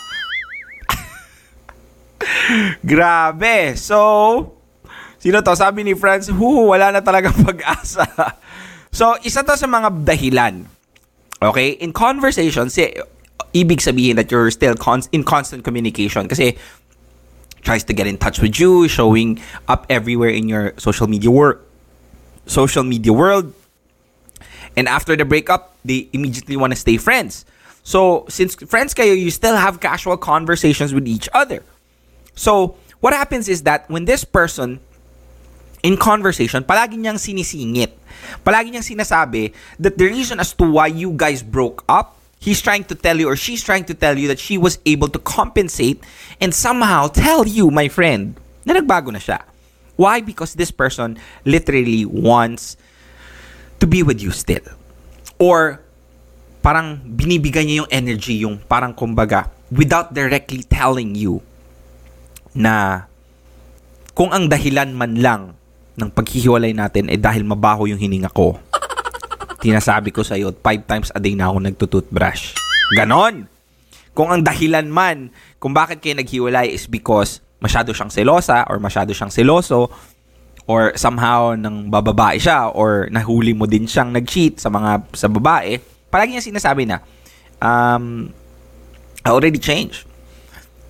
Grabe. 2.85 3.73
So, 3.81 3.97
sino 5.17 5.41
to? 5.41 5.57
Sabi 5.57 5.87
ni 5.87 5.97
Franz, 5.97 6.29
hu, 6.29 6.69
wala 6.69 6.93
na 6.93 7.01
talagang 7.01 7.33
pag-asa. 7.49 8.05
so, 8.93 9.17
isa 9.25 9.41
to 9.41 9.57
sa 9.57 9.65
mga 9.65 10.05
dahilan. 10.05 10.69
Okay? 11.41 11.81
In 11.81 11.97
conversation, 11.97 12.69
si, 12.69 12.93
ibig 13.57 13.81
sabihin 13.81 14.21
that 14.21 14.29
you're 14.29 14.53
still 14.53 14.77
con- 14.77 15.09
in 15.09 15.25
constant 15.25 15.65
communication. 15.65 16.29
Kasi, 16.29 16.53
tries 17.65 17.81
to 17.89 17.97
get 17.97 18.05
in 18.05 18.21
touch 18.21 18.45
with 18.45 18.61
you, 18.61 18.85
showing 18.93 19.41
up 19.73 19.89
everywhere 19.89 20.29
in 20.29 20.53
your 20.53 20.77
social 20.77 21.09
media 21.09 21.33
work, 21.33 21.65
social 22.47 22.83
media 22.83 23.13
world. 23.13 23.53
And 24.77 24.89
after 24.89 25.17
the 25.17 25.25
breakup, 25.25 25.77
they 25.85 26.09
immediately 26.13 26.57
want 26.57 26.73
to 26.73 26.79
stay 26.79 26.97
friends. 26.97 27.45
So, 27.85 28.25
since 28.29 28.55
friends 28.55 28.95
kayo, 28.95 29.13
you 29.13 29.31
still 29.31 29.57
have 29.57 29.79
casual 29.79 30.17
conversations 30.17 30.95
with 30.95 31.07
each 31.07 31.29
other. 31.35 31.63
So, 32.35 32.77
what 33.01 33.13
happens 33.13 33.49
is 33.49 33.63
that 33.69 33.89
when 33.91 34.07
this 34.07 34.25
person 34.25 34.81
in 35.85 36.01
conversation, 36.01 36.65
palagi 36.65 36.97
niyang 36.97 37.21
sinisingit. 37.21 37.93
Palagi 38.41 38.73
niyang 38.73 38.89
sinasabi 38.89 39.53
that 39.79 40.01
the 40.01 40.09
reason 40.09 40.41
as 40.41 40.57
to 40.57 40.65
why 40.65 40.89
you 40.89 41.13
guys 41.13 41.45
broke 41.45 41.85
up, 41.93 42.17
he's 42.41 42.65
trying 42.65 42.89
to 42.89 42.97
tell 42.97 43.21
you 43.21 43.29
or 43.29 43.37
she's 43.37 43.61
trying 43.61 43.85
to 43.85 43.93
tell 43.93 44.17
you 44.17 44.27
that 44.27 44.41
she 44.41 44.57
was 44.57 44.81
able 44.89 45.13
to 45.13 45.21
compensate 45.21 46.01
and 46.41 46.57
somehow 46.57 47.07
tell 47.13 47.45
you, 47.45 47.69
my 47.69 47.93
friend, 47.93 48.41
na 48.65 48.81
nagbago 48.81 49.13
na 49.13 49.21
siya. 49.21 49.45
Why? 49.95 50.21
Because 50.21 50.59
this 50.59 50.75
person 50.75 51.19
literally 51.47 52.03
wants 52.05 52.75
to 53.79 53.87
be 53.87 54.03
with 54.03 54.19
you 54.19 54.35
still. 54.35 54.65
Or 55.39 55.83
parang 56.65 56.99
binibigay 57.05 57.69
niya 57.69 57.85
yung 57.85 57.93
energy, 57.93 58.43
yung 58.43 58.59
parang 58.65 58.97
kumbaga, 58.97 59.53
without 59.69 60.11
directly 60.11 60.65
telling 60.65 61.15
you 61.15 61.45
na 62.55 63.07
kung 64.15 64.31
ang 64.31 64.47
dahilan 64.47 64.95
man 64.95 65.19
lang 65.19 65.43
ng 65.95 66.11
paghihiwalay 66.11 66.75
natin 66.75 67.11
ay 67.11 67.19
dahil 67.19 67.43
mabaho 67.47 67.87
yung 67.87 67.99
hininga 67.99 68.31
ko. 68.31 68.59
Tinasabi 69.65 70.11
ko 70.11 70.23
sa 70.23 70.39
iyo, 70.39 70.55
five 70.55 70.87
times 70.87 71.11
a 71.15 71.21
day 71.23 71.35
na 71.35 71.51
ako 71.51 71.57
nagtututbrush. 71.63 72.55
Ganon! 72.95 73.51
Kung 74.15 74.31
ang 74.31 74.47
dahilan 74.47 74.87
man 74.87 75.35
kung 75.59 75.75
bakit 75.75 75.99
kayo 75.99 76.15
naghiwalay 76.15 76.71
is 76.71 76.87
because 76.87 77.43
masyado 77.65 77.97
siyang 77.97 78.13
selosa 78.13 78.69
or 78.69 78.77
masyado 78.77 79.17
siyang 79.17 79.33
seloso 79.33 79.89
or 80.69 80.93
somehow 81.01 81.57
nang 81.57 81.89
bababae 81.89 82.37
siya 82.37 82.69
or 82.77 83.09
nahuli 83.09 83.57
mo 83.57 83.65
din 83.65 83.89
siyang 83.89 84.13
nag-cheat 84.13 84.61
sa 84.61 84.69
mga 84.69 85.09
sa 85.17 85.33
babae, 85.33 85.81
palagi 86.13 86.37
niya 86.37 86.45
sinasabi 86.45 86.85
na, 86.85 87.01
um, 87.65 88.29
I 89.25 89.33
already 89.33 89.61
changed. 89.61 90.05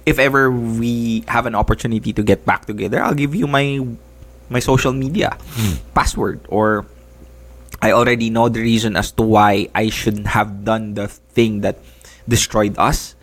If 0.04 0.18
ever 0.18 0.50
we 0.50 1.24
have 1.30 1.46
an 1.46 1.54
opportunity 1.54 2.12
to 2.12 2.22
get 2.26 2.44
back 2.44 2.66
together, 2.66 3.00
I'll 3.00 3.16
give 3.16 3.32
you 3.32 3.46
my 3.46 3.80
my 4.52 4.60
social 4.60 4.92
media 4.92 5.32
password 5.96 6.44
or 6.52 6.84
I 7.80 7.92
already 7.96 8.28
know 8.28 8.52
the 8.52 8.60
reason 8.60 8.96
as 9.00 9.12
to 9.16 9.24
why 9.24 9.68
I 9.72 9.88
shouldn't 9.88 10.28
have 10.36 10.64
done 10.64 10.92
the 10.92 11.08
thing 11.08 11.64
that 11.64 11.80
destroyed 12.28 12.76
us. 12.76 13.16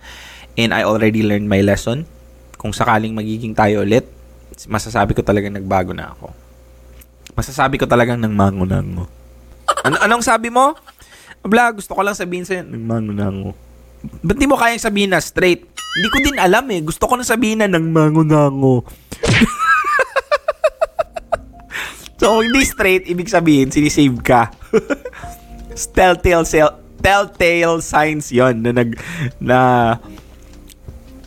And 0.57 0.73
I 0.73 0.83
already 0.83 1.23
learned 1.23 1.47
my 1.47 1.61
lesson. 1.61 2.09
Kung 2.61 2.69
sakaling 2.69 3.17
magiging 3.17 3.57
tayo 3.57 3.81
ulit, 3.81 4.05
masasabi 4.69 5.17
ko 5.17 5.25
talagang 5.25 5.57
nagbago 5.57 5.97
na 5.97 6.13
ako. 6.13 6.29
Masasabi 7.33 7.81
ko 7.81 7.89
talagang 7.89 8.21
nang 8.21 8.37
mango 8.37 8.69
na 8.69 8.85
ako. 8.85 9.09
Ano, 9.81 9.95
anong 9.97 10.21
sabi 10.21 10.53
mo? 10.53 10.77
Abla, 11.41 11.73
gusto 11.73 11.97
ko 11.97 12.05
lang 12.05 12.13
sabihin 12.13 12.45
sa'yo, 12.45 12.61
nang 12.61 12.85
mango 12.85 13.13
na 13.17 13.33
ako. 13.33 13.57
Ba't 14.21 14.37
di 14.37 14.45
mo 14.45 14.61
kayang 14.61 14.77
sabihin 14.77 15.09
na 15.09 15.17
straight? 15.17 15.65
Hindi 15.73 16.07
ko 16.13 16.17
din 16.21 16.37
alam 16.37 16.69
eh. 16.69 16.85
Gusto 16.85 17.09
ko 17.09 17.17
na 17.17 17.25
sabihin 17.25 17.65
na 17.65 17.67
nang 17.71 17.89
mango 17.89 18.21
na 18.21 18.45
ako. 18.53 18.85
So, 22.21 22.45
hindi 22.45 22.61
straight, 22.61 23.09
ibig 23.09 23.33
sabihin, 23.33 23.73
sinisave 23.73 24.21
ka. 24.21 24.53
telltale, 25.97 26.45
telltale 27.01 27.81
signs 27.81 28.29
yon 28.29 28.61
na 28.61 28.69
nag, 28.69 28.93
na 29.41 29.57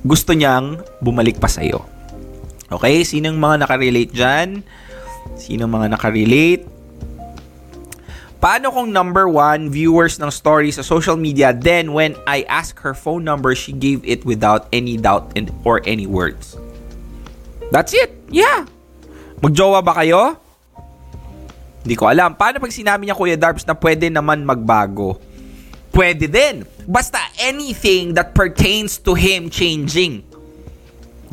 gusto 0.05 0.36
niyang 0.36 0.84
bumalik 1.00 1.40
pa 1.40 1.48
sa'yo. 1.48 1.80
Okay? 2.68 3.02
Sinong 3.02 3.40
mga 3.40 3.64
nakarelate 3.64 4.12
dyan? 4.12 4.61
Sinong 5.40 5.72
mga 5.72 5.96
nakarelate? 5.96 6.68
Paano 8.44 8.68
kung 8.68 8.92
number 8.92 9.24
one, 9.24 9.72
viewers 9.72 10.20
ng 10.20 10.28
story 10.28 10.68
sa 10.68 10.84
social 10.84 11.16
media, 11.16 11.57
then 11.57 11.96
when 11.96 12.12
I 12.28 12.44
ask 12.44 12.76
her 12.84 12.92
phone 12.92 13.24
number, 13.24 13.57
she 13.57 13.72
gave 13.72 14.05
it 14.05 14.28
without 14.28 14.68
any 14.68 15.00
doubt 15.00 15.32
and 15.32 15.48
or 15.64 15.80
any 15.88 16.05
words? 16.05 16.52
That's 17.72 17.96
it. 17.96 18.12
Yeah. 18.28 18.68
Magjowa 19.40 19.80
ba 19.80 19.96
kayo? 19.96 20.36
Hindi 21.80 21.96
ko 21.96 22.12
alam. 22.12 22.36
Paano 22.36 22.61
pag 22.61 22.68
sinabi 22.68 23.09
niya 23.09 23.16
Kuya 23.16 23.40
Darbs 23.40 23.64
na 23.64 23.72
pwede 23.72 24.12
naman 24.12 24.44
magbago? 24.44 25.16
Pwede 25.95 26.26
din. 26.26 26.66
Basta 26.90 27.22
anything 27.38 28.18
that 28.18 28.34
pertains 28.34 28.99
to 28.99 29.14
him 29.14 29.47
changing. 29.47 30.26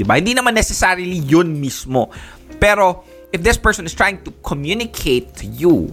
ba? 0.06 0.22
Hindi 0.22 0.38
naman 0.38 0.54
necessarily 0.54 1.18
yun 1.18 1.58
mismo. 1.58 2.14
Pero 2.62 3.04
if 3.34 3.42
this 3.42 3.58
person 3.58 3.90
is 3.90 3.94
trying 3.98 4.22
to 4.22 4.32
communicate 4.46 5.34
to 5.42 5.50
you 5.50 5.90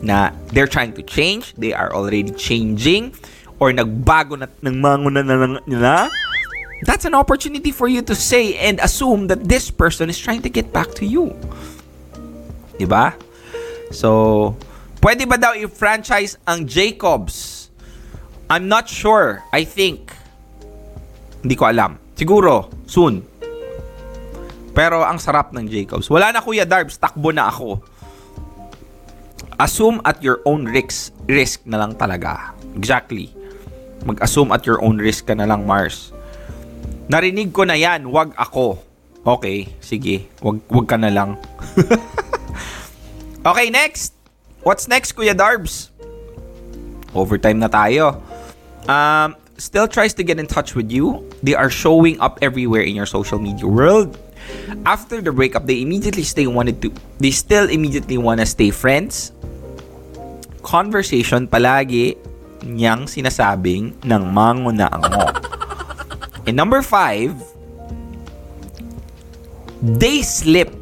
na 0.00 0.32
they're 0.56 0.70
trying 0.70 0.96
to 0.96 1.04
change, 1.04 1.52
they 1.60 1.76
are 1.76 1.92
already 1.92 2.32
changing, 2.32 3.12
or 3.60 3.68
nagbago 3.68 4.40
na 4.40 4.48
ng 4.64 4.80
mango 4.80 5.12
na 5.12 5.20
na 5.68 6.08
that's 6.82 7.04
an 7.04 7.12
opportunity 7.12 7.70
for 7.70 7.88
you 7.88 8.00
to 8.00 8.16
say 8.16 8.56
and 8.56 8.80
assume 8.80 9.28
that 9.28 9.44
this 9.44 9.68
person 9.68 10.08
is 10.08 10.16
trying 10.16 10.40
to 10.40 10.48
get 10.48 10.72
back 10.72 10.88
to 10.96 11.04
you. 11.04 11.36
ba? 12.88 13.12
So, 13.92 14.56
pwede 15.04 15.28
ba 15.28 15.36
daw 15.36 15.52
i-franchise 15.52 16.40
ang 16.48 16.64
Jacobs? 16.64 17.59
I'm 18.50 18.66
not 18.66 18.90
sure. 18.90 19.46
I 19.54 19.62
think. 19.62 20.10
Hindi 21.40 21.54
ko 21.54 21.70
alam. 21.70 21.96
Siguro, 22.18 22.66
soon. 22.84 23.22
Pero 24.74 25.06
ang 25.06 25.22
sarap 25.22 25.54
ng 25.54 25.70
Jacobs. 25.70 26.10
Wala 26.10 26.34
na 26.34 26.42
Kuya 26.42 26.66
Darbs, 26.66 26.98
takbo 26.98 27.30
na 27.30 27.46
ako. 27.46 27.78
Assume 29.56 30.02
at 30.02 30.18
your 30.20 30.42
own 30.44 30.66
risk, 30.66 31.14
risk 31.30 31.62
na 31.64 31.78
lang 31.78 31.94
talaga. 31.94 32.52
Exactly. 32.74 33.30
Mag-assume 34.02 34.50
at 34.50 34.66
your 34.66 34.82
own 34.82 34.98
risk 34.98 35.30
ka 35.30 35.34
na 35.38 35.46
lang, 35.46 35.62
Mars. 35.62 36.10
Narinig 37.06 37.54
ko 37.54 37.62
na 37.62 37.78
yan, 37.78 38.10
wag 38.10 38.34
ako. 38.34 38.82
Okay, 39.22 39.70
sige. 39.78 40.26
Wag, 40.42 40.58
wag 40.68 40.86
ka 40.90 40.98
na 40.98 41.08
lang. 41.12 41.38
Okay, 43.40 43.72
next. 43.72 44.12
What's 44.60 44.84
next, 44.84 45.16
Kuya 45.16 45.32
Darbs? 45.32 45.88
Overtime 47.16 47.56
na 47.56 47.72
tayo. 47.72 48.20
Um, 48.88 49.36
still 49.60 49.86
tries 49.86 50.14
to 50.14 50.22
get 50.22 50.40
in 50.40 50.46
touch 50.46 50.74
with 50.74 50.90
you. 50.90 51.28
They 51.42 51.54
are 51.54 51.70
showing 51.70 52.20
up 52.20 52.38
everywhere 52.40 52.82
in 52.82 52.96
your 52.96 53.06
social 53.06 53.38
media 53.38 53.66
world. 53.66 54.16
After 54.86 55.20
the 55.20 55.32
breakup, 55.32 55.66
they 55.66 55.82
immediately 55.82 56.24
stay 56.24 56.46
wanted 56.46 56.80
to. 56.82 56.92
They 57.18 57.30
still 57.30 57.68
immediately 57.68 58.18
wanna 58.18 58.46
stay 58.46 58.70
friends. 58.70 59.32
Conversation 60.62 61.46
palagi 61.46 62.16
niyang 62.64 63.08
sinasabing 63.08 64.04
ng 64.04 64.22
mango 64.32 64.70
na 64.72 64.88
ango. 64.92 65.28
And 66.48 66.56
number 66.56 66.82
five, 66.82 67.36
they 69.80 70.22
slip. 70.24 70.72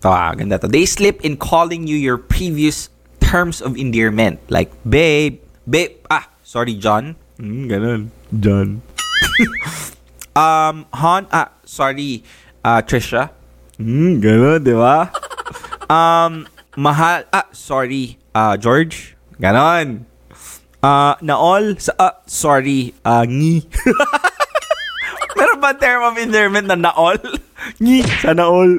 Ito 0.00 0.08
ah, 0.08 0.32
ganda 0.36 0.60
to. 0.60 0.68
They 0.68 0.84
slip 0.84 1.24
in 1.24 1.36
calling 1.36 1.88
you 1.88 1.96
your 1.96 2.16
previous 2.16 2.88
terms 3.20 3.60
of 3.60 3.76
endearment. 3.76 4.40
Like, 4.52 4.72
babe, 4.84 5.40
babe, 5.68 5.96
ah, 6.12 6.28
sorry, 6.52 6.76
John. 6.76 7.16
Mm, 7.40 7.64
ganun. 7.64 8.00
John. 8.28 8.84
um, 10.36 10.84
Han, 10.92 11.24
ah, 11.32 11.56
sorry, 11.64 12.20
uh, 12.60 12.84
Trisha. 12.84 13.32
Mm, 13.80 14.20
ganun, 14.20 14.60
di 14.60 14.76
ba? 14.76 15.08
um, 15.96 16.44
mahal, 16.76 17.24
ah, 17.32 17.48
sorry, 17.56 18.20
uh, 18.36 18.60
George. 18.60 19.16
Ganon. 19.40 20.04
Ah, 20.84 21.16
naol, 21.24 21.80
sa, 21.80 21.96
ah, 21.96 22.20
sorry, 22.28 22.92
ah, 23.00 23.24
ngi. 23.24 23.64
Meron 25.40 25.56
ba 25.56 25.72
term 25.72 26.04
of 26.04 26.20
endearment 26.20 26.68
na 26.68 26.76
naol? 26.76 27.16
ngi, 27.80 28.04
sa 28.20 28.36
naol. 28.36 28.76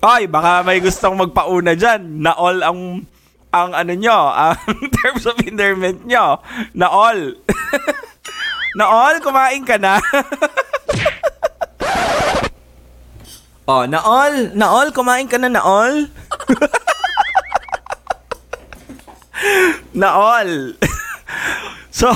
Ay, 0.00 0.24
baka 0.24 0.64
may 0.64 0.80
gustong 0.80 1.20
magpauna 1.20 1.76
dyan. 1.76 2.24
Naol 2.24 2.64
ang 2.64 3.04
ang 3.56 3.72
ano 3.72 3.92
nyo, 3.96 4.18
ang 4.32 4.60
terms 5.00 5.24
of 5.24 5.40
endearment 5.40 6.04
nyo. 6.04 6.40
Naol. 6.76 7.40
Naol, 8.78 9.24
kumain 9.24 9.64
ka 9.64 9.80
na. 9.80 9.96
oh, 13.70 13.88
Naol, 13.88 14.52
Naol, 14.52 14.92
kumain 14.92 15.24
ka 15.24 15.40
na, 15.40 15.48
Naol. 15.48 16.12
Naol. 19.96 20.76
so, 21.88 22.12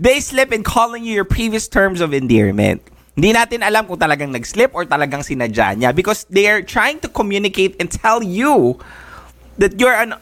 they 0.00 0.16
slip 0.24 0.48
in 0.48 0.64
calling 0.64 1.04
you 1.04 1.12
your 1.12 1.28
previous 1.28 1.68
terms 1.68 2.00
of 2.00 2.16
endearment. 2.16 2.80
Hindi 3.18 3.34
natin 3.34 3.66
alam 3.66 3.82
kung 3.84 3.98
talagang 3.98 4.30
nag-slip 4.30 4.70
or 4.72 4.86
talagang 4.86 5.26
sinadya 5.26 5.74
niya 5.74 5.90
because 5.90 6.22
they 6.30 6.46
are 6.46 6.62
trying 6.62 7.02
to 7.02 7.10
communicate 7.10 7.74
and 7.82 7.90
tell 7.90 8.22
you 8.22 8.78
that 9.58 9.78
you're 9.78 9.94
an 9.94 10.14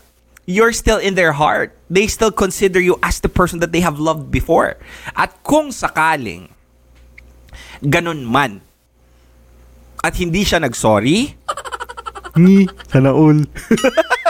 you're 0.48 0.72
still 0.72 0.98
in 0.98 1.14
their 1.14 1.32
heart. 1.36 1.76
They 1.90 2.06
still 2.06 2.32
consider 2.32 2.80
you 2.80 2.98
as 3.02 3.20
the 3.20 3.28
person 3.28 3.60
that 3.60 3.70
they 3.70 3.80
have 3.82 4.00
loved 4.00 4.30
before. 4.30 4.78
At 5.14 5.42
kung 5.44 5.70
sakaling 5.70 6.50
ganun 7.84 8.24
man 8.24 8.64
at 10.00 10.16
hindi 10.16 10.46
siya 10.46 10.62
nag-sorry, 10.62 11.34
ni 12.40 12.68
sana 12.88 13.10
all. 13.10 13.42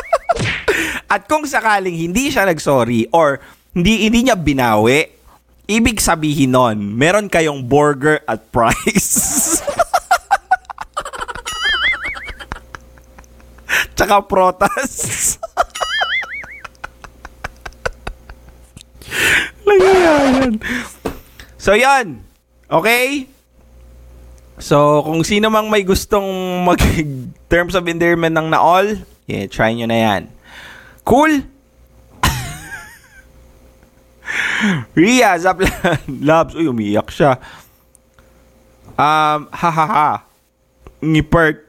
at 1.15 1.29
kung 1.29 1.45
sakaling 1.45 1.95
hindi 1.95 2.33
siya 2.33 2.49
nag-sorry 2.49 3.13
or 3.13 3.39
hindi 3.77 4.09
hindi 4.09 4.27
niya 4.27 4.41
binawi, 4.41 5.13
ibig 5.69 6.01
sabihin 6.01 6.57
nun, 6.57 6.97
meron 6.97 7.29
kayong 7.29 7.61
burger 7.61 8.25
at 8.25 8.49
price. 8.51 9.61
Tsaka 13.97 14.21
protas. 14.29 14.93
Nangyayari 19.67 20.63
So, 21.57 21.75
yan. 21.75 22.23
Okay? 22.71 23.27
So, 24.63 25.03
kung 25.03 25.27
sino 25.27 25.51
mang 25.51 25.67
may 25.67 25.83
gustong 25.83 26.23
mag 26.63 26.79
terms 27.53 27.75
of 27.75 27.91
endearment 27.91 28.39
ng 28.39 28.55
naol, 28.55 29.03
yeah, 29.27 29.51
try 29.51 29.75
nyo 29.75 29.91
na 29.91 29.99
yan. 29.99 30.23
Cool? 31.03 31.43
Ria, 34.97 35.35
Zaplan, 35.43 35.99
Labs, 36.29 36.55
uy, 36.55 36.71
umiyak 36.71 37.11
siya. 37.11 37.43
Um, 38.95 39.51
ha 39.51 39.71
ha 39.75 39.87
ha. 39.91 40.11
Ngipert. 41.03 41.66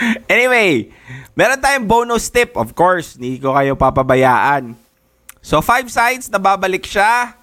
anyway, 0.32 0.88
meron 1.36 1.60
tayong 1.60 1.86
bonus 1.88 2.28
tip. 2.28 2.56
Of 2.56 2.72
course, 2.72 3.16
hindi 3.16 3.38
ko 3.38 3.52
kayo 3.52 3.76
papabayaan. 3.76 4.76
So, 5.42 5.58
five 5.58 5.90
sides, 5.90 6.30
nababalik 6.30 6.86
siya. 6.86 7.34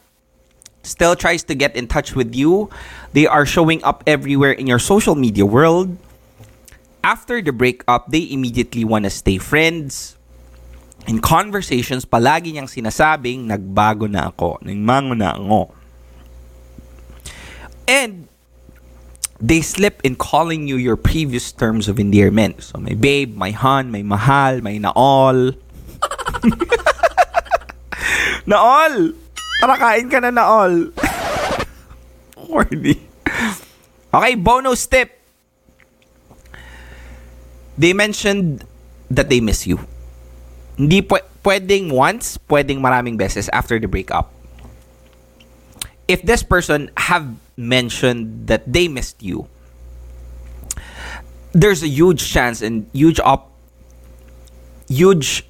Still 0.81 1.19
tries 1.19 1.43
to 1.51 1.53
get 1.53 1.75
in 1.75 1.91
touch 1.91 2.15
with 2.15 2.31
you. 2.31 2.71
They 3.11 3.27
are 3.27 3.43
showing 3.43 3.83
up 3.83 4.01
everywhere 4.07 4.55
in 4.55 4.65
your 4.65 4.79
social 4.79 5.13
media 5.13 5.43
world. 5.43 5.99
After 7.03 7.43
the 7.43 7.51
breakup, 7.51 8.07
they 8.07 8.23
immediately 8.31 8.87
want 8.87 9.03
to 9.03 9.11
stay 9.11 9.37
friends. 9.37 10.15
In 11.07 11.19
conversations, 11.19 12.07
palagi 12.07 12.55
niyang 12.55 12.71
sinasabing, 12.71 13.51
nagbago 13.51 14.07
na 14.07 14.31
ako, 14.31 14.63
nagmango 14.63 15.15
na 15.15 15.35
ako. 15.35 15.75
And, 17.89 18.28
they 19.39 19.61
slip 19.61 20.03
in 20.03 20.15
calling 20.15 20.67
you 20.67 20.75
your 20.75 20.95
previous 20.95 21.51
terms 21.51 21.87
of 21.87 21.99
endearment. 21.99 22.63
So, 22.63 22.79
my 22.79 22.93
babe, 22.93 23.35
my 23.35 23.51
han, 23.51 23.91
my 23.91 24.03
mahal, 24.03 24.61
may 24.61 24.79
naol. 24.79 25.55
naol! 28.47 29.15
Tara, 29.63 29.75
kain 29.79 30.11
ka 30.11 30.19
na 30.19 30.31
naol. 30.31 30.91
Corny. 32.35 32.99
Okay, 34.11 34.35
bonus 34.35 34.87
tip. 34.87 35.19
They 37.79 37.95
mentioned 37.95 38.67
that 39.07 39.31
they 39.31 39.39
miss 39.39 39.63
you. 39.63 39.79
Hindi 40.75 41.01
pw- 41.01 41.23
pwedeng 41.47 41.95
once, 41.95 42.35
pwedeng 42.51 42.83
maraming 42.83 43.15
beses 43.15 43.47
after 43.55 43.79
the 43.79 43.87
breakup. 43.87 44.35
If 46.07 46.23
this 46.23 46.43
person 46.43 46.91
have 46.97 47.23
mentioned 47.59 48.47
that 48.47 48.63
they 48.71 48.87
missed 48.87 49.21
you, 49.21 49.51
there's 51.51 51.83
a 51.83 51.87
huge 51.91 52.31
chance 52.31 52.61
and 52.61 52.87
huge 52.93 53.19
op 53.19 53.51
huge 54.87 55.43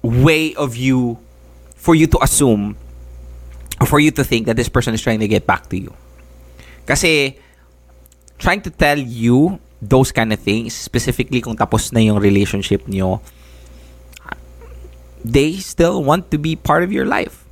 way 0.00 0.54
of 0.54 0.76
you 0.76 1.18
for 1.74 1.94
you 1.94 2.06
to 2.06 2.16
assume 2.22 2.76
or 3.80 3.86
for 3.86 3.98
you 3.98 4.10
to 4.10 4.22
think 4.22 4.46
that 4.46 4.56
this 4.56 4.68
person 4.68 4.94
is 4.94 5.02
trying 5.02 5.20
to 5.20 5.28
get 5.28 5.46
back 5.46 5.68
to 5.68 5.76
you. 5.76 5.92
Kasi 6.86 7.36
trying 8.38 8.60
to 8.62 8.70
tell 8.70 8.98
you 8.98 9.58
those 9.82 10.12
kind 10.12 10.32
of 10.32 10.40
things, 10.40 10.72
specifically 10.72 11.40
kung 11.40 11.56
tapos 11.56 11.92
na 11.92 12.00
yung 12.00 12.20
relationship 12.20 12.86
niyo, 12.86 13.20
they 15.24 15.56
still 15.56 16.04
want 16.04 16.30
to 16.30 16.38
be 16.38 16.56
part 16.56 16.84
of 16.84 16.92
your 16.92 17.04
life. 17.04 17.44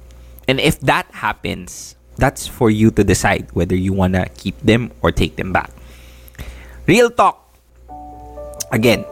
And 0.48 0.60
if 0.60 0.80
that 0.80 1.08
happens, 1.12 1.96
that's 2.16 2.46
for 2.46 2.70
you 2.70 2.90
to 2.92 3.04
decide 3.04 3.48
whether 3.52 3.76
you 3.76 3.92
want 3.92 4.14
to 4.14 4.28
keep 4.36 4.58
them 4.60 4.92
or 5.02 5.12
take 5.12 5.36
them 5.36 5.52
back. 5.52 5.70
Real 6.86 7.10
talk. 7.10 7.38
Again, 8.72 9.04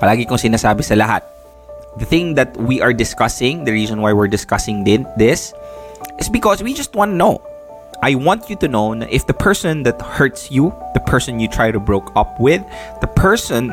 palagi 0.00 0.28
kong 0.28 0.38
sinasabi 0.38 0.84
sa 0.84 0.94
lahat, 0.94 1.24
the 1.98 2.04
thing 2.04 2.34
that 2.36 2.56
we 2.56 2.80
are 2.80 2.92
discussing, 2.92 3.64
the 3.64 3.72
reason 3.72 4.00
why 4.00 4.12
we're 4.12 4.28
discussing 4.28 4.84
this, 4.84 5.52
is 6.20 6.28
because 6.28 6.62
we 6.62 6.74
just 6.74 6.94
want 6.94 7.12
to 7.12 7.16
know. 7.16 7.42
I 8.02 8.14
want 8.14 8.50
you 8.50 8.56
to 8.56 8.68
know 8.68 8.92
if 8.92 9.26
the 9.26 9.32
person 9.32 9.82
that 9.84 10.00
hurts 10.02 10.50
you, 10.52 10.68
the 10.92 11.00
person 11.00 11.40
you 11.40 11.48
try 11.48 11.72
to 11.72 11.80
broke 11.80 12.12
up 12.14 12.38
with, 12.38 12.60
the 13.00 13.08
person 13.08 13.68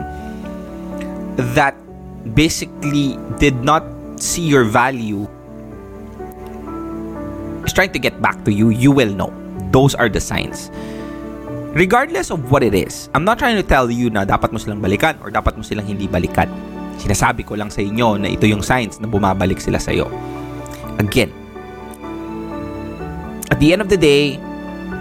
that 1.35 1.75
basically 2.33 3.19
did 3.39 3.55
not 3.63 3.83
see 4.15 4.47
your 4.47 4.63
value 4.63 5.27
is 7.73 7.75
trying 7.75 7.89
to 7.89 7.97
get 7.97 8.21
back 8.21 8.45
to 8.45 8.53
you, 8.53 8.69
you 8.69 8.93
will 8.93 9.09
know. 9.09 9.33
Those 9.73 9.97
are 9.97 10.07
the 10.07 10.21
signs. 10.21 10.69
Regardless 11.73 12.29
of 12.29 12.53
what 12.53 12.61
it 12.61 12.77
is, 12.77 13.09
I'm 13.17 13.25
not 13.25 13.41
trying 13.41 13.57
to 13.57 13.65
tell 13.65 13.89
you 13.89 14.13
na 14.13 14.29
dapat 14.29 14.53
mo 14.53 14.61
silang 14.61 14.77
balikan 14.77 15.17
or 15.25 15.33
dapat 15.33 15.57
mo 15.57 15.65
silang 15.65 15.89
hindi 15.89 16.05
balikan. 16.05 16.45
Sinasabi 17.01 17.41
ko 17.41 17.57
lang 17.57 17.73
sa 17.73 17.81
inyo 17.81 18.21
na 18.21 18.29
ito 18.29 18.45
yung 18.45 18.61
signs 18.61 19.01
na 19.01 19.09
bumabalik 19.09 19.57
sila 19.57 19.81
sa 19.81 19.89
iyo. 19.89 20.05
Again, 21.01 21.33
at 23.49 23.57
the 23.57 23.73
end 23.73 23.81
of 23.81 23.89
the 23.89 23.97
day, 23.97 24.37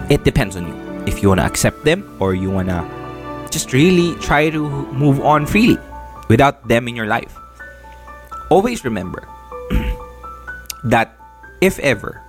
it 0.09 0.25
depends 0.25 0.57
on 0.57 0.65
you. 0.65 0.73
If 1.05 1.21
you 1.21 1.29
want 1.29 1.45
to 1.45 1.45
accept 1.45 1.85
them 1.85 2.01
or 2.17 2.33
you 2.33 2.49
want 2.49 2.73
to 2.73 2.81
just 3.53 3.69
really 3.69 4.17
try 4.17 4.49
to 4.49 4.65
move 4.97 5.21
on 5.21 5.45
freely 5.45 5.77
without 6.25 6.65
them 6.65 6.89
in 6.89 6.97
your 6.97 7.05
life. 7.05 7.37
Always 8.49 8.81
remember 8.81 9.29
that 10.89 11.13
if 11.61 11.77
ever 11.77 12.23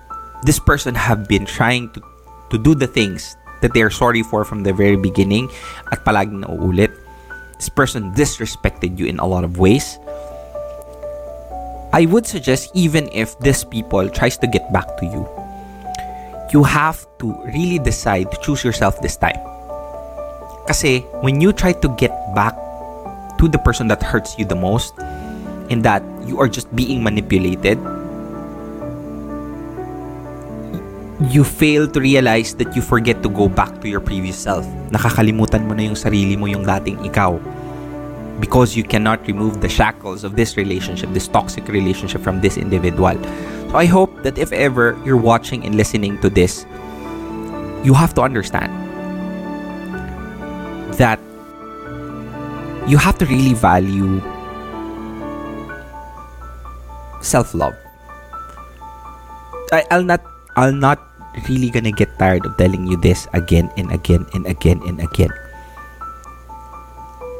this 0.45 0.59
person 0.59 0.95
have 0.95 1.27
been 1.27 1.45
trying 1.45 1.91
to 1.93 2.01
to 2.51 2.59
do 2.59 2.75
the 2.75 2.87
things 2.87 3.37
that 3.65 3.73
they 3.73 3.83
are 3.83 3.91
sorry 3.91 4.23
for 4.23 4.45
from 4.45 4.63
the 4.63 4.73
very 4.73 4.97
beginning 4.97 5.49
at 5.91 6.05
palaging 6.05 6.45
nauulit, 6.45 6.93
this 7.57 7.69
person 7.69 8.13
disrespected 8.13 8.99
you 8.99 9.07
in 9.07 9.19
a 9.19 9.27
lot 9.27 9.43
of 9.43 9.59
ways, 9.59 9.99
I 11.97 12.07
would 12.07 12.27
suggest 12.27 12.71
even 12.75 13.09
if 13.13 13.39
this 13.41 13.65
people 13.65 14.09
tries 14.11 14.37
to 14.39 14.47
get 14.47 14.71
back 14.73 14.99
to 14.99 15.07
you, 15.07 15.25
you 16.53 16.63
have 16.63 17.07
to 17.19 17.33
really 17.57 17.79
decide 17.79 18.31
to 18.31 18.37
choose 18.43 18.63
yourself 18.63 19.01
this 19.01 19.17
time. 19.17 19.41
Kasi 20.69 21.01
when 21.25 21.41
you 21.41 21.53
try 21.53 21.73
to 21.73 21.89
get 21.97 22.13
back 22.35 22.55
to 23.39 23.49
the 23.49 23.59
person 23.59 23.89
that 23.89 24.03
hurts 24.03 24.39
you 24.39 24.45
the 24.45 24.59
most, 24.59 24.93
in 25.71 25.81
that 25.81 26.05
you 26.29 26.39
are 26.39 26.49
just 26.49 26.69
being 26.77 27.03
manipulated, 27.03 27.81
you 31.21 31.45
fail 31.45 31.87
to 31.87 32.01
realize 32.01 32.55
that 32.57 32.75
you 32.75 32.83
forget 32.83 33.23
to 33.23 33.29
go 33.29 33.49
back 33.49 33.81
to 33.81 33.89
your 33.89 34.01
previous 34.01 34.37
self. 34.37 34.67
Nakakalimutan 34.91 35.67
mo 35.67 35.75
na 35.75 35.87
yung 35.87 35.95
sarili 35.95 36.35
mo, 36.35 36.47
yung 36.47 36.67
dating 36.67 36.99
ikaw. 37.07 37.39
Because 38.43 38.75
you 38.75 38.83
cannot 38.83 39.23
remove 39.31 39.63
the 39.63 39.69
shackles 39.69 40.25
of 40.27 40.35
this 40.35 40.57
relationship, 40.57 41.07
this 41.15 41.29
toxic 41.29 41.69
relationship 41.69 42.21
from 42.21 42.43
this 42.43 42.59
individual. 42.59 43.15
So 43.71 43.79
I 43.79 43.87
hope 43.87 44.11
that 44.27 44.39
if 44.39 44.51
ever 44.51 44.99
you're 45.07 45.21
watching 45.21 45.65
and 45.65 45.79
listening 45.79 46.19
to 46.19 46.29
this, 46.29 46.67
you 47.87 47.95
have 47.95 48.13
to 48.15 48.23
understand 48.23 48.75
that 50.99 51.23
you 52.91 52.99
have 52.99 53.19
to 53.19 53.27
really 53.27 53.55
value 53.55 54.21
self-love. 57.23 57.75
I, 59.73 59.85
I'll 59.91 60.05
not 60.05 60.34
I'll 60.57 60.75
not 60.75 61.03
really 61.49 61.71
gonna 61.71 61.93
get 61.93 62.19
tired 62.19 62.47
of 62.47 62.57
telling 62.57 62.87
you 62.87 62.97
this 62.97 63.27
again 63.35 63.71
and 63.77 63.91
again 63.91 64.27
and 64.35 64.47
again 64.47 64.81
and 64.87 65.01
again. 65.01 65.31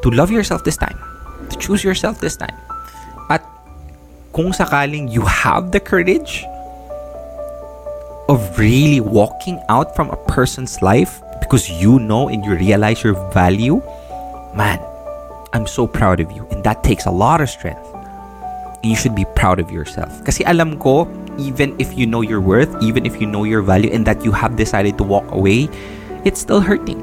To 0.03 0.11
love 0.11 0.31
yourself 0.31 0.63
this 0.63 0.77
time. 0.77 0.99
To 1.49 1.55
choose 1.57 1.83
yourself 1.83 2.19
this 2.19 2.35
time. 2.35 2.55
At 3.29 3.41
kung 4.35 4.51
sakaling 4.51 5.11
you 5.11 5.23
have 5.23 5.71
the 5.71 5.79
courage 5.79 6.43
of 8.27 8.41
really 8.57 8.99
walking 8.99 9.61
out 9.69 9.95
from 9.95 10.09
a 10.09 10.17
person's 10.27 10.81
life 10.81 11.21
because 11.39 11.69
you 11.69 11.99
know 11.99 12.27
and 12.27 12.43
you 12.43 12.55
realize 12.55 13.03
your 13.03 13.13
value, 13.31 13.81
man, 14.55 14.79
I'm 15.53 15.67
so 15.67 15.87
proud 15.87 16.19
of 16.19 16.31
you. 16.31 16.47
And 16.51 16.63
that 16.63 16.83
takes 16.83 17.05
a 17.05 17.11
lot 17.11 17.39
of 17.39 17.49
strength. 17.49 17.85
And 18.83 18.91
you 18.91 18.95
should 18.95 19.15
be 19.15 19.25
proud 19.35 19.59
of 19.59 19.71
yourself. 19.71 20.23
Kasi 20.25 20.43
alam 20.43 20.77
ko, 20.77 21.07
even 21.37 21.75
if 21.79 21.97
you 21.97 22.05
know 22.05 22.21
your 22.21 22.41
worth, 22.41 22.71
even 22.81 23.05
if 23.05 23.19
you 23.19 23.27
know 23.27 23.43
your 23.43 23.61
value, 23.61 23.89
and 23.91 24.05
that 24.05 24.23
you 24.23 24.31
have 24.31 24.55
decided 24.55 24.97
to 24.97 25.03
walk 25.03 25.29
away, 25.31 25.69
it's 26.23 26.39
still 26.39 26.59
hurting. 26.59 27.01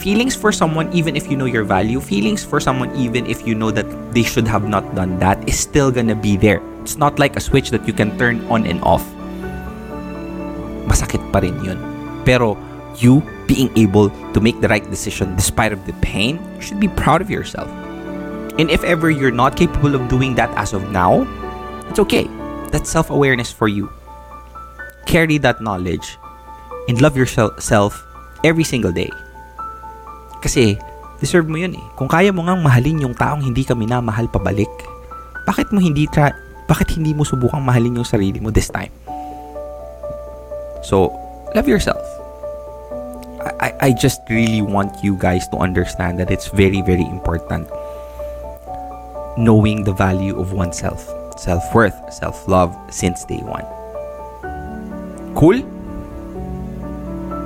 Feelings 0.00 0.34
for 0.34 0.52
someone, 0.52 0.92
even 0.92 1.16
if 1.16 1.30
you 1.30 1.36
know 1.36 1.44
your 1.44 1.64
value, 1.64 2.00
feelings 2.00 2.44
for 2.44 2.60
someone, 2.60 2.94
even 2.96 3.26
if 3.26 3.46
you 3.46 3.54
know 3.54 3.70
that 3.70 3.86
they 4.12 4.22
should 4.22 4.46
have 4.46 4.68
not 4.68 4.94
done 4.94 5.18
that, 5.18 5.38
is 5.48 5.58
still 5.58 5.90
gonna 5.90 6.16
be 6.16 6.36
there. 6.36 6.60
It's 6.82 6.96
not 6.98 7.18
like 7.18 7.36
a 7.36 7.40
switch 7.40 7.70
that 7.70 7.86
you 7.86 7.92
can 7.92 8.18
turn 8.18 8.44
on 8.52 8.66
and 8.66 8.82
off. 8.82 9.04
Masakit 10.84 11.22
pa 11.32 11.38
rin 11.40 11.56
yun. 11.64 11.78
Pero 12.24 12.58
you 12.96 13.22
being 13.46 13.70
able 13.76 14.10
to 14.32 14.40
make 14.40 14.60
the 14.60 14.68
right 14.68 14.84
decision 14.90 15.34
despite 15.36 15.72
of 15.72 15.86
the 15.86 15.92
pain, 16.04 16.40
you 16.56 16.60
should 16.60 16.80
be 16.80 16.88
proud 16.88 17.22
of 17.22 17.30
yourself. 17.30 17.68
And 18.58 18.70
if 18.70 18.84
ever 18.84 19.10
you're 19.10 19.34
not 19.34 19.56
capable 19.56 19.94
of 19.94 20.08
doing 20.08 20.34
that 20.36 20.50
as 20.54 20.72
of 20.72 20.90
now, 20.92 21.26
it's 21.88 21.98
okay. 21.98 22.28
That's 22.74 22.90
self-awareness 22.90 23.54
for 23.54 23.70
you. 23.70 23.86
Carry 25.06 25.38
that 25.46 25.62
knowledge 25.62 26.18
and 26.90 26.98
love 26.98 27.14
yourself 27.14 28.02
every 28.42 28.66
single 28.66 28.90
day. 28.90 29.14
Kasi 30.42 30.74
deserve 31.22 31.46
mo 31.46 31.62
yun 31.62 31.78
eh. 31.78 31.86
Kung 31.94 32.10
kaya 32.10 32.34
mo 32.34 32.42
ngang 32.42 32.66
mahalin 32.66 33.06
yung 33.06 33.14
taong 33.14 33.46
hindi 33.46 33.62
ka 33.62 33.78
minamahal 33.78 34.26
pabalik, 34.26 34.68
bakit 35.46 35.70
mo 35.70 35.78
hindi 35.78 36.10
tra 36.10 36.34
bakit 36.66 36.98
hindi 36.98 37.14
mo 37.14 37.22
subukang 37.22 37.62
mahalin 37.62 38.02
yung 38.02 38.08
sarili 38.08 38.42
mo 38.42 38.50
this 38.50 38.72
time? 38.74 38.90
So, 40.82 41.14
love 41.54 41.70
yourself. 41.70 42.02
I, 43.60 43.70
I 43.80 43.90
just 43.92 44.20
really 44.26 44.64
want 44.64 44.98
you 45.04 45.14
guys 45.14 45.46
to 45.52 45.60
understand 45.60 46.18
that 46.18 46.32
it's 46.32 46.48
very, 46.48 46.82
very 46.82 47.06
important 47.06 47.68
knowing 49.36 49.84
the 49.84 49.92
value 49.92 50.38
of 50.38 50.52
oneself, 50.52 51.08
self 51.36 51.74
worth, 51.74 51.94
self 52.12 52.46
love 52.48 52.74
since 52.90 53.24
day 53.24 53.42
one. 53.42 53.66
Cool? 55.34 55.62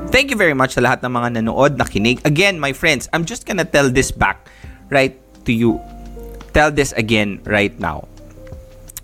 Thank 0.09 0.31
you 0.33 0.37
very 0.37 0.57
much 0.57 0.73
sa 0.75 0.81
lahat 0.81 1.05
ng 1.05 1.13
mga 1.13 1.29
nanood, 1.41 1.77
nakinig. 1.77 2.25
Again, 2.25 2.57
my 2.57 2.73
friends, 2.73 3.09
I'm 3.13 3.29
just 3.29 3.45
gonna 3.45 3.65
tell 3.65 3.93
this 3.93 4.09
back 4.09 4.49
right 4.89 5.17
to 5.45 5.53
you. 5.53 5.81
Tell 6.57 6.73
this 6.73 6.97
again 6.97 7.45
right 7.45 7.77
now. 7.77 8.09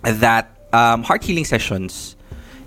That 0.01 0.49
um, 0.73 1.01
heart 1.05 1.23
healing 1.23 1.45
sessions 1.45 2.15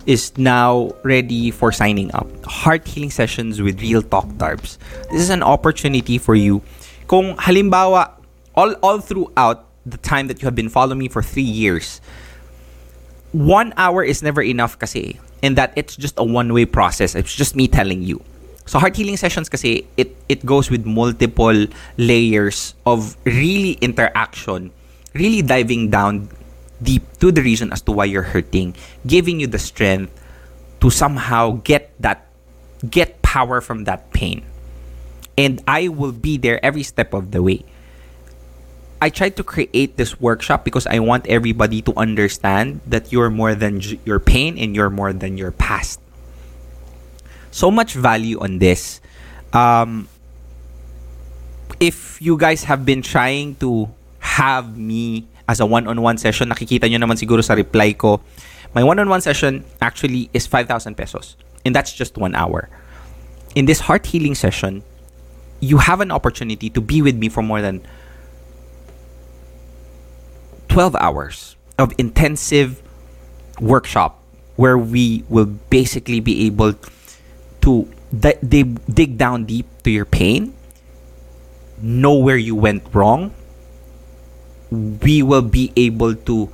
is 0.07 0.33
now 0.39 0.91
ready 1.05 1.51
for 1.51 1.71
signing 1.71 2.15
up. 2.15 2.27
Heart 2.47 2.89
healing 2.89 3.11
sessions 3.11 3.61
with 3.61 3.83
Real 3.83 4.01
Talk 4.01 4.27
Darbs. 4.41 4.79
This 5.13 5.21
is 5.21 5.31
an 5.31 5.43
opportunity 5.43 6.17
for 6.17 6.35
you. 6.35 6.63
Kung 7.07 7.37
halimbawa, 7.37 8.17
all, 8.57 8.73
all 8.81 9.01
throughout 9.05 9.68
the 9.91 9.99
time 9.99 10.29
that 10.29 10.43
you 10.43 10.47
have 10.47 10.55
been 10.55 10.69
following 10.69 10.99
me 10.99 11.09
for 11.09 11.23
three 11.23 11.43
years, 11.43 12.01
one 13.33 13.75
hour 13.77 14.03
is 14.03 14.23
never 14.23 14.43
enough 14.43 14.79
kasi 14.79 15.19
in 15.43 15.55
that 15.55 15.73
it's 15.77 15.97
just 15.97 16.15
a 16.19 16.25
one-way 16.25 16.67
process. 16.67 17.15
It's 17.15 17.35
just 17.35 17.55
me 17.57 17.69
telling 17.69 18.03
you. 18.03 18.23
So 18.67 18.79
heart 18.79 18.97
healing 18.97 19.17
sessions 19.17 19.49
kasi 19.49 19.89
it 19.97 20.13
it 20.29 20.45
goes 20.45 20.69
with 20.69 20.85
multiple 20.85 21.67
layers 21.97 22.77
of 22.85 23.17
really 23.25 23.81
interaction, 23.81 24.71
really 25.17 25.41
diving 25.41 25.89
down 25.89 26.29
deep 26.85 27.03
to 27.19 27.33
the 27.33 27.41
reason 27.41 27.73
as 27.73 27.81
to 27.89 27.93
why 27.93 28.05
you're 28.05 28.29
hurting, 28.29 28.77
giving 29.09 29.41
you 29.41 29.49
the 29.49 29.59
strength 29.59 30.13
to 30.85 30.91
somehow 30.93 31.65
get 31.65 31.97
that 31.99 32.29
get 32.85 33.25
power 33.25 33.65
from 33.65 33.85
that 33.89 34.13
pain. 34.13 34.45
And 35.39 35.63
I 35.67 35.89
will 35.89 36.13
be 36.13 36.37
there 36.37 36.61
every 36.61 36.83
step 36.83 37.15
of 37.15 37.31
the 37.31 37.41
way. 37.41 37.65
I 39.01 39.11
tried 39.11 39.37
to 39.37 39.45
create 39.45 39.97
this 39.97 40.21
workshop 40.21 40.65
because 40.65 40.87
I 40.87 40.99
want 40.99 41.27
everybody 41.27 41.83
to 41.83 41.95
understand 41.95 42.81
that 42.87 43.13
you're 43.13 43.31
more 43.31 43.55
than 43.55 43.81
j- 43.81 44.01
your 44.05 44.19
pain 44.19 44.59
and 44.59 44.75
you're 44.75 44.91
more 44.91 45.13
than 45.13 45.39
your 45.39 45.53
past. 45.53 46.01
So 47.51 47.71
much 47.71 47.95
value 47.95 48.39
on 48.41 48.59
this. 48.59 49.01
Um, 49.53 50.09
if 51.79 52.21
you 52.21 52.37
guys 52.37 52.65
have 52.65 52.85
been 52.85 53.03
trying 53.03 53.55
to 53.57 53.89
have 54.19 54.77
me 54.77 55.27
as 55.49 55.61
a 55.61 55.67
one-on-one 55.67 56.19
session, 56.19 56.51
nakikita 56.51 56.91
nyo 56.91 56.99
naman 56.99 57.17
siguro 57.17 57.43
sa 57.43 57.55
reply 57.55 57.95
ko, 57.95 58.21
my 58.75 58.83
one-on-one 58.83 59.23
session 59.23 59.65
actually 59.81 60.29
is 60.35 60.47
5,000 60.47 60.95
pesos. 60.95 61.37
And 61.65 61.75
that's 61.75 61.93
just 61.93 62.19
one 62.19 62.35
hour. 62.35 62.69
In 63.55 63.67
this 63.67 63.81
heart 63.81 64.07
healing 64.07 64.35
session, 64.35 64.83
you 65.61 65.79
have 65.79 66.01
an 66.01 66.11
opportunity 66.11 66.69
to 66.71 66.81
be 66.81 67.03
with 67.03 67.17
me 67.17 67.29
for 67.29 67.43
more 67.43 67.63
than 67.63 67.83
12 70.69 70.97
hours 70.97 71.57
of 71.79 71.93
intensive 71.99 72.83
workshop 73.61 74.23
where 74.57 74.77
we 74.77 75.25
will 75.29 75.47
basically 75.71 76.21
be 76.21 76.47
able 76.47 76.75
to 77.63 77.89
di- 78.11 78.39
dig, 78.43 78.79
dig 78.87 79.19
down 79.19 79.45
deep 79.45 79.67
to 79.83 79.91
your 79.91 80.05
pain, 80.05 80.53
know 81.81 82.15
where 82.15 82.37
you 82.37 82.55
went 82.55 82.83
wrong. 82.93 83.33
We 84.71 85.23
will 85.23 85.47
be 85.47 85.73
able 85.77 86.15
to 86.29 86.51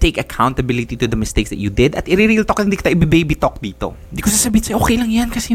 take 0.00 0.16
accountability 0.16 0.96
to 0.96 1.06
the 1.06 1.16
mistakes 1.16 1.50
that 1.50 1.60
you 1.60 1.68
did 1.68 1.94
at 1.94 2.08
i-real 2.08 2.44
talk, 2.44 2.58
hindi 2.64 2.76
kita 2.76 2.96
i-baby 2.96 3.36
talk 3.36 3.60
dito. 3.60 3.92
Hindi 4.08 4.24
ko 4.24 4.28
sasabihin 4.32 4.64
sa'yo, 4.64 4.76
okay 4.80 4.96
lang 4.96 5.12
yan 5.12 5.28
kasi 5.28 5.52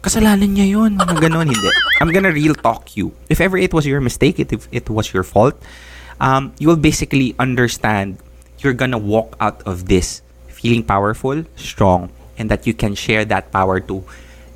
kasalanan 0.00 0.56
niya 0.56 0.68
yun. 0.72 0.96
Mga 0.96 1.20
ganon, 1.28 1.48
hindi. 1.52 1.70
I'm 2.00 2.08
gonna 2.08 2.32
real 2.32 2.56
talk 2.56 2.96
you. 2.96 3.12
If 3.28 3.44
ever 3.44 3.60
it 3.60 3.76
was 3.76 3.84
your 3.84 4.00
mistake, 4.00 4.40
if 4.40 4.68
it 4.72 4.88
was 4.88 5.12
your 5.12 5.24
fault, 5.24 5.60
um, 6.20 6.52
you 6.58 6.68
will 6.68 6.80
basically 6.80 7.34
understand 7.38 8.18
you're 8.58 8.72
gonna 8.74 8.98
walk 8.98 9.36
out 9.40 9.62
of 9.62 9.88
this 9.88 10.22
feeling 10.48 10.82
powerful, 10.82 11.44
strong, 11.56 12.10
and 12.38 12.50
that 12.50 12.66
you 12.66 12.72
can 12.72 12.94
share 12.94 13.24
that 13.24 13.52
power 13.52 13.80
to 13.80 14.04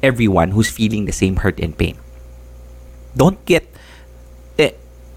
everyone 0.03 0.53
who's 0.53 0.71
feeling 0.71 1.05
the 1.05 1.13
same 1.13 1.37
hurt 1.37 1.61
and 1.61 1.77
pain. 1.77 1.99
Don't 3.17 3.37
get, 3.45 3.67
eh, 4.59 4.73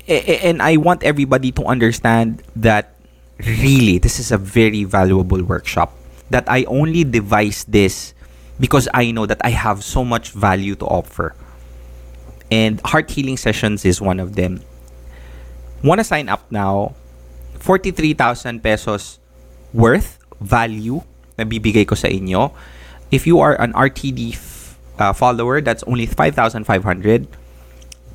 eh, 0.08 0.40
and 0.44 0.62
I 0.62 0.78
want 0.78 1.04
everybody 1.04 1.52
to 1.54 1.64
understand 1.64 2.44
that 2.56 2.94
really 3.40 3.98
this 3.98 4.20
is 4.20 4.32
a 4.32 4.38
very 4.38 4.84
valuable 4.84 5.42
workshop. 5.44 5.94
That 6.30 6.46
I 6.48 6.64
only 6.66 7.04
devised 7.04 7.72
this 7.72 8.14
because 8.60 8.88
I 8.94 9.12
know 9.12 9.26
that 9.26 9.42
I 9.44 9.52
have 9.52 9.84
so 9.84 10.04
much 10.04 10.32
value 10.32 10.76
to 10.76 10.86
offer. 10.86 11.36
And 12.52 12.82
heart 12.84 13.12
healing 13.12 13.38
sessions 13.38 13.86
is 13.86 14.02
one 14.02 14.20
of 14.20 14.36
them 14.36 14.62
want 15.84 16.00
to 16.00 16.06
sign 16.06 16.30
up 16.30 16.46
now, 16.52 16.94
43,000 17.60 18.62
pesos 18.62 19.20
worth 19.74 20.18
value 20.42 21.02
na 21.38 21.46
bibigay 21.46 21.86
ko 21.86 21.96
sa 21.96 22.10
inyo. 22.10 22.52
If 23.12 23.28
you 23.28 23.40
are 23.40 23.60
an 23.60 23.74
RTD 23.74 24.34
f- 24.34 24.78
uh, 24.98 25.14
follower, 25.14 25.62
that's 25.62 25.84
only 25.84 26.06
5,500. 26.06 27.28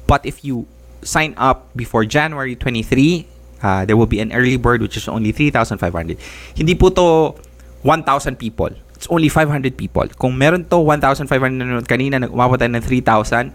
But 0.06 0.24
if 0.24 0.44
you 0.44 0.66
sign 1.02 1.34
up 1.36 1.70
before 1.76 2.04
January 2.06 2.54
23, 2.54 3.26
uh, 3.62 3.84
there 3.84 3.96
will 3.96 4.10
be 4.10 4.20
an 4.20 4.32
early 4.32 4.56
bird 4.56 4.82
which 4.82 4.96
is 4.96 5.08
only 5.08 5.32
3,500. 5.32 6.18
Hindi 6.54 6.74
po 6.74 6.90
to 6.90 7.34
1,000 7.82 8.38
people. 8.38 8.70
It's 8.96 9.06
only 9.12 9.28
500 9.28 9.76
people. 9.76 10.08
Kung 10.16 10.38
meron 10.38 10.64
to 10.72 10.78
1,500 10.80 11.28
nanonood 11.28 11.86
kanina, 11.86 12.16
nag-umabot 12.18 12.56
tayo 12.56 12.72
ng 12.72 12.80
3,000, 12.80 13.52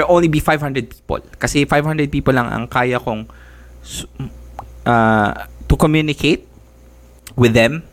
will 0.00 0.08
only 0.08 0.28
be 0.28 0.40
500 0.40 0.88
people. 0.88 1.20
Kasi 1.38 1.64
500 1.68 2.08
people 2.08 2.32
lang 2.32 2.48
ang 2.48 2.64
kaya 2.66 2.96
kong 2.96 3.28
uh, 4.86 5.32
to 5.68 5.74
communicate 5.76 6.48
with 7.36 7.52
them 7.52 7.84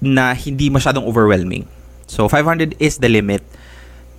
na 0.00 0.32
hindi 0.36 0.68
masyadong 0.68 1.04
overwhelming. 1.04 1.68
So 2.06 2.28
500 2.28 2.76
is 2.80 3.00
the 3.00 3.08
limit 3.08 3.40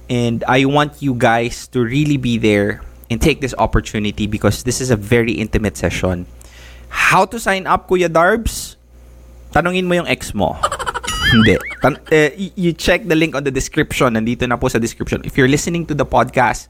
and 0.09 0.43
I 0.49 0.65
want 0.65 1.01
you 1.01 1.13
guys 1.13 1.69
to 1.73 1.81
really 1.85 2.17
be 2.17 2.37
there 2.37 2.81
and 3.09 3.21
take 3.21 3.41
this 3.41 3.53
opportunity 3.57 4.25
because 4.25 4.63
this 4.63 4.81
is 4.81 4.89
a 4.89 4.97
very 4.97 5.33
intimate 5.33 5.77
session. 5.77 6.25
How 6.89 7.25
to 7.25 7.37
sign 7.39 7.67
up, 7.67 7.89
Kuya 7.89 8.09
Darbs? 8.09 8.77
Tanungin 9.53 9.85
mo 9.85 9.93
yung 9.93 10.09
ex 10.09 10.33
mo. 10.33 10.57
Hindi. 11.31 11.57
Tan- 11.81 11.99
eh, 12.11 12.49
you 12.55 12.73
check 12.73 13.05
the 13.07 13.15
link 13.15 13.35
on 13.35 13.43
the 13.43 13.51
description. 13.51 14.13
Nandito 14.13 14.47
na 14.47 14.57
po 14.57 14.67
sa 14.67 14.79
description. 14.79 15.21
If 15.25 15.37
you're 15.37 15.49
listening 15.49 15.85
to 15.87 15.95
the 15.95 16.05
podcast, 16.05 16.67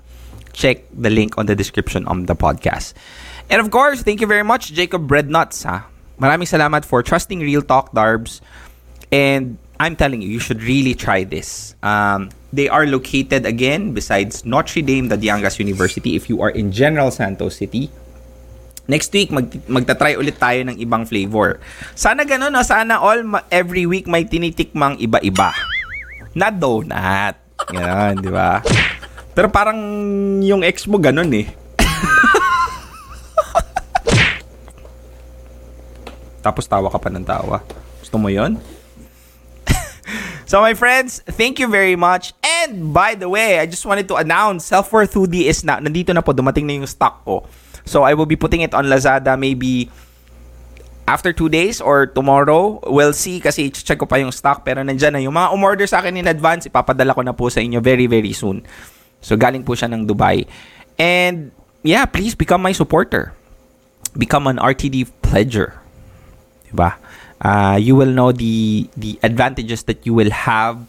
check 0.53 0.87
the 0.95 1.09
link 1.09 1.37
on 1.37 1.45
the 1.45 1.55
description 1.55 2.07
of 2.07 2.27
the 2.27 2.35
podcast. 2.35 2.93
And 3.49 3.61
of 3.61 3.69
course, 3.69 4.01
thank 4.01 4.21
you 4.21 4.27
very 4.27 4.43
much, 4.43 4.73
Jacob 4.73 5.07
Breadnuts. 5.07 5.63
Ha? 5.67 5.85
Maraming 6.19 6.47
salamat 6.47 6.85
for 6.85 7.03
trusting 7.03 7.39
Real 7.43 7.61
Talk 7.61 7.91
Darbs. 7.91 8.39
And 9.11 9.57
I'm 9.79 9.95
telling 9.95 10.21
you, 10.23 10.29
you 10.29 10.39
should 10.39 10.63
really 10.63 10.95
try 10.95 11.23
this. 11.23 11.75
Um, 11.83 12.31
they 12.53 12.69
are 12.71 12.87
located 12.87 13.45
again 13.45 13.91
besides 13.93 14.45
Notre 14.47 14.81
Dame 14.81 15.09
the 15.11 15.17
Diangas 15.19 15.59
University 15.59 16.15
if 16.15 16.29
you 16.31 16.41
are 16.41 16.49
in 16.49 16.71
General 16.71 17.11
Santos 17.11 17.57
City. 17.59 17.91
Next 18.85 19.09
week, 19.17 19.33
mag, 19.33 19.49
magta-try 19.65 20.13
ulit 20.13 20.37
tayo 20.37 20.61
ng 20.61 20.77
ibang 20.77 21.09
flavor. 21.09 21.57
Sana 21.97 22.21
ganun, 22.21 22.53
no? 22.53 22.61
Sana 22.61 23.01
all, 23.01 23.25
every 23.49 23.89
week 23.89 24.05
may 24.05 24.29
tinitikmang 24.29 25.01
iba-iba. 25.01 25.57
Na 26.37 26.53
donut. 26.53 27.33
Ganun, 27.65 28.21
di 28.21 28.29
ba? 28.29 28.61
Pero 29.33 29.49
parang 29.49 29.81
yung 30.45 30.61
ex 30.61 30.85
mo 30.85 31.01
ganun 31.01 31.33
eh. 31.33 31.49
Tapos 36.45 36.69
tawa 36.69 36.93
ka 36.93 37.01
pa 37.01 37.09
ng 37.09 37.25
tawa. 37.25 37.65
Gusto 38.05 38.21
mo 38.21 38.29
yon? 38.29 38.61
so 40.49 40.61
my 40.61 40.77
friends, 40.77 41.25
thank 41.33 41.57
you 41.57 41.65
very 41.65 41.97
much. 41.97 42.37
And 42.45 42.93
by 42.93 43.17
the 43.17 43.25
way, 43.25 43.57
I 43.57 43.65
just 43.65 43.89
wanted 43.89 44.05
to 44.13 44.21
announce 44.21 44.69
Self-Worth 44.69 45.17
Hoodie 45.17 45.49
is 45.49 45.65
na, 45.65 45.81
nandito 45.81 46.13
na 46.13 46.21
po, 46.21 46.37
dumating 46.37 46.69
na 46.69 46.77
yung 46.77 46.85
stock 46.85 47.25
ko. 47.25 47.49
So 47.85 48.03
I 48.03 48.17
will 48.17 48.25
be 48.25 48.35
putting 48.35 48.61
it 48.61 48.73
on 48.73 48.89
Lazada 48.89 49.37
maybe 49.37 49.89
after 51.07 51.31
two 51.31 51.49
days 51.49 51.79
or 51.79 52.09
tomorrow. 52.09 52.81
We'll 52.89 53.13
see 53.13 53.39
kasi 53.39 53.69
check 53.69 54.01
ko 54.01 54.09
pa 54.09 54.17
yung 54.17 54.33
stock 54.33 54.65
pero 54.65 54.81
nandyan 54.81 55.13
na. 55.13 55.21
Yung 55.21 55.37
mga 55.37 55.53
umorder 55.53 55.87
sa 55.87 56.01
akin 56.01 56.17
in 56.17 56.27
advance, 56.27 56.65
ipapadala 56.65 57.13
ko 57.13 57.21
na 57.21 57.33
po 57.33 57.49
sa 57.49 57.61
inyo 57.61 57.79
very 57.79 58.09
very 58.09 58.33
soon. 58.33 58.65
So 59.21 59.37
galing 59.37 59.63
po 59.63 59.77
siya 59.77 59.89
ng 59.93 60.09
Dubai. 60.09 60.49
And 60.97 61.53
yeah, 61.85 62.05
please 62.09 62.33
become 62.33 62.61
my 62.65 62.73
supporter. 62.73 63.33
Become 64.17 64.49
an 64.49 64.57
RTD 64.57 65.09
pledger. 65.21 65.77
Diba? 66.69 66.97
Uh, 67.41 67.77
you 67.77 67.95
will 67.95 68.09
know 68.09 68.31
the 68.31 68.89
the 68.97 69.19
advantages 69.21 69.85
that 69.85 70.01
you 70.05 70.13
will 70.13 70.33
have. 70.33 70.81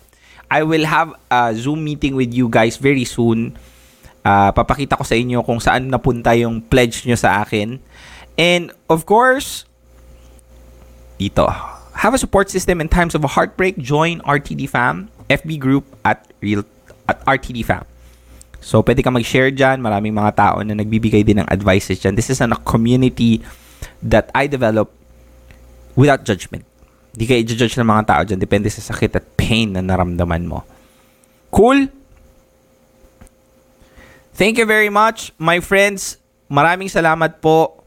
I 0.47 0.63
will 0.63 0.87
have 0.87 1.11
a 1.27 1.51
Zoom 1.59 1.83
meeting 1.83 2.15
with 2.15 2.31
you 2.31 2.47
guys 2.49 2.79
very 2.79 3.03
soon. 3.03 3.59
Uh, 4.27 4.51
papakita 4.51 4.99
ko 4.99 5.07
sa 5.07 5.15
inyo 5.15 5.47
kung 5.47 5.63
saan 5.63 5.87
napunta 5.87 6.35
yung 6.35 6.59
pledge 6.59 7.07
nyo 7.07 7.15
sa 7.15 7.47
akin. 7.47 7.79
And 8.35 8.75
of 8.91 9.07
course, 9.07 9.63
dito, 11.15 11.47
have 11.95 12.11
a 12.11 12.19
support 12.19 12.51
system 12.51 12.83
in 12.83 12.91
times 12.91 13.15
of 13.15 13.23
a 13.23 13.31
heartbreak. 13.31 13.79
Join 13.79 14.19
RTD 14.27 14.67
Fam, 14.67 15.15
FB 15.31 15.63
group 15.63 15.87
at 16.03 16.27
real 16.43 16.67
at 17.07 17.23
RTD 17.23 17.63
Fam. 17.63 17.87
So, 18.59 18.83
pwede 18.83 19.07
ka 19.07 19.15
mag-share 19.15 19.55
dyan. 19.55 19.79
Maraming 19.79 20.11
mga 20.11 20.33
tao 20.35 20.57
na 20.67 20.75
nagbibigay 20.75 21.23
din 21.23 21.39
ng 21.39 21.47
advices 21.47 22.03
dyan. 22.03 22.19
This 22.19 22.35
is 22.35 22.43
a 22.43 22.51
community 22.67 23.47
that 24.03 24.27
I 24.35 24.51
develop 24.51 24.91
without 25.95 26.27
judgment. 26.27 26.67
Di 27.15 27.31
ka 27.31 27.39
i-judge 27.39 27.79
ng 27.79 27.87
mga 27.87 28.05
tao 28.11 28.23
dyan. 28.27 28.43
Depende 28.43 28.67
sa 28.69 28.83
sakit 28.83 29.23
at 29.23 29.25
pain 29.39 29.71
na 29.71 29.87
naramdaman 29.87 30.51
mo. 30.51 30.67
Cool? 31.55 31.89
Thank 34.37 34.61
you 34.61 34.69
very 34.69 34.93
much, 34.93 35.33
my 35.41 35.65
friends. 35.65 36.21
Maraming 36.53 36.93
salamat 36.93 37.41
po 37.41 37.81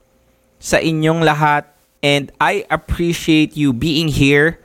sa 0.58 0.82
inyong 0.82 1.22
lahat. 1.22 1.70
And 2.02 2.34
I 2.41 2.66
appreciate 2.74 3.54
you 3.54 3.70
being 3.70 4.10
here 4.10 4.58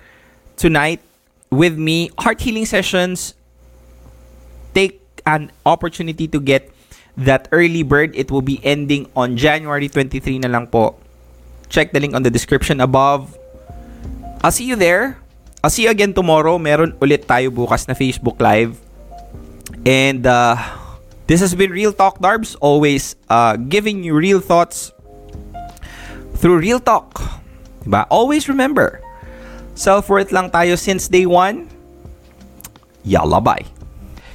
tonight 0.56 1.04
with 1.52 1.76
me. 1.76 2.08
Heart 2.16 2.40
healing 2.40 2.64
sessions 2.64 3.36
take 4.72 5.04
an 5.28 5.52
opportunity 5.68 6.24
to 6.24 6.40
get 6.40 6.72
that 7.20 7.52
early 7.52 7.84
bird. 7.84 8.16
It 8.16 8.32
will 8.32 8.40
be 8.40 8.64
ending 8.64 9.12
on 9.12 9.36
January 9.36 9.92
23 9.92 10.40
na 10.40 10.48
lang 10.48 10.72
po. 10.72 10.96
Check 11.68 11.92
the 11.92 12.00
link 12.00 12.16
on 12.16 12.24
the 12.24 12.32
description 12.32 12.80
above. 12.80 13.36
I'll 14.40 14.56
see 14.56 14.64
you 14.64 14.80
there. 14.80 15.20
I'll 15.60 15.68
see 15.68 15.84
you 15.84 15.92
again 15.92 16.16
tomorrow. 16.16 16.56
Meron 16.56 16.96
ulit 16.96 17.28
tayo 17.28 17.52
bukas 17.52 17.84
na 17.84 17.92
Facebook 17.92 18.40
Live. 18.40 18.80
And 19.84 20.24
uh, 20.24 20.56
this 21.26 21.40
has 21.40 21.54
been 21.54 21.70
Real 21.70 21.92
Talk 21.92 22.18
Darbs. 22.18 22.56
Always 22.60 23.16
uh, 23.28 23.56
giving 23.56 24.04
you 24.04 24.14
real 24.14 24.40
thoughts 24.40 24.92
through 26.36 26.58
real 26.58 26.80
talk. 26.80 27.14
Diba? 27.84 28.06
Always 28.10 28.48
remember, 28.48 29.00
self-worth 29.74 30.32
lang 30.32 30.50
tayo 30.50 30.78
since 30.78 31.08
day 31.08 31.26
one. 31.26 31.68
Yalla 33.04 33.40
bye. 33.40 33.64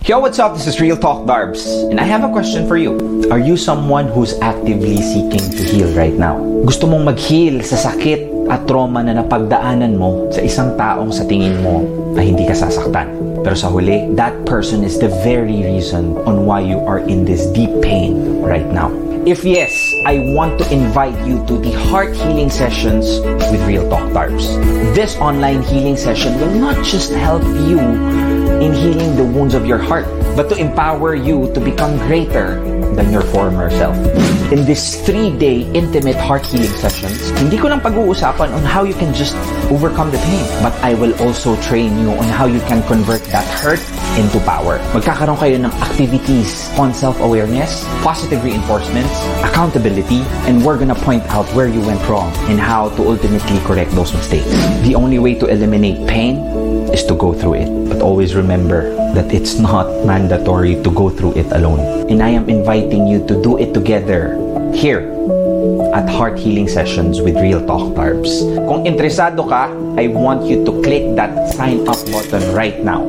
Yo, 0.05 0.17
what's 0.17 0.39
up? 0.39 0.55
This 0.55 0.65
is 0.65 0.79
Real 0.79 0.95
Talk 0.95 1.27
Darbs, 1.27 1.67
and 1.91 1.99
I 1.99 2.07
have 2.07 2.23
a 2.23 2.31
question 2.31 2.65
for 2.65 2.77
you. 2.77 2.97
Are 3.29 3.37
you 3.37 3.57
someone 3.57 4.07
who's 4.07 4.39
actively 4.39 4.97
seeking 4.97 5.43
to 5.53 5.61
heal 5.61 5.91
right 5.93 6.13
now? 6.15 6.39
Gusto 6.65 6.87
mong 6.87 7.03
mag-heal 7.03 7.61
sa 7.61 7.75
sakit 7.75 8.28
at 8.49 8.65
trauma 8.65 9.05
na 9.05 9.21
napagdaanan 9.21 9.95
mo 9.95 10.27
sa 10.33 10.41
isang 10.41 10.73
taong 10.75 11.13
sa 11.13 11.23
tingin 11.29 11.61
mo 11.61 11.85
na 12.17 12.25
hindi 12.25 12.49
ka 12.49 12.57
sasaktan. 12.57 13.13
Pero 13.45 13.55
sa 13.55 13.71
huli, 13.71 14.09
that 14.19 14.35
person 14.43 14.83
is 14.83 14.99
the 14.99 15.07
very 15.23 15.63
reason 15.63 16.17
on 16.27 16.43
why 16.43 16.59
you 16.59 16.81
are 16.83 16.99
in 16.99 17.23
this 17.23 17.47
deep 17.55 17.71
pain 17.79 18.41
right 18.43 18.67
now. 18.73 18.91
If 19.27 19.43
yes, 19.43 19.71
I 20.07 20.33
want 20.33 20.57
to 20.59 20.65
invite 20.73 21.15
you 21.27 21.43
to 21.45 21.59
the 21.59 21.71
heart 21.91 22.15
healing 22.15 22.49
sessions 22.49 23.19
with 23.51 23.61
Real 23.67 23.87
Talk 23.87 24.09
Darbs. 24.15 24.47
This 24.95 25.15
online 25.19 25.61
healing 25.61 25.95
session 25.95 26.39
will 26.39 26.55
not 26.55 26.79
just 26.83 27.11
help 27.11 27.43
you 27.67 27.77
in 28.59 28.73
healing 28.73 29.15
the 29.15 29.23
wounds 29.23 29.55
of 29.55 29.65
your 29.65 29.79
heart, 29.79 30.05
but 30.35 30.49
to 30.49 30.55
empower 30.55 31.15
you 31.15 31.51
to 31.53 31.59
become 31.59 31.97
greater 32.07 32.59
than 32.95 33.11
your 33.11 33.23
former 33.31 33.69
self. 33.71 33.95
In 34.51 34.65
this 34.65 34.99
three-day 35.05 35.71
intimate 35.71 36.17
heart 36.17 36.45
healing 36.45 36.73
sessions, 36.75 37.31
hindi 37.39 37.55
ko 37.55 37.69
lang 37.69 37.79
pag-uusapan 37.79 38.51
on 38.51 38.63
how 38.65 38.83
you 38.83 38.97
can 38.97 39.13
just 39.13 39.37
overcome 39.71 40.11
the 40.11 40.19
pain, 40.27 40.43
but 40.59 40.73
I 40.83 40.97
will 40.97 41.15
also 41.21 41.55
train 41.61 41.95
you 42.01 42.11
on 42.11 42.27
how 42.27 42.45
you 42.45 42.59
can 42.67 42.83
convert 42.83 43.23
that 43.31 43.45
hurt 43.61 43.79
into 44.17 44.41
power. 44.43 44.81
Magkakaroon 44.91 45.37
kayo 45.39 45.55
ng 45.63 45.71
activities 45.79 46.67
on 46.75 46.91
self-awareness, 46.91 47.85
positive 48.03 48.43
reinforcements, 48.43 49.13
accountability, 49.45 50.25
and 50.49 50.65
we're 50.65 50.77
gonna 50.81 50.97
point 50.97 51.23
out 51.31 51.47
where 51.55 51.69
you 51.69 51.79
went 51.85 52.01
wrong 52.09 52.33
and 52.51 52.59
how 52.59 52.89
to 52.99 53.05
ultimately 53.05 53.61
correct 53.63 53.93
those 53.95 54.11
mistakes. 54.11 54.49
The 54.83 54.97
only 54.97 55.21
way 55.21 55.37
to 55.39 55.47
eliminate 55.47 56.03
pain 56.09 56.41
is 56.89 57.05
to 57.05 57.15
go 57.15 57.31
through 57.31 57.63
it. 57.63 57.88
But 57.99 58.07
always 58.07 58.31
remember 58.31 58.95
that 59.11 59.27
it's 59.35 59.59
not 59.59 60.07
mandatory 60.07 60.79
to 60.87 60.89
go 60.89 61.11
through 61.11 61.35
it 61.35 61.51
alone. 61.51 62.07
And 62.07 62.23
I 62.23 62.31
am 62.31 62.47
inviting 62.47 63.11
you 63.11 63.19
to 63.27 63.35
do 63.43 63.59
it 63.59 63.75
together 63.75 64.39
here 64.71 65.03
at 65.91 66.07
Heart 66.07 66.39
Healing 66.39 66.71
Sessions 66.71 67.19
with 67.19 67.35
Real 67.35 67.59
Talk 67.59 67.91
Darbs. 67.99 68.39
Kung 68.71 68.87
interesado 68.87 69.43
ka, 69.43 69.67
I 69.99 70.07
want 70.07 70.47
you 70.47 70.63
to 70.63 70.79
click 70.79 71.11
that 71.19 71.51
sign 71.51 71.83
up 71.91 71.99
button 72.07 72.39
right 72.55 72.79
now. 72.79 73.03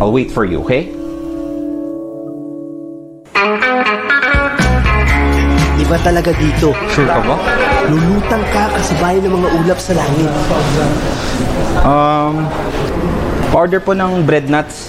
I'll 0.00 0.08
wait 0.08 0.32
for 0.32 0.48
you, 0.48 0.64
okay? 0.64 0.88
Iba 5.84 6.00
talaga 6.00 6.32
dito. 6.40 6.72
Sure 6.96 7.04
ka 7.04 7.20
ba? 7.28 7.36
Lulutang 7.92 8.44
ka 8.56 8.72
kasabay 8.72 9.20
ng 9.20 9.36
mga 9.36 9.48
ulap 9.60 9.76
sa 9.76 9.92
langit. 10.00 10.32
Um, 11.84 12.48
order 13.52 13.80
po 13.84 13.92
ng 13.92 14.24
bread 14.24 14.48
nuts. 14.48 14.88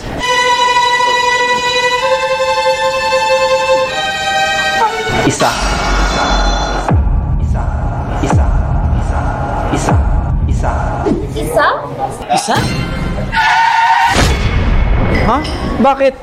Isa. 5.24 5.52
Isa. 6.08 6.26
Isa. 7.44 7.64
Isa. 8.24 8.46
Isa. 9.76 9.96
Isa. 10.48 10.72
Isa? 11.36 11.68
Isa? 12.32 12.56
Ha? 15.24 15.40
Bakit? 15.80 16.14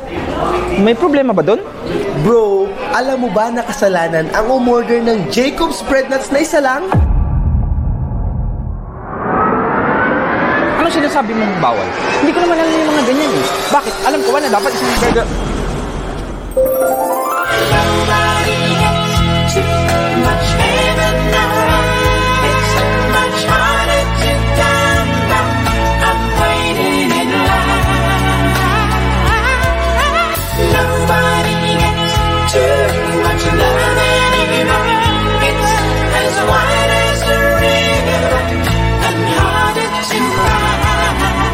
May 0.81 0.97
problema 0.97 1.33
ba 1.33 1.41
doon? 1.45 1.61
Bro, 2.21 2.69
alam 2.93 3.25
mo 3.25 3.29
ba 3.33 3.49
na 3.49 3.65
kasalanan 3.65 4.29
ang 4.33 4.47
umorder 4.49 5.01
ng 5.01 5.33
Jacob's 5.33 5.81
Bread 5.89 6.13
Nuts 6.13 6.29
na 6.29 6.41
isa 6.45 6.61
lang? 6.61 6.89
Ano 10.91 11.07
sinasabi 11.07 11.31
mong 11.39 11.63
bawal? 11.63 11.87
Hindi 12.19 12.35
ko 12.35 12.43
naman 12.43 12.59
alam 12.59 12.75
yung 12.75 12.91
mga 12.91 13.03
ganyan 13.07 13.31
eh. 13.31 13.45
Bakit? 13.71 13.95
Alam 14.11 14.21
ko 14.27 14.31
ba 14.35 14.39
na 14.43 14.51
dapat 14.51 14.75
isang 14.75 14.91
burger... 14.99 15.27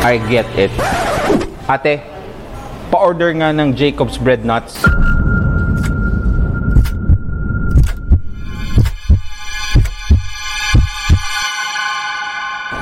I 0.06 0.22
get 0.30 0.46
it. 0.54 0.70
Ate, 1.66 1.98
pa-order 2.94 3.34
nga 3.34 3.50
ng 3.50 3.74
Jacob's 3.74 4.22
Bread 4.22 4.46
Nuts. 4.46 4.86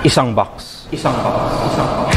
Isang 0.05 0.37
box. 0.37 0.85
Isang 0.93 1.17
box. 1.17 1.49
Isang 1.65 1.89
box. 1.97 2.13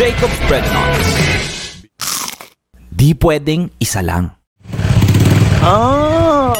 Jacob's 0.00 0.40
Bread 0.48 0.64
Nuts. 0.72 1.27
Di 2.98 3.14
pwedeng 3.14 3.70
isa 3.78 4.02
lang. 4.02 4.26
Ah! 5.62 6.50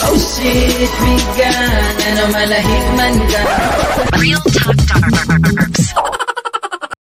Oh 0.00 0.16
shit, 0.16 0.92
bigan 1.00 1.96
Ano 2.04 2.24
malahig 2.36 2.86
man 3.00 3.16
ka 3.32 3.42
Real 4.20 4.44
Talk 4.44 4.76
Darbs. 4.84 5.96